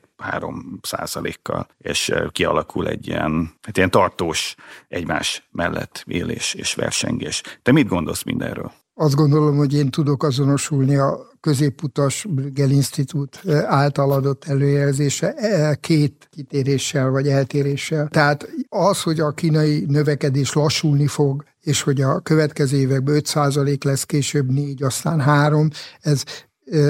százalékkal, 0.82 1.68
és 1.78 2.14
kialakul 2.32 2.88
egy 2.88 3.08
ilyen, 3.08 3.54
hát 3.62 3.78
ilyen 3.78 3.90
tartós 3.90 4.56
egymás 4.88 5.48
mellett 5.52 6.04
élés 6.08 6.54
és 6.54 6.74
versengés. 6.74 7.42
Te 7.62 7.72
mit 7.72 7.88
gondolsz 7.88 8.24
mindenről? 8.24 8.72
Azt 9.02 9.16
gondolom, 9.16 9.58
hogy 9.58 9.74
én 9.74 9.90
tudok 9.90 10.24
azonosulni 10.24 10.96
a 10.96 11.28
középutas 11.40 12.26
Brüggel 12.30 12.70
Institut 12.70 13.42
által 13.66 14.12
adott 14.12 14.46
előjelzése 14.46 15.36
két 15.80 16.28
kitéréssel 16.30 17.10
vagy 17.10 17.28
eltéréssel. 17.28 18.08
Tehát 18.08 18.50
az, 18.70 19.02
hogy 19.02 19.20
a 19.20 19.32
kínai 19.32 19.86
növekedés 19.88 20.54
lassulni 20.54 21.08
fog, 21.08 21.44
és 21.62 21.82
hogy 21.82 22.02
a 22.02 22.20
következő 22.20 22.78
években 22.78 23.22
5% 23.24 23.84
lesz, 23.84 24.04
később 24.04 24.52
4, 24.52 24.84
aztán 24.84 25.20
3, 25.20 25.70
ez 26.02 26.24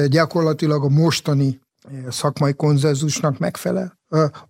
gyakorlatilag 0.07 0.83
a 0.83 0.89
mostani 0.89 1.59
szakmai 2.09 2.53
konzenzusnak 2.53 3.39
megfelel. 3.39 3.99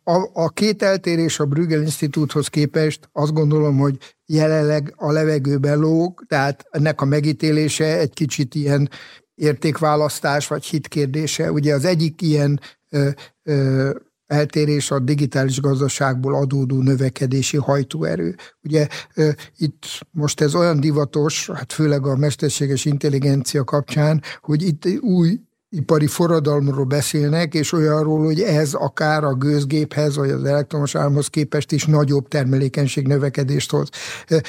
A, 0.03 0.29
a 0.33 0.49
két 0.49 0.83
eltérés 0.83 1.39
a 1.39 1.45
Brüggel 1.45 1.81
Instituthoz 1.81 2.47
képest 2.47 3.09
azt 3.11 3.33
gondolom, 3.33 3.77
hogy 3.77 3.97
jelenleg 4.25 4.93
a 4.95 5.11
levegőben 5.11 5.79
lóg, 5.79 6.23
tehát 6.27 6.65
ennek 6.69 7.01
a 7.01 7.05
megítélése 7.05 7.97
egy 7.97 8.13
kicsit 8.13 8.55
ilyen 8.55 8.89
értékválasztás 9.35 10.47
vagy 10.47 10.65
hitkérdése. 10.65 11.51
Ugye 11.51 11.73
az 11.73 11.85
egyik 11.85 12.21
ilyen 12.21 12.59
ö, 12.89 13.09
ö, 13.43 13.89
eltérés 14.31 14.91
a 14.91 14.99
digitális 14.99 15.61
gazdaságból 15.61 16.35
adódó 16.35 16.81
növekedési 16.81 17.57
hajtóerő. 17.57 18.35
Ugye 18.63 18.87
itt 19.57 19.85
most 20.11 20.41
ez 20.41 20.55
olyan 20.55 20.79
divatos, 20.79 21.49
hát 21.53 21.73
főleg 21.73 22.05
a 22.05 22.17
mesterséges 22.17 22.85
intelligencia 22.85 23.63
kapcsán, 23.63 24.21
hogy 24.41 24.63
itt 24.63 24.87
új 25.01 25.39
ipari 25.73 26.07
forradalomról 26.07 26.85
beszélnek, 26.85 27.53
és 27.53 27.71
olyanról, 27.71 28.25
hogy 28.25 28.41
ez 28.41 28.73
akár 28.73 29.23
a 29.23 29.33
gőzgéphez, 29.33 30.15
vagy 30.15 30.29
az 30.29 30.43
elektromos 30.43 30.95
áramhoz 30.95 31.27
képest 31.27 31.71
is 31.71 31.85
nagyobb 31.85 32.27
termelékenység 32.27 33.07
növekedést 33.07 33.71
hoz. 33.71 33.89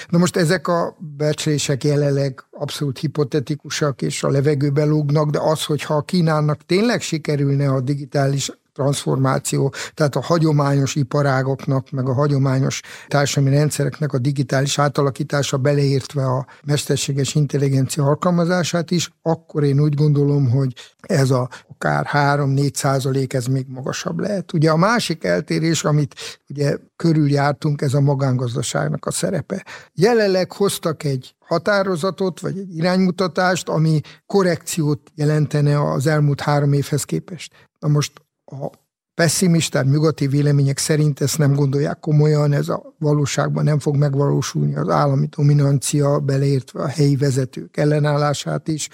Na 0.08 0.18
most 0.18 0.36
ezek 0.36 0.68
a 0.68 0.96
becslések 1.16 1.84
jelenleg 1.84 2.44
abszolút 2.50 2.98
hipotetikusak, 2.98 4.02
és 4.02 4.22
a 4.22 4.30
levegőbe 4.30 4.84
lógnak, 4.84 5.30
de 5.30 5.38
az, 5.38 5.64
hogyha 5.64 5.94
a 5.94 6.02
Kínának 6.02 6.66
tényleg 6.66 7.00
sikerülne 7.00 7.68
a 7.68 7.80
digitális 7.80 8.50
transformáció, 8.72 9.74
tehát 9.94 10.16
a 10.16 10.22
hagyományos 10.22 10.94
iparágoknak, 10.94 11.90
meg 11.90 12.08
a 12.08 12.12
hagyományos 12.12 12.80
társadalmi 13.08 13.56
rendszereknek 13.56 14.12
a 14.12 14.18
digitális 14.18 14.78
átalakítása 14.78 15.56
beleértve 15.56 16.24
a 16.24 16.46
mesterséges 16.64 17.34
intelligencia 17.34 18.04
alkalmazását 18.04 18.90
is, 18.90 19.10
akkor 19.22 19.64
én 19.64 19.80
úgy 19.80 19.94
gondolom, 19.94 20.50
hogy 20.50 20.72
ez 21.00 21.30
a 21.30 21.48
akár 21.68 22.08
3-4 22.12 22.74
százalék, 22.74 23.32
ez 23.32 23.46
még 23.46 23.66
magasabb 23.68 24.20
lehet. 24.20 24.52
Ugye 24.52 24.70
a 24.70 24.76
másik 24.76 25.24
eltérés, 25.24 25.84
amit 25.84 26.14
ugye 26.48 26.76
körüljártunk, 26.96 27.82
ez 27.82 27.94
a 27.94 28.00
magángazdaságnak 28.00 29.06
a 29.06 29.10
szerepe. 29.10 29.64
Jelenleg 29.94 30.52
hoztak 30.52 31.04
egy 31.04 31.34
határozatot, 31.38 32.40
vagy 32.40 32.58
egy 32.58 32.76
iránymutatást, 32.76 33.68
ami 33.68 34.00
korrekciót 34.26 35.10
jelentene 35.14 35.92
az 35.92 36.06
elmúlt 36.06 36.40
három 36.40 36.72
évhez 36.72 37.04
képest. 37.04 37.54
Na 37.78 37.88
most 37.88 38.12
a 38.52 38.70
pessimisták, 39.14 39.84
nyugati 39.84 40.26
vélemények 40.26 40.78
szerint 40.78 41.20
ezt 41.20 41.38
nem 41.38 41.54
gondolják 41.54 41.98
komolyan, 42.00 42.52
ez 42.52 42.68
a 42.68 42.94
valóságban 42.98 43.64
nem 43.64 43.78
fog 43.78 43.96
megvalósulni 43.96 44.74
az 44.74 44.88
állami 44.88 45.26
dominancia, 45.36 46.18
beleértve 46.18 46.82
a 46.82 46.88
helyi 46.88 47.16
vezetők 47.16 47.76
ellenállását 47.76 48.68
is. 48.68 48.88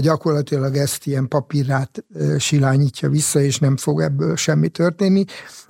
Gyakorlatilag 0.00 0.76
ezt 0.76 1.06
ilyen 1.06 1.28
papírát 1.28 2.04
silányítja 2.38 3.08
vissza, 3.08 3.40
és 3.40 3.58
nem 3.58 3.76
fog 3.76 4.00
ebből 4.00 4.36
semmi 4.36 4.68
történni. 4.68 5.24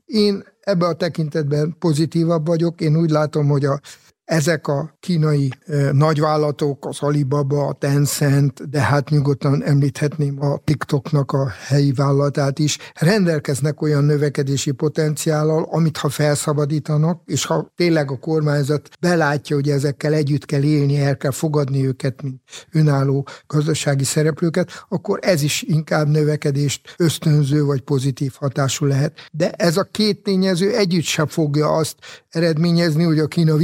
Én 0.04 0.44
ebben 0.60 0.88
a 0.88 0.92
tekintetben 0.92 1.76
pozitívabb 1.78 2.46
vagyok. 2.46 2.80
Én 2.80 2.96
úgy 2.96 3.10
látom, 3.10 3.48
hogy 3.48 3.64
a 3.64 3.80
ezek 4.24 4.66
a 4.66 4.96
kínai 5.00 5.50
nagyvállalatok, 5.92 6.86
az 6.86 6.96
Alibaba, 7.00 7.66
a 7.66 7.72
Tencent, 7.72 8.70
de 8.70 8.80
hát 8.80 9.08
nyugodtan 9.08 9.62
említhetném 9.64 10.42
a 10.42 10.58
TikToknak 10.64 11.32
a 11.32 11.48
helyi 11.66 11.92
vállalatát 11.92 12.58
is, 12.58 12.78
rendelkeznek 12.94 13.82
olyan 13.82 14.04
növekedési 14.04 14.70
potenciállal, 14.70 15.68
amit 15.70 15.96
ha 15.96 16.08
felszabadítanak, 16.08 17.22
és 17.24 17.44
ha 17.44 17.72
tényleg 17.76 18.10
a 18.10 18.18
kormányzat 18.18 18.88
belátja, 19.00 19.56
hogy 19.56 19.70
ezekkel 19.70 20.12
együtt 20.12 20.44
kell 20.44 20.62
élni, 20.62 21.00
el 21.00 21.16
kell 21.16 21.30
fogadni 21.30 21.86
őket, 21.86 22.22
mint 22.22 22.40
önálló 22.72 23.26
gazdasági 23.46 24.04
szereplőket, 24.04 24.70
akkor 24.88 25.18
ez 25.22 25.42
is 25.42 25.62
inkább 25.62 26.08
növekedést 26.08 26.94
ösztönző 26.96 27.64
vagy 27.64 27.80
pozitív 27.80 28.32
hatású 28.38 28.86
lehet. 28.86 29.18
De 29.32 29.50
ez 29.50 29.76
a 29.76 29.82
két 29.82 30.22
tényező 30.22 30.76
együtt 30.76 31.04
sem 31.04 31.26
fogja 31.26 31.72
azt 31.72 31.96
eredményezni, 32.28 33.04
hogy 33.04 33.18
a 33.18 33.26
Kína 33.26 33.56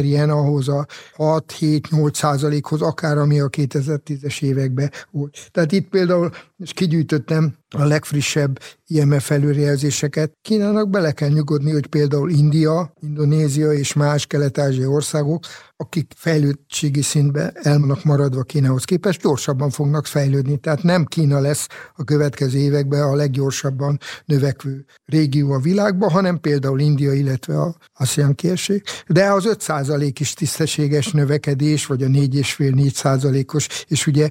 visszatérjen 0.00 0.30
ahhoz 0.30 0.68
a 0.68 0.86
6-7-8 1.16 2.14
százalékhoz, 2.14 2.82
akár 2.82 3.18
ami 3.18 3.40
a 3.40 3.48
2010-es 3.48 4.42
években 4.42 4.90
volt. 5.10 5.48
Tehát 5.52 5.72
itt 5.72 5.88
például, 5.88 6.30
és 6.58 6.72
kigyűjtöttem 6.72 7.54
a 7.76 7.84
legfrissebb 7.84 8.58
IMF 8.86 9.30
előrejelzéseket. 9.30 10.32
Kínának 10.42 10.90
bele 10.90 11.12
kell 11.12 11.28
nyugodni, 11.28 11.72
hogy 11.72 11.86
például 11.86 12.30
India, 12.30 12.92
Indonézia 13.00 13.72
és 13.72 13.92
más 13.92 14.26
kelet-ázsiai 14.26 14.86
országok, 14.86 15.44
akik 15.76 16.12
fejlődtségi 16.16 17.02
szintben 17.02 17.50
elmanak 17.54 18.04
maradva 18.04 18.42
Kínához 18.42 18.84
képest, 18.84 19.20
gyorsabban 19.20 19.70
fognak 19.70 20.06
fejlődni. 20.06 20.56
Tehát 20.56 20.82
nem 20.82 21.04
Kína 21.04 21.40
lesz 21.40 21.66
a 21.94 22.04
következő 22.04 22.58
években 22.58 23.02
a 23.02 23.14
leggyorsabban 23.14 23.98
növekvő 24.24 24.84
régió 25.04 25.52
a 25.52 25.58
világban, 25.58 26.10
hanem 26.10 26.40
például 26.40 26.80
India, 26.80 27.12
illetve 27.12 27.60
a 27.60 27.74
ASEAN 27.94 28.34
kérség. 28.34 28.82
De 29.06 29.32
az 29.32 29.44
5% 29.48 30.12
is 30.18 30.32
tisztességes 30.32 31.12
növekedés, 31.12 31.86
vagy 31.86 32.02
a 32.02 32.06
4,5-4 32.06 32.92
százalékos, 32.92 33.66
és 33.86 34.06
ugye 34.06 34.28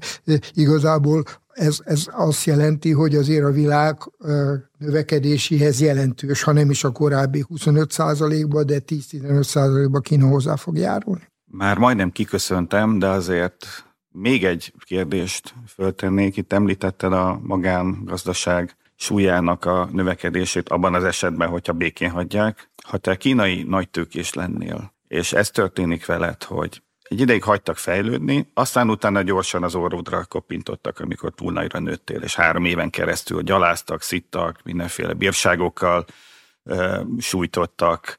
igazából 0.54 1.24
ez, 1.60 1.78
ez 1.84 2.05
azt 2.12 2.43
jelenti, 2.43 2.91
hogy 2.91 3.16
azért 3.16 3.43
a 3.43 3.51
világ 3.51 3.97
növekedéséhez 4.78 5.82
jelentős, 5.82 6.43
ha 6.43 6.51
nem 6.51 6.70
is 6.70 6.84
a 6.84 6.91
korábbi 6.91 7.45
25%-ba, 7.49 8.64
de 8.64 8.80
10-15%-ba 8.88 9.99
Kína 9.99 10.28
hozzá 10.28 10.55
fog 10.55 10.78
járulni. 10.78 11.28
Már 11.45 11.78
majdnem 11.78 12.12
kiköszöntem, 12.12 12.99
de 12.99 13.07
azért 13.07 13.66
még 14.12 14.45
egy 14.45 14.74
kérdést 14.86 15.53
föltennék. 15.68 16.38
Itt 16.38 16.53
említetted 16.53 17.14
a 17.14 17.39
magángazdaság 17.43 18.76
súlyának 18.95 19.66
a 19.66 19.89
növekedését 19.91 20.70
abban 20.70 20.93
az 20.93 21.03
esetben, 21.03 21.49
hogyha 21.49 21.74
békén 21.74 22.10
hagyják. 22.10 22.70
Ha 22.84 22.97
te 22.97 23.16
kínai 23.16 23.64
nagytőkés 23.64 24.34
lennél, 24.34 24.93
és 25.07 25.34
ez 25.34 25.49
történik 25.49 26.05
veled, 26.05 26.43
hogy 26.43 26.82
egy 27.10 27.20
ideig 27.20 27.43
hagytak 27.43 27.78
fejlődni, 27.78 28.49
aztán 28.53 28.89
utána 28.89 29.22
gyorsan 29.22 29.64
az 29.64 29.76
orrodra 29.76 30.26
kopintottak, 30.26 30.99
amikor 30.99 31.34
túl 31.34 31.51
nagyra 31.51 31.80
nőttél, 31.80 32.22
és 32.22 32.36
három 32.36 32.66
éven 32.66 32.89
keresztül 32.89 33.41
gyaláztak, 33.41 34.01
szittak, 34.01 34.60
mindenféle 34.64 35.14
bírságokkal 35.14 36.05
sújtottak, 37.20 38.18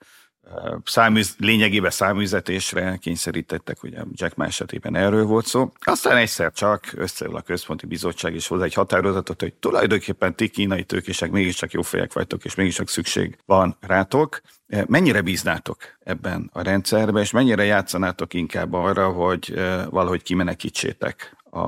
száműz, 0.84 1.34
lényegében 1.38 1.90
száműzetésre 1.90 2.96
kényszerítettek, 2.96 3.82
ugye 3.82 4.02
Jack 4.12 4.36
Ma 4.36 4.44
esetében 4.44 4.96
erről 4.96 5.24
volt 5.24 5.46
szó. 5.46 5.72
Aztán 5.80 6.16
egyszer 6.16 6.52
csak 6.52 6.92
összeül 6.94 7.36
a 7.36 7.40
központi 7.40 7.86
bizottság 7.86 8.34
és 8.34 8.48
hoz 8.48 8.62
egy 8.62 8.74
határozatot, 8.74 9.40
hogy 9.40 9.54
tulajdonképpen 9.54 10.34
ti 10.34 10.48
kínai 10.48 10.84
tőkések 10.84 11.30
mégiscsak 11.30 11.72
jó 11.72 11.82
fejek 11.82 12.12
vagytok, 12.12 12.44
és 12.44 12.54
mégiscsak 12.54 12.88
szükség 12.88 13.38
van 13.46 13.76
rátok. 13.80 14.40
Mennyire 14.86 15.20
bíznátok 15.20 15.76
ebben 16.00 16.50
a 16.52 16.62
rendszerben, 16.62 17.22
és 17.22 17.30
mennyire 17.30 17.64
játszanátok 17.64 18.34
inkább 18.34 18.72
arra, 18.72 19.08
hogy 19.08 19.54
valahogy 19.90 20.22
kimenekítsétek 20.22 21.36
a, 21.50 21.60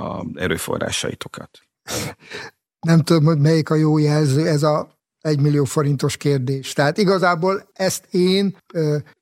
a 0.00 0.24
erőforrásaitokat? 0.34 1.50
Nem 2.80 3.00
tudom, 3.00 3.24
hogy 3.24 3.38
melyik 3.38 3.70
a 3.70 3.74
jó 3.74 3.98
jelző, 3.98 4.46
ez 4.46 4.62
a 4.62 4.97
egy 5.28 5.40
millió 5.40 5.64
forintos 5.64 6.16
kérdés. 6.16 6.72
Tehát 6.72 6.98
igazából 6.98 7.68
ezt 7.72 8.06
én 8.10 8.56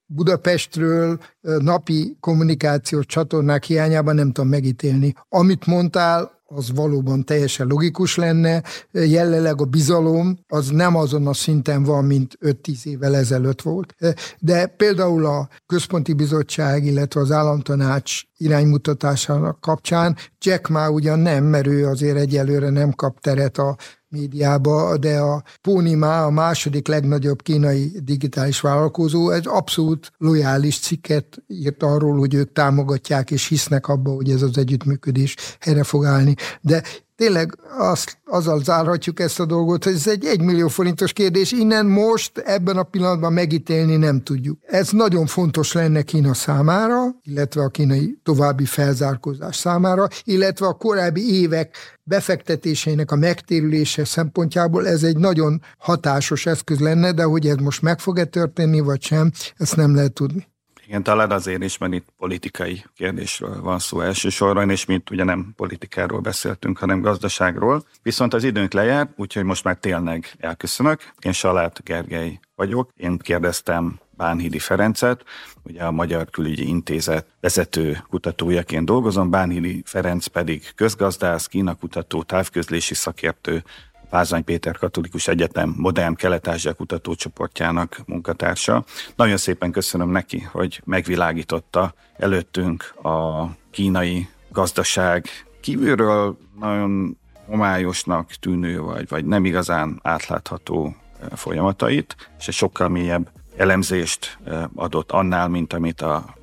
Budapestről 0.09 1.19
napi 1.41 2.17
kommunikációs 2.21 3.07
csatornák 3.07 3.65
hiányában 3.65 4.15
nem 4.15 4.33
tudom 4.33 4.51
megítélni. 4.51 5.15
Amit 5.29 5.67
mondtál, 5.67 6.35
az 6.49 6.73
valóban 6.75 7.25
teljesen 7.25 7.67
logikus 7.67 8.17
lenne. 8.17 8.63
Jelenleg 8.91 9.61
a 9.61 9.65
bizalom 9.65 10.39
az 10.49 10.69
nem 10.69 10.97
azon 10.97 11.27
a 11.27 11.33
szinten 11.33 11.83
van, 11.83 12.05
mint 12.05 12.39
5-10 12.41 12.85
évvel 12.85 13.17
ezelőtt 13.17 13.63
volt. 13.63 13.95
De 14.39 14.67
például 14.67 15.27
a 15.27 15.49
Központi 15.67 16.13
Bizottság, 16.13 16.85
illetve 16.85 17.21
az 17.21 17.31
Államtanács 17.31 18.23
iránymutatásának 18.37 19.61
kapcsán 19.61 20.17
Jack 20.39 20.69
Ma 20.69 20.91
ugyan 20.91 21.19
nem, 21.19 21.45
mert 21.45 21.67
ő 21.67 21.87
azért 21.87 22.17
egyelőre 22.17 22.71
nem 22.71 22.93
kap 22.93 23.21
teret 23.21 23.59
a 23.59 23.77
médiába, 24.17 24.97
de 24.97 25.19
a 25.19 25.43
Pónimá, 25.61 26.25
a 26.25 26.31
második 26.31 26.89
legnagyobb 26.89 27.43
kínai 27.43 27.93
digitális 28.03 28.61
vállalkozó, 28.61 29.31
egy 29.31 29.47
abszolút 29.49 30.13
lojális 30.19 30.79
cikket 30.79 31.43
írt 31.47 31.83
arról, 31.83 32.19
hogy 32.19 32.35
ők 32.35 32.53
támogatják 32.53 33.31
és 33.31 33.49
hisznek 33.49 33.89
abba, 33.89 34.11
hogy 34.11 34.31
ez 34.31 34.43
az 34.43 34.59
együttműködés 34.59 35.37
helyre 35.61 35.83
fog 35.83 36.05
állni. 36.05 36.35
De 36.61 36.83
tényleg 37.17 37.59
azt, 37.79 38.19
azzal 38.25 38.63
zárhatjuk 38.63 39.21
ezt 39.21 39.41
a 39.41 39.45
dolgot, 39.45 39.85
hogy 39.85 39.93
ez 39.93 40.07
egy 40.07 40.25
egymillió 40.25 40.69
forintos 40.69 41.13
kérdés, 41.13 41.53
innen 41.53 41.87
most 41.87 42.39
ebben 42.39 42.77
a 42.77 42.83
pillanatban 42.83 43.33
megítélni 43.33 43.97
nem 43.97 44.23
tudjuk. 44.23 44.59
Ez 44.67 44.91
nagyon 44.91 45.27
fontos 45.27 45.73
lenne 45.73 46.03
Kína 46.03 46.35
számára, 46.35 47.05
illetve 47.23 47.63
a 47.63 47.69
kínai 47.69 48.19
további 48.23 48.65
felzárkózás 48.65 49.57
számára, 49.57 50.07
illetve 50.25 50.67
a 50.67 50.73
korábbi 50.73 51.41
évek 51.41 51.77
befektetéseinek 52.03 53.11
a 53.11 53.17
megtérülése 53.17 54.05
szempontjából 54.05 54.89
ez 54.89 55.03
egy 55.03 55.17
nagyon 55.17 55.63
hatásos 55.79 56.47
eszköz 56.47 56.79
lenne, 56.79 57.13
de 57.13 57.23
hogy 57.23 57.47
ez 57.47 57.57
most 57.57 57.83
meg 57.83 57.99
fog-e 57.99 58.25
történni, 58.25 58.81
vagy 58.81 59.03
sem, 59.03 59.31
ezt 59.57 59.77
nem 59.77 59.95
lehet 59.95 60.13
tudni. 60.13 60.47
Igen, 60.87 61.03
talán 61.03 61.31
azért 61.31 61.63
is, 61.63 61.79
mert 61.79 61.93
itt 61.93 62.09
politikai 62.17 62.85
kérdésről 62.95 63.61
van 63.61 63.79
szó 63.79 64.01
elsősorban, 64.01 64.71
és 64.71 64.85
mint 64.85 65.11
ugye 65.11 65.25
nem 65.25 65.53
politikáról 65.57 66.21
beszéltünk, 66.21 66.79
hanem 66.79 67.01
gazdaságról. 67.01 67.85
Viszont 68.03 68.35
az 68.35 68.45
időnk 68.45 68.73
lejár, 68.73 69.09
úgyhogy 69.17 69.45
most 69.45 69.65
már 69.65 69.77
tényleg 69.77 70.31
elköszönök. 70.39 71.13
Én 71.21 71.33
Salát 71.33 71.83
Gergely 71.85 72.41
vagyok. 72.55 72.91
Én 72.97 73.19
kérdeztem 73.19 73.99
Bánhidi 74.11 74.59
Ferencet, 74.59 75.25
ugye 75.63 75.83
a 75.83 75.91
Magyar 75.91 76.31
Külügyi 76.31 76.69
Intézet 76.69 77.27
vezető 77.41 78.05
kutatójaként 78.09 78.85
dolgozom, 78.85 79.31
Bánhidi 79.31 79.83
Ferenc 79.87 80.27
pedig 80.27 80.73
közgazdász, 80.75 81.47
kínakutató, 81.47 82.23
távközlési 82.23 82.95
szakértő, 82.95 83.63
Pázany 84.11 84.45
Péter 84.45 84.77
Katolikus 84.79 85.29
Egyetem 85.29 85.75
Modern 85.77 86.15
Kelet-Ázsia 86.15 86.75
kutatócsoportjának 86.75 88.01
munkatársa. 88.07 88.85
Nagyon 89.17 89.37
szépen 89.37 89.71
köszönöm 89.71 90.09
neki, 90.09 90.41
hogy 90.53 90.81
megvilágította 90.85 91.95
előttünk 92.17 92.95
a 93.03 93.47
kínai 93.71 94.29
gazdaság 94.49 95.27
kívülről 95.61 96.39
nagyon 96.61 97.19
homályosnak 97.47 98.31
tűnő, 98.41 98.81
vagy, 98.81 99.09
vagy 99.09 99.25
nem 99.25 99.45
igazán 99.45 100.01
átlátható 100.03 100.97
eh, 101.21 101.29
folyamatait, 101.37 102.17
és 102.39 102.49
egy 102.49 102.55
sokkal 102.55 102.89
mélyebb 102.89 103.31
elemzést 103.57 104.39
eh, 104.45 104.65
adott 104.75 105.13
annál, 105.13 105.49
mint 105.49 105.73
amit 105.73 106.01
a 106.01 106.35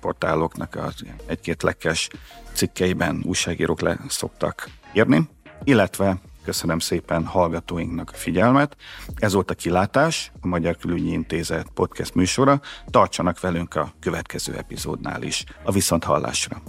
portáloknak 0.00 0.74
az 0.74 1.04
egy-két 1.26 1.62
lekkes 1.62 2.08
cikkeiben 2.52 3.22
újságírók 3.24 3.80
le 3.80 3.98
szoktak 4.08 4.68
írni, 4.92 5.28
illetve 5.64 6.16
Köszönöm 6.46 6.78
szépen 6.78 7.24
hallgatóinknak 7.24 8.10
a 8.12 8.16
figyelmet. 8.16 8.76
Ez 9.16 9.32
volt 9.32 9.50
a 9.50 9.54
Kilátás, 9.54 10.32
a 10.40 10.46
Magyar 10.46 10.76
Külügyi 10.76 11.12
Intézet 11.12 11.66
podcast 11.74 12.14
műsora. 12.14 12.60
Tartsanak 12.90 13.40
velünk 13.40 13.74
a 13.74 13.92
következő 14.00 14.54
epizódnál 14.54 15.22
is. 15.22 15.44
A 15.64 15.72
viszont 15.72 16.04
hallásra. 16.04 16.62